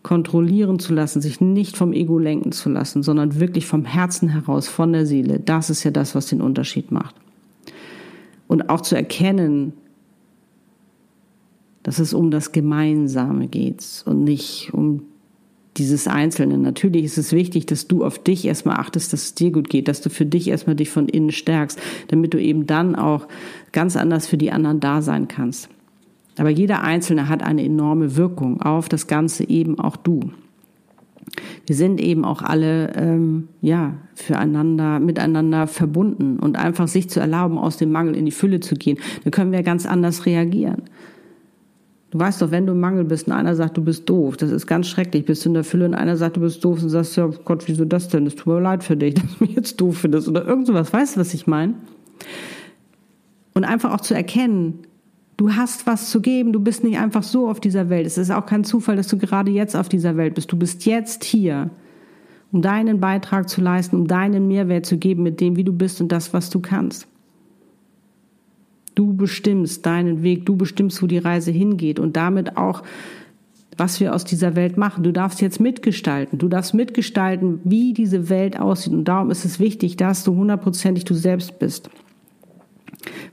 kontrollieren 0.02 0.78
zu 0.78 0.94
lassen, 0.94 1.20
sich 1.20 1.40
nicht 1.40 1.76
vom 1.76 1.92
Ego 1.92 2.18
lenken 2.18 2.52
zu 2.52 2.70
lassen, 2.70 3.02
sondern 3.02 3.40
wirklich 3.40 3.66
vom 3.66 3.84
Herzen 3.84 4.28
heraus, 4.28 4.68
von 4.68 4.92
der 4.92 5.06
Seele, 5.06 5.38
das 5.38 5.70
ist 5.70 5.84
ja 5.84 5.90
das, 5.90 6.14
was 6.14 6.26
den 6.26 6.40
Unterschied 6.40 6.90
macht. 6.90 7.14
Und 8.46 8.70
auch 8.70 8.80
zu 8.80 8.96
erkennen, 8.96 9.74
dass 11.88 12.00
es 12.00 12.12
um 12.12 12.30
das 12.30 12.52
Gemeinsame 12.52 13.48
geht 13.48 14.02
und 14.04 14.22
nicht 14.22 14.74
um 14.74 15.04
dieses 15.78 16.06
Einzelne. 16.06 16.58
Natürlich 16.58 17.04
ist 17.04 17.16
es 17.16 17.32
wichtig, 17.32 17.64
dass 17.64 17.88
du 17.88 18.04
auf 18.04 18.22
dich 18.22 18.44
erstmal 18.44 18.76
achtest, 18.76 19.14
dass 19.14 19.22
es 19.22 19.34
dir 19.34 19.50
gut 19.50 19.70
geht, 19.70 19.88
dass 19.88 20.02
du 20.02 20.10
für 20.10 20.26
dich 20.26 20.48
erstmal 20.48 20.76
dich 20.76 20.90
von 20.90 21.08
innen 21.08 21.32
stärkst, 21.32 21.80
damit 22.08 22.34
du 22.34 22.38
eben 22.38 22.66
dann 22.66 22.94
auch 22.94 23.26
ganz 23.72 23.96
anders 23.96 24.26
für 24.26 24.36
die 24.36 24.50
anderen 24.52 24.80
da 24.80 25.00
sein 25.00 25.28
kannst. 25.28 25.70
Aber 26.36 26.50
jeder 26.50 26.82
Einzelne 26.82 27.30
hat 27.30 27.42
eine 27.42 27.64
enorme 27.64 28.16
Wirkung 28.16 28.60
auf 28.60 28.90
das 28.90 29.06
Ganze, 29.06 29.48
eben 29.48 29.78
auch 29.78 29.96
du. 29.96 30.32
Wir 31.66 31.74
sind 31.74 32.02
eben 32.02 32.26
auch 32.26 32.42
alle 32.42 32.92
ähm, 32.96 33.48
ja 33.62 33.94
füreinander 34.14 35.00
miteinander 35.00 35.66
verbunden 35.66 36.38
und 36.38 36.58
einfach 36.58 36.86
sich 36.86 37.08
zu 37.08 37.18
erlauben, 37.18 37.56
aus 37.56 37.78
dem 37.78 37.92
Mangel 37.92 38.14
in 38.14 38.26
die 38.26 38.30
Fülle 38.30 38.60
zu 38.60 38.74
gehen, 38.74 38.98
dann 39.24 39.30
können 39.30 39.52
wir 39.52 39.62
ganz 39.62 39.86
anders 39.86 40.26
reagieren. 40.26 40.82
Du 42.10 42.18
weißt 42.18 42.40
doch, 42.40 42.50
wenn 42.50 42.66
du 42.66 42.72
im 42.72 42.80
Mangel 42.80 43.04
bist 43.04 43.26
und 43.26 43.34
einer 43.34 43.54
sagt, 43.54 43.76
du 43.76 43.84
bist 43.84 44.08
doof, 44.08 44.38
das 44.38 44.50
ist 44.50 44.66
ganz 44.66 44.88
schrecklich. 44.88 45.26
Bist 45.26 45.44
du 45.44 45.50
in 45.50 45.54
der 45.54 45.64
Fülle 45.64 45.84
und 45.84 45.94
einer 45.94 46.16
sagt, 46.16 46.36
du 46.36 46.40
bist 46.40 46.64
doof 46.64 46.82
und 46.82 46.88
sagst, 46.88 47.16
ja 47.16 47.26
Gott, 47.44 47.68
wieso 47.68 47.84
das 47.84 48.08
denn? 48.08 48.24
Das 48.24 48.34
tut 48.34 48.46
mir 48.46 48.60
leid 48.60 48.82
für 48.82 48.96
dich, 48.96 49.14
dass 49.16 49.24
du 49.38 49.44
mich 49.44 49.54
jetzt 49.54 49.80
doof 49.80 49.98
findest 49.98 50.28
oder 50.28 50.46
irgend 50.46 50.66
sowas. 50.66 50.92
Weißt 50.92 51.16
du, 51.16 51.20
was 51.20 51.34
ich 51.34 51.46
meine? 51.46 51.74
Und 53.52 53.64
einfach 53.64 53.92
auch 53.92 54.00
zu 54.00 54.14
erkennen, 54.14 54.80
du 55.36 55.54
hast 55.54 55.86
was 55.86 56.10
zu 56.10 56.22
geben, 56.22 56.52
du 56.52 56.60
bist 56.60 56.82
nicht 56.82 56.98
einfach 56.98 57.22
so 57.22 57.48
auf 57.48 57.60
dieser 57.60 57.90
Welt. 57.90 58.06
Es 58.06 58.16
ist 58.16 58.30
auch 58.30 58.46
kein 58.46 58.64
Zufall, 58.64 58.96
dass 58.96 59.08
du 59.08 59.18
gerade 59.18 59.50
jetzt 59.50 59.76
auf 59.76 59.88
dieser 59.88 60.16
Welt 60.16 60.34
bist. 60.34 60.50
Du 60.50 60.56
bist 60.56 60.86
jetzt 60.86 61.24
hier, 61.24 61.70
um 62.52 62.62
deinen 62.62 63.00
Beitrag 63.00 63.50
zu 63.50 63.60
leisten, 63.60 63.96
um 63.96 64.06
deinen 64.06 64.48
Mehrwert 64.48 64.86
zu 64.86 64.96
geben 64.96 65.24
mit 65.24 65.40
dem, 65.40 65.56
wie 65.56 65.64
du 65.64 65.72
bist 65.72 66.00
und 66.00 66.10
das, 66.10 66.32
was 66.32 66.48
du 66.48 66.60
kannst. 66.60 67.06
Du 68.98 69.14
bestimmst 69.14 69.86
deinen 69.86 70.24
Weg, 70.24 70.44
du 70.44 70.56
bestimmst, 70.56 71.00
wo 71.00 71.06
die 71.06 71.18
Reise 71.18 71.52
hingeht 71.52 72.00
und 72.00 72.16
damit 72.16 72.56
auch, 72.56 72.82
was 73.76 74.00
wir 74.00 74.12
aus 74.12 74.24
dieser 74.24 74.56
Welt 74.56 74.76
machen. 74.76 75.04
Du 75.04 75.12
darfst 75.12 75.40
jetzt 75.40 75.60
mitgestalten. 75.60 76.40
Du 76.40 76.48
darfst 76.48 76.74
mitgestalten, 76.74 77.60
wie 77.62 77.92
diese 77.92 78.28
Welt 78.28 78.58
aussieht. 78.58 78.92
Und 78.92 79.04
darum 79.04 79.30
ist 79.30 79.44
es 79.44 79.60
wichtig, 79.60 79.96
dass 79.96 80.24
du 80.24 80.34
hundertprozentig 80.34 81.04
du 81.04 81.14
selbst 81.14 81.60
bist. 81.60 81.90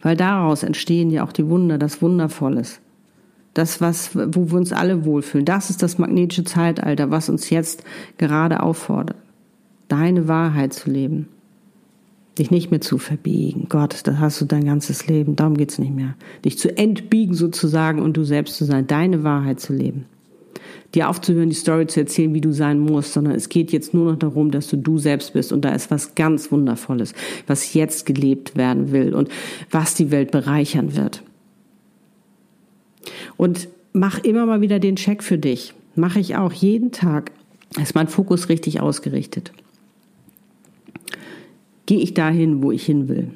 Weil 0.04 0.16
daraus 0.16 0.62
entstehen 0.62 1.10
ja 1.10 1.26
auch 1.26 1.32
die 1.32 1.50
Wunder, 1.50 1.80
das 1.80 2.00
Wundervolles. 2.00 2.80
Das, 3.56 3.82
was, 3.82 4.16
wo 4.16 4.52
wir 4.52 4.58
uns 4.60 4.72
alle 4.72 5.04
wohlfühlen. 5.04 5.46
Das 5.46 5.72
ist 5.72 5.82
das 5.82 5.98
magnetische 5.98 6.44
Zeitalter, 6.44 7.10
was 7.10 7.28
uns 7.28 7.50
jetzt 7.50 7.84
gerade 8.20 8.62
auffordert. 8.62 9.18
Deine 9.88 10.28
Wahrheit 10.28 10.74
zu 10.74 10.92
leben 10.92 11.28
dich 12.38 12.52
nicht 12.52 12.72
mehr 12.72 12.82
zu 12.82 12.98
verbiegen. 12.98 13.68
Gott, 13.70 14.02
da 14.04 14.20
hast 14.20 14.42
du 14.42 14.46
dein 14.46 14.66
ganzes 14.66 15.08
Leben, 15.08 15.36
darum 15.36 15.56
geht's 15.56 15.80
nicht 15.80 15.94
mehr. 15.94 16.16
Dich 16.44 16.58
zu 16.58 16.76
entbiegen 16.78 17.34
sozusagen 17.34 18.02
und 18.02 18.18
du 18.18 18.24
selbst 18.24 18.58
zu 18.58 18.66
sein, 18.66 18.88
deine 18.88 19.24
Wahrheit 19.24 19.60
zu 19.60 19.74
leben. 19.74 20.06
Dir 20.94 21.10
aufzuhören, 21.10 21.50
die 21.50 21.56
Story 21.56 21.88
zu 21.88 22.00
erzählen, 22.00 22.34
wie 22.34 22.42
du 22.42 22.52
sein 22.52 22.80
musst, 22.80 23.14
sondern 23.14 23.36
es 23.36 23.50
geht 23.50 23.72
jetzt 23.72 23.94
nur 23.94 24.12
noch 24.12 24.20
darum, 24.20 24.52
dass 24.52 24.68
du 24.68 24.78
du 24.78 24.98
selbst 24.98 25.34
bist 25.34 25.52
und 25.52 25.64
da 25.64 25.70
ist 25.70 25.92
was 25.92 26.16
ganz 26.16 26.52
Wundervolles, 26.52 27.14
was 27.48 27.74
jetzt 27.74 28.06
gelebt 28.06 28.56
werden 28.56 28.92
will 28.92 29.14
und 29.14 29.30
was 29.72 29.96
die 29.96 30.12
Welt 30.12 30.32
bereichern 30.32 30.96
wird. 30.96 31.24
Und 33.38 33.68
mach 33.94 34.20
immer 34.20 34.46
mal 34.46 34.62
wieder 34.62 34.80
den 34.80 34.96
Check 34.96 35.24
für 35.24 35.38
dich. 35.38 35.74
Mache 35.96 36.20
ich 36.20 36.36
auch 36.36 36.52
jeden 36.52 36.92
Tag. 36.92 37.32
Ist 37.82 37.96
mein 37.96 38.08
Fokus 38.08 38.50
richtig 38.50 38.80
ausgerichtet? 38.80 39.52
Gehe 41.86 42.00
ich 42.00 42.14
dahin, 42.14 42.62
wo 42.62 42.72
ich 42.72 42.86
hin 42.86 43.08
will? 43.08 43.32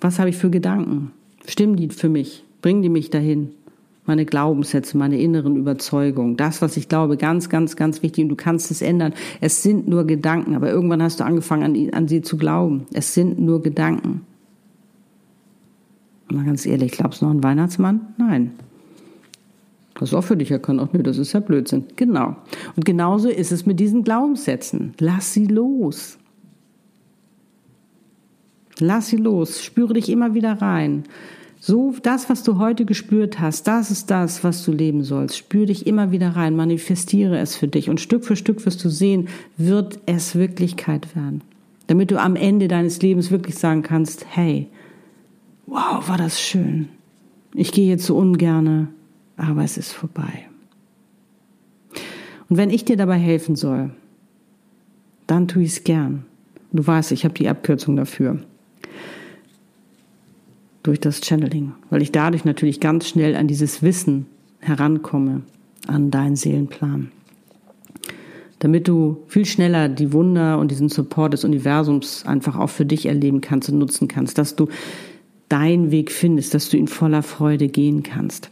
Was 0.00 0.18
habe 0.18 0.30
ich 0.30 0.36
für 0.36 0.50
Gedanken? 0.50 1.12
Stimmen 1.46 1.76
die 1.76 1.88
für 1.88 2.08
mich? 2.08 2.44
Bringen 2.60 2.82
die 2.82 2.88
mich 2.88 3.10
dahin? 3.10 3.50
Meine 4.04 4.26
Glaubenssätze, 4.26 4.98
meine 4.98 5.20
inneren 5.20 5.56
Überzeugungen, 5.56 6.36
das, 6.36 6.60
was 6.60 6.76
ich 6.76 6.88
glaube, 6.88 7.16
ganz, 7.16 7.48
ganz, 7.48 7.76
ganz 7.76 8.02
wichtig 8.02 8.24
und 8.24 8.30
du 8.30 8.36
kannst 8.36 8.72
es 8.72 8.82
ändern. 8.82 9.14
Es 9.40 9.62
sind 9.62 9.86
nur 9.86 10.04
Gedanken, 10.04 10.56
aber 10.56 10.70
irgendwann 10.70 11.02
hast 11.02 11.20
du 11.20 11.24
angefangen, 11.24 11.62
an, 11.62 11.94
an 11.94 12.08
sie 12.08 12.20
zu 12.20 12.36
glauben. 12.36 12.86
Es 12.92 13.14
sind 13.14 13.38
nur 13.38 13.62
Gedanken. 13.62 14.22
Mal 16.32 16.44
ganz 16.44 16.66
ehrlich, 16.66 16.92
glaubst 16.92 17.20
du 17.20 17.26
noch 17.26 17.32
an 17.32 17.44
Weihnachtsmann? 17.44 18.00
Nein. 18.18 18.52
Das 20.02 20.10
ist 20.10 20.16
auch 20.16 20.24
für 20.24 20.36
dich 20.36 20.50
erkannt. 20.50 20.80
Ach 20.82 20.92
nee, 20.92 21.04
das 21.04 21.16
ist 21.16 21.32
ja 21.32 21.38
Blödsinn. 21.38 21.84
Genau. 21.94 22.34
Und 22.74 22.84
genauso 22.84 23.28
ist 23.28 23.52
es 23.52 23.66
mit 23.66 23.78
diesen 23.78 24.02
Glaubenssätzen. 24.02 24.94
Lass 24.98 25.32
sie 25.32 25.46
los. 25.46 26.18
Lass 28.80 29.06
sie 29.06 29.16
los. 29.16 29.62
Spüre 29.62 29.94
dich 29.94 30.08
immer 30.08 30.34
wieder 30.34 30.60
rein. 30.60 31.04
So, 31.60 31.94
das, 32.02 32.28
was 32.28 32.42
du 32.42 32.58
heute 32.58 32.84
gespürt 32.84 33.38
hast, 33.38 33.68
das 33.68 33.92
ist 33.92 34.10
das, 34.10 34.42
was 34.42 34.64
du 34.64 34.72
leben 34.72 35.04
sollst. 35.04 35.36
Spür 35.36 35.66
dich 35.66 35.86
immer 35.86 36.10
wieder 36.10 36.30
rein, 36.30 36.56
manifestiere 36.56 37.38
es 37.38 37.54
für 37.54 37.68
dich 37.68 37.88
und 37.88 38.00
Stück 38.00 38.24
für 38.24 38.34
Stück 38.34 38.66
wirst 38.66 38.84
du 38.84 38.88
sehen, 38.88 39.28
wird 39.56 40.00
es 40.06 40.34
Wirklichkeit 40.34 41.14
werden. 41.14 41.42
Damit 41.86 42.10
du 42.10 42.20
am 42.20 42.34
Ende 42.34 42.66
deines 42.66 43.00
Lebens 43.02 43.30
wirklich 43.30 43.56
sagen 43.56 43.82
kannst, 43.82 44.26
hey, 44.28 44.66
wow, 45.66 46.08
war 46.08 46.18
das 46.18 46.40
schön. 46.40 46.88
Ich 47.54 47.70
gehe 47.70 47.88
jetzt 47.88 48.06
so 48.06 48.16
ungerne 48.16 48.88
aber 49.36 49.64
es 49.64 49.76
ist 49.76 49.92
vorbei. 49.92 50.46
Und 52.48 52.56
wenn 52.56 52.70
ich 52.70 52.84
dir 52.84 52.96
dabei 52.96 53.18
helfen 53.18 53.56
soll, 53.56 53.90
dann 55.26 55.48
tue 55.48 55.62
ich 55.62 55.70
es 55.70 55.84
gern. 55.84 56.26
Du 56.72 56.86
weißt, 56.86 57.12
ich 57.12 57.24
habe 57.24 57.34
die 57.34 57.48
Abkürzung 57.48 57.96
dafür. 57.96 58.38
Durch 60.82 61.00
das 61.00 61.20
Channeling, 61.20 61.72
weil 61.90 62.02
ich 62.02 62.12
dadurch 62.12 62.44
natürlich 62.44 62.80
ganz 62.80 63.08
schnell 63.08 63.36
an 63.36 63.46
dieses 63.46 63.82
Wissen 63.82 64.26
herankomme, 64.58 65.42
an 65.86 66.10
deinen 66.10 66.36
Seelenplan. 66.36 67.12
Damit 68.58 68.86
du 68.86 69.22
viel 69.26 69.44
schneller 69.44 69.88
die 69.88 70.12
Wunder 70.12 70.58
und 70.58 70.70
diesen 70.70 70.88
Support 70.88 71.32
des 71.32 71.44
Universums 71.44 72.26
einfach 72.26 72.56
auch 72.56 72.70
für 72.70 72.84
dich 72.84 73.06
erleben 73.06 73.40
kannst 73.40 73.70
und 73.70 73.78
nutzen 73.78 74.08
kannst, 74.08 74.38
dass 74.38 74.56
du 74.56 74.68
deinen 75.48 75.90
Weg 75.90 76.10
findest, 76.10 76.54
dass 76.54 76.68
du 76.68 76.76
ihn 76.76 76.88
voller 76.88 77.22
Freude 77.22 77.68
gehen 77.68 78.02
kannst. 78.02 78.50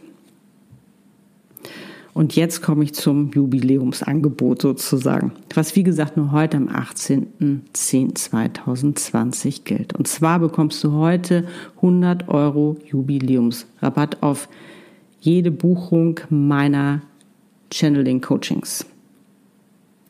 Und 2.13 2.35
jetzt 2.35 2.61
komme 2.61 2.83
ich 2.83 2.93
zum 2.93 3.31
Jubiläumsangebot 3.31 4.61
sozusagen, 4.61 5.31
was 5.55 5.77
wie 5.77 5.83
gesagt 5.83 6.17
nur 6.17 6.33
heute 6.33 6.57
am 6.57 6.67
18.10.2020 6.67 9.63
gilt. 9.63 9.95
Und 9.95 10.09
zwar 10.09 10.39
bekommst 10.39 10.83
du 10.83 10.91
heute 10.91 11.47
100 11.77 12.27
Euro 12.27 12.75
Jubiläumsrabatt 12.85 14.21
auf 14.21 14.49
jede 15.21 15.51
Buchung 15.51 16.19
meiner 16.29 17.01
Channeling 17.71 18.19
Coachings. 18.19 18.85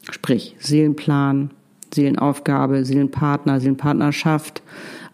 Sprich 0.10 0.56
Seelenplan, 0.58 1.52
Seelenaufgabe, 1.94 2.84
Seelenpartner, 2.84 3.60
Seelenpartnerschaft, 3.60 4.64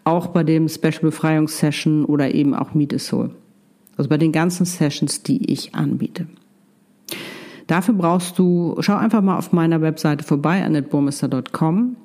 auch 0.05 0.27
bei 0.27 0.43
dem 0.43 0.69
Special 0.69 1.01
Befreiungssession 1.01 2.05
oder 2.05 2.33
eben 2.33 2.53
auch 2.53 2.73
Meet 2.73 2.93
a 2.93 2.99
Soul. 2.99 3.31
Also 3.97 4.09
bei 4.09 4.17
den 4.17 4.31
ganzen 4.31 4.65
Sessions, 4.65 5.23
die 5.23 5.51
ich 5.51 5.75
anbiete. 5.75 6.27
Dafür 7.67 7.93
brauchst 7.93 8.39
du, 8.39 8.75
schau 8.79 8.95
einfach 8.95 9.21
mal 9.21 9.37
auf 9.37 9.51
meiner 9.51 9.81
Webseite 9.81 10.23
vorbei, 10.23 10.63
annetburmester.com 10.63 11.97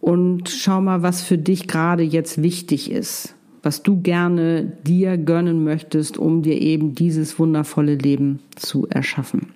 und 0.00 0.48
schau 0.50 0.80
mal, 0.80 1.02
was 1.02 1.22
für 1.22 1.38
dich 1.38 1.68
gerade 1.68 2.02
jetzt 2.02 2.42
wichtig 2.42 2.90
ist, 2.90 3.34
was 3.62 3.82
du 3.82 4.02
gerne 4.02 4.64
dir 4.84 5.16
gönnen 5.16 5.64
möchtest, 5.64 6.18
um 6.18 6.42
dir 6.42 6.60
eben 6.60 6.94
dieses 6.94 7.38
wundervolle 7.38 7.94
Leben 7.94 8.40
zu 8.56 8.86
erschaffen. 8.88 9.52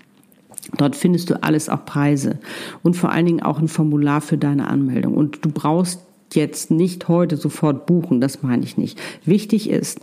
Dort 0.76 0.96
findest 0.96 1.30
du 1.30 1.42
alles, 1.42 1.68
auch 1.68 1.84
Preise 1.84 2.38
und 2.82 2.94
vor 2.94 3.10
allen 3.10 3.26
Dingen 3.26 3.42
auch 3.42 3.58
ein 3.58 3.68
Formular 3.68 4.20
für 4.20 4.38
deine 4.38 4.68
Anmeldung. 4.68 5.14
Und 5.14 5.44
du 5.44 5.50
brauchst 5.50 6.00
jetzt 6.34 6.70
nicht 6.70 7.08
heute 7.08 7.36
sofort 7.36 7.86
buchen, 7.86 8.20
das 8.20 8.42
meine 8.42 8.64
ich 8.64 8.76
nicht. 8.76 9.00
Wichtig 9.24 9.68
ist, 9.70 10.00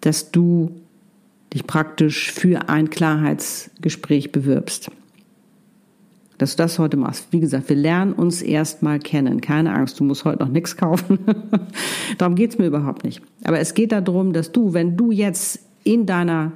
dass 0.00 0.30
du 0.32 0.72
dich 1.52 1.66
praktisch 1.66 2.32
für 2.32 2.68
ein 2.68 2.90
Klarheitsgespräch 2.90 4.32
bewirbst. 4.32 4.90
Dass 6.38 6.56
du 6.56 6.62
das 6.62 6.78
heute 6.78 6.96
machst. 6.96 7.28
Wie 7.30 7.40
gesagt, 7.40 7.68
wir 7.68 7.76
lernen 7.76 8.14
uns 8.14 8.42
erstmal 8.42 8.98
kennen. 8.98 9.40
Keine 9.40 9.74
Angst, 9.74 10.00
du 10.00 10.04
musst 10.04 10.24
heute 10.24 10.42
noch 10.42 10.48
nichts 10.48 10.76
kaufen. 10.76 11.18
darum 12.18 12.34
geht's 12.34 12.58
mir 12.58 12.66
überhaupt 12.66 13.04
nicht. 13.04 13.22
Aber 13.44 13.60
es 13.60 13.74
geht 13.74 13.92
darum, 13.92 14.32
dass 14.32 14.50
du, 14.50 14.72
wenn 14.72 14.96
du 14.96 15.12
jetzt 15.12 15.60
in 15.84 16.06
deiner 16.06 16.52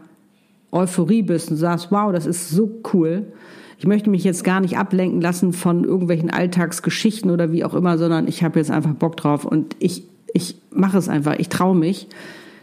Euphorie 0.73 1.23
bist 1.23 1.51
und 1.51 1.57
sagst, 1.57 1.89
wow, 1.91 2.13
das 2.13 2.27
ist 2.27 2.51
so 2.51 2.81
cool, 2.93 3.33
ich 3.79 3.87
möchte 3.87 4.09
mich 4.09 4.25
jetzt 4.25 4.43
gar 4.43 4.61
nicht 4.61 4.79
ablenken 4.79 5.21
lassen 5.21 5.53
von 5.53 5.85
irgendwelchen 5.85 6.31
Alltagsgeschichten 6.31 7.31
oder 7.31 7.53
wie 7.53 7.65
auch 7.65 7.75
immer, 7.75 7.99
sondern 7.99 8.27
ich 8.27 8.43
habe 8.43 8.59
jetzt 8.59 8.71
einfach 8.71 8.95
Bock 8.95 9.17
drauf 9.17 9.45
und 9.45 9.77
ich, 9.79 10.05
ich 10.33 10.57
mache 10.71 10.97
es 10.97 11.09
einfach, 11.09 11.39
ich 11.39 11.49
traue 11.49 11.77
mich, 11.77 12.09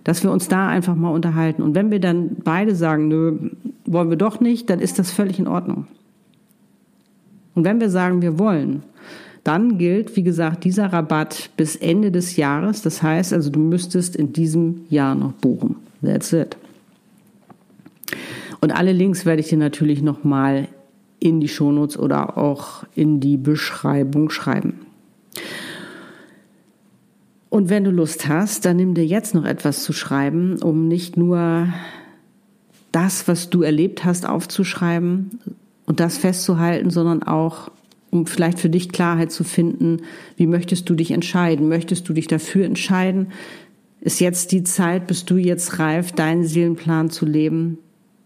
dass 0.04 0.24
wir 0.24 0.32
uns 0.32 0.48
da 0.48 0.68
einfach 0.68 0.96
mal 0.96 1.10
unterhalten. 1.10 1.62
Und 1.62 1.76
wenn 1.76 1.92
wir 1.92 2.00
dann 2.00 2.38
beide 2.44 2.76
sagen, 2.76 3.08
nö, 3.08 3.52
wollen 3.86 4.10
wir 4.10 4.18
doch 4.18 4.40
nicht, 4.40 4.70
dann 4.70 4.80
ist 4.80 5.00
das 5.00 5.12
völlig 5.12 5.40
in 5.40 5.48
Ordnung. 5.48 5.88
Und 7.56 7.64
wenn 7.64 7.80
wir 7.80 7.90
sagen, 7.90 8.22
wir 8.22 8.40
wollen, 8.40 8.84
dann 9.44 9.78
gilt, 9.78 10.16
wie 10.16 10.24
gesagt, 10.24 10.64
dieser 10.64 10.92
Rabatt 10.92 11.50
bis 11.58 11.76
Ende 11.76 12.12
des 12.12 12.38
Jahres. 12.38 12.82
Das 12.82 13.04
heißt 13.04 13.34
also, 13.34 13.50
du 13.50 13.60
müsstest 13.60 14.16
in 14.16 14.34
diesem 14.34 14.86
Jahr 14.90 15.16
noch 15.16 15.34
buchen. 15.34 15.76
That's 16.02 16.32
it. 16.34 16.58
Und 18.62 18.72
alle 18.72 18.94
Links 18.94 19.26
werde 19.26 19.42
ich 19.42 19.50
dir 19.50 19.58
natürlich 19.58 20.02
nochmal 20.02 20.70
in 21.20 21.40
die 21.40 21.48
Shownotes 21.48 21.98
oder 21.98 22.38
auch 22.38 22.84
in 22.96 23.20
die 23.20 23.38
Beschreibung 23.38 24.30
schreiben. 24.30 24.86
Und 27.54 27.70
wenn 27.70 27.84
du 27.84 27.92
Lust 27.92 28.28
hast, 28.28 28.66
dann 28.66 28.78
nimm 28.78 28.96
dir 28.96 29.06
jetzt 29.06 29.36
noch 29.36 29.46
etwas 29.46 29.84
zu 29.84 29.94
schreiben, 29.94 30.58
um 30.64 30.88
nicht 30.88 31.18
nur 31.18 31.68
das, 32.92 33.28
was 33.28 33.52
du 33.52 33.62
erlebt 33.62 34.04
hast, 34.04 34.28
aufzuschreiben 34.28 35.40
und 35.86 36.00
das 36.00 36.18
festzuhalten, 36.18 36.90
sondern 36.90 37.22
auch, 37.22 37.70
um 38.10 38.26
vielleicht 38.26 38.58
für 38.58 38.72
dich 38.72 38.90
Klarheit 38.90 39.32
zu 39.32 39.44
finden, 39.44 39.98
wie 40.36 40.48
möchtest 40.48 40.90
du 40.90 40.96
dich 40.96 41.12
entscheiden? 41.12 41.70
Möchtest 41.70 42.10
du 42.10 42.14
dich 42.14 42.26
dafür 42.26 42.66
entscheiden? 42.66 43.28
Ist 44.02 44.20
jetzt 44.20 44.52
die 44.52 44.64
Zeit, 44.64 45.06
bist 45.06 45.30
du 45.30 45.38
jetzt 45.38 45.78
reif, 45.78 46.12
deinen 46.12 46.46
Seelenplan 46.46 47.12
zu 47.12 47.28
leben? 47.28 47.78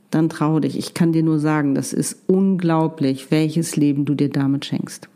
Dann 0.09 0.29
trau 0.29 0.61
dich. 0.61 0.77
Ich 0.77 0.93
kann 0.93 1.11
dir 1.11 1.23
nur 1.23 1.39
sagen, 1.39 1.75
das 1.75 1.91
ist 1.91 2.23
unglaublich, 2.27 3.29
welches 3.29 3.75
Leben 3.75 4.05
du 4.05 4.15
dir 4.15 4.29
damit 4.29 4.63
schenkst. 4.63 5.09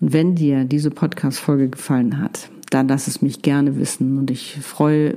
Und 0.00 0.12
wenn 0.12 0.34
dir 0.34 0.64
diese 0.64 0.90
Podcast-Folge 0.90 1.70
gefallen 1.70 2.20
hat, 2.20 2.50
dann 2.70 2.88
lass 2.88 3.06
es 3.06 3.22
mich 3.22 3.42
gerne 3.42 3.76
wissen 3.78 4.18
und 4.18 4.30
ich 4.30 4.58
freue 4.60 5.16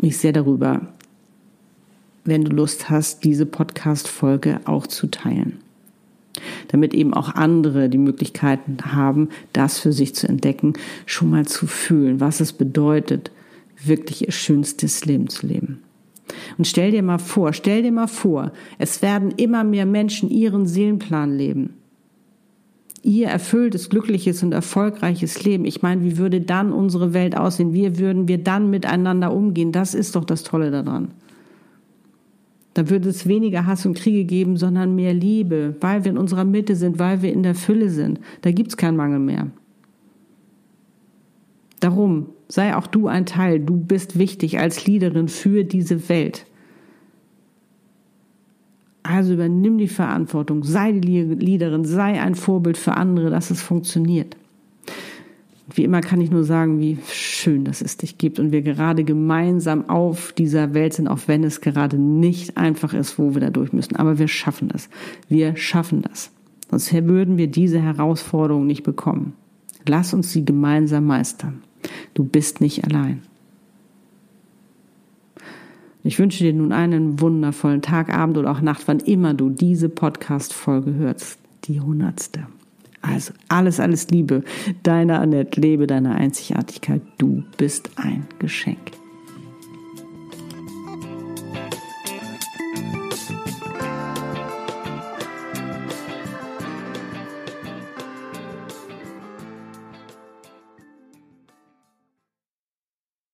mich 0.00 0.18
sehr 0.18 0.32
darüber, 0.32 0.80
wenn 2.24 2.44
du 2.44 2.52
Lust 2.52 2.88
hast, 2.88 3.24
diese 3.24 3.46
Podcast-Folge 3.46 4.60
auch 4.64 4.86
zu 4.86 5.08
teilen. 5.08 5.58
Damit 6.68 6.94
eben 6.94 7.12
auch 7.12 7.34
andere 7.34 7.88
die 7.88 7.98
Möglichkeiten 7.98 8.78
haben, 8.92 9.28
das 9.52 9.78
für 9.78 9.92
sich 9.92 10.14
zu 10.14 10.28
entdecken, 10.28 10.74
schon 11.04 11.30
mal 11.30 11.46
zu 11.46 11.66
fühlen, 11.66 12.20
was 12.20 12.40
es 12.40 12.52
bedeutet, 12.52 13.30
wirklich 13.84 14.26
ihr 14.26 14.32
schönstes 14.32 15.04
Leben 15.04 15.28
zu 15.28 15.46
leben. 15.46 15.82
Und 16.56 16.66
stell 16.66 16.92
dir 16.92 17.02
mal 17.02 17.18
vor, 17.18 17.52
stell 17.52 17.82
dir 17.82 17.92
mal 17.92 18.06
vor, 18.06 18.52
es 18.78 19.02
werden 19.02 19.32
immer 19.32 19.64
mehr 19.64 19.84
Menschen 19.84 20.30
ihren 20.30 20.66
Seelenplan 20.66 21.36
leben 21.36 21.74
ihr 23.02 23.28
erfülltes, 23.28 23.90
glückliches 23.90 24.42
und 24.42 24.52
erfolgreiches 24.52 25.44
Leben. 25.44 25.64
Ich 25.64 25.82
meine, 25.82 26.02
wie 26.02 26.18
würde 26.18 26.40
dann 26.40 26.72
unsere 26.72 27.12
Welt 27.12 27.36
aussehen? 27.36 27.72
Wie 27.72 27.98
würden 27.98 28.28
wir 28.28 28.38
dann 28.38 28.70
miteinander 28.70 29.32
umgehen? 29.32 29.72
Das 29.72 29.94
ist 29.94 30.14
doch 30.14 30.24
das 30.24 30.44
Tolle 30.44 30.70
daran. 30.70 31.08
Da 32.74 32.88
würde 32.88 33.08
es 33.08 33.26
weniger 33.26 33.66
Hass 33.66 33.84
und 33.84 33.98
Kriege 33.98 34.24
geben, 34.24 34.56
sondern 34.56 34.94
mehr 34.94 35.12
Liebe, 35.12 35.74
weil 35.80 36.04
wir 36.04 36.12
in 36.12 36.18
unserer 36.18 36.44
Mitte 36.44 36.74
sind, 36.74 36.98
weil 36.98 37.20
wir 37.20 37.32
in 37.32 37.42
der 37.42 37.54
Fülle 37.54 37.90
sind. 37.90 38.20
Da 38.40 38.50
gibt 38.50 38.70
es 38.70 38.76
keinen 38.76 38.96
Mangel 38.96 39.18
mehr. 39.18 39.48
Darum 41.80 42.28
sei 42.48 42.76
auch 42.76 42.86
du 42.86 43.08
ein 43.08 43.26
Teil. 43.26 43.58
Du 43.60 43.76
bist 43.76 44.18
wichtig 44.18 44.58
als 44.58 44.86
Leaderin 44.86 45.28
für 45.28 45.64
diese 45.64 46.08
Welt. 46.08 46.46
Also 49.02 49.34
übernimm 49.34 49.78
die 49.78 49.88
Verantwortung, 49.88 50.62
sei 50.62 50.92
die 50.92 51.22
Leaderin, 51.22 51.84
sei 51.84 52.20
ein 52.20 52.34
Vorbild 52.34 52.78
für 52.78 52.92
andere, 52.92 53.30
dass 53.30 53.50
es 53.50 53.60
funktioniert. 53.60 54.36
Wie 55.74 55.84
immer 55.84 56.00
kann 56.00 56.20
ich 56.20 56.30
nur 56.30 56.44
sagen, 56.44 56.80
wie 56.80 56.98
schön, 57.08 57.64
dass 57.64 57.82
es 57.82 57.96
dich 57.96 58.18
gibt 58.18 58.38
und 58.38 58.52
wir 58.52 58.62
gerade 58.62 59.04
gemeinsam 59.04 59.88
auf 59.88 60.32
dieser 60.32 60.74
Welt 60.74 60.92
sind, 60.92 61.08
auch 61.08 61.20
wenn 61.26 61.44
es 61.44 61.60
gerade 61.60 61.98
nicht 61.98 62.56
einfach 62.56 62.94
ist, 62.94 63.18
wo 63.18 63.34
wir 63.34 63.40
da 63.40 63.50
durch 63.50 63.72
müssen. 63.72 63.96
Aber 63.96 64.18
wir 64.18 64.28
schaffen 64.28 64.68
das. 64.68 64.88
Wir 65.28 65.56
schaffen 65.56 66.02
das. 66.02 66.30
Sonst 66.70 66.92
würden 66.92 67.38
wir 67.38 67.48
diese 67.48 67.80
Herausforderung 67.80 68.66
nicht 68.66 68.82
bekommen. 68.82 69.34
Lass 69.86 70.14
uns 70.14 70.32
sie 70.32 70.44
gemeinsam 70.44 71.06
meistern. 71.06 71.62
Du 72.14 72.24
bist 72.24 72.60
nicht 72.60 72.84
allein. 72.84 73.22
Ich 76.04 76.18
wünsche 76.18 76.42
dir 76.42 76.52
nun 76.52 76.72
einen 76.72 77.20
wundervollen 77.20 77.80
Tag, 77.80 78.12
Abend 78.12 78.36
oder 78.36 78.50
auch 78.50 78.60
Nacht, 78.60 78.82
wann 78.86 78.98
immer 78.98 79.34
du 79.34 79.50
diese 79.50 79.88
Podcast-Folge 79.88 80.94
hörst. 80.94 81.38
Die 81.64 81.80
hundertste. 81.80 82.46
Also 83.02 83.32
alles, 83.48 83.78
alles 83.78 84.08
Liebe. 84.08 84.42
Deine 84.82 85.20
Annette, 85.20 85.60
lebe 85.60 85.86
deine 85.86 86.14
Einzigartigkeit. 86.14 87.02
Du 87.18 87.44
bist 87.56 87.90
ein 87.96 88.26
Geschenk. 88.40 89.01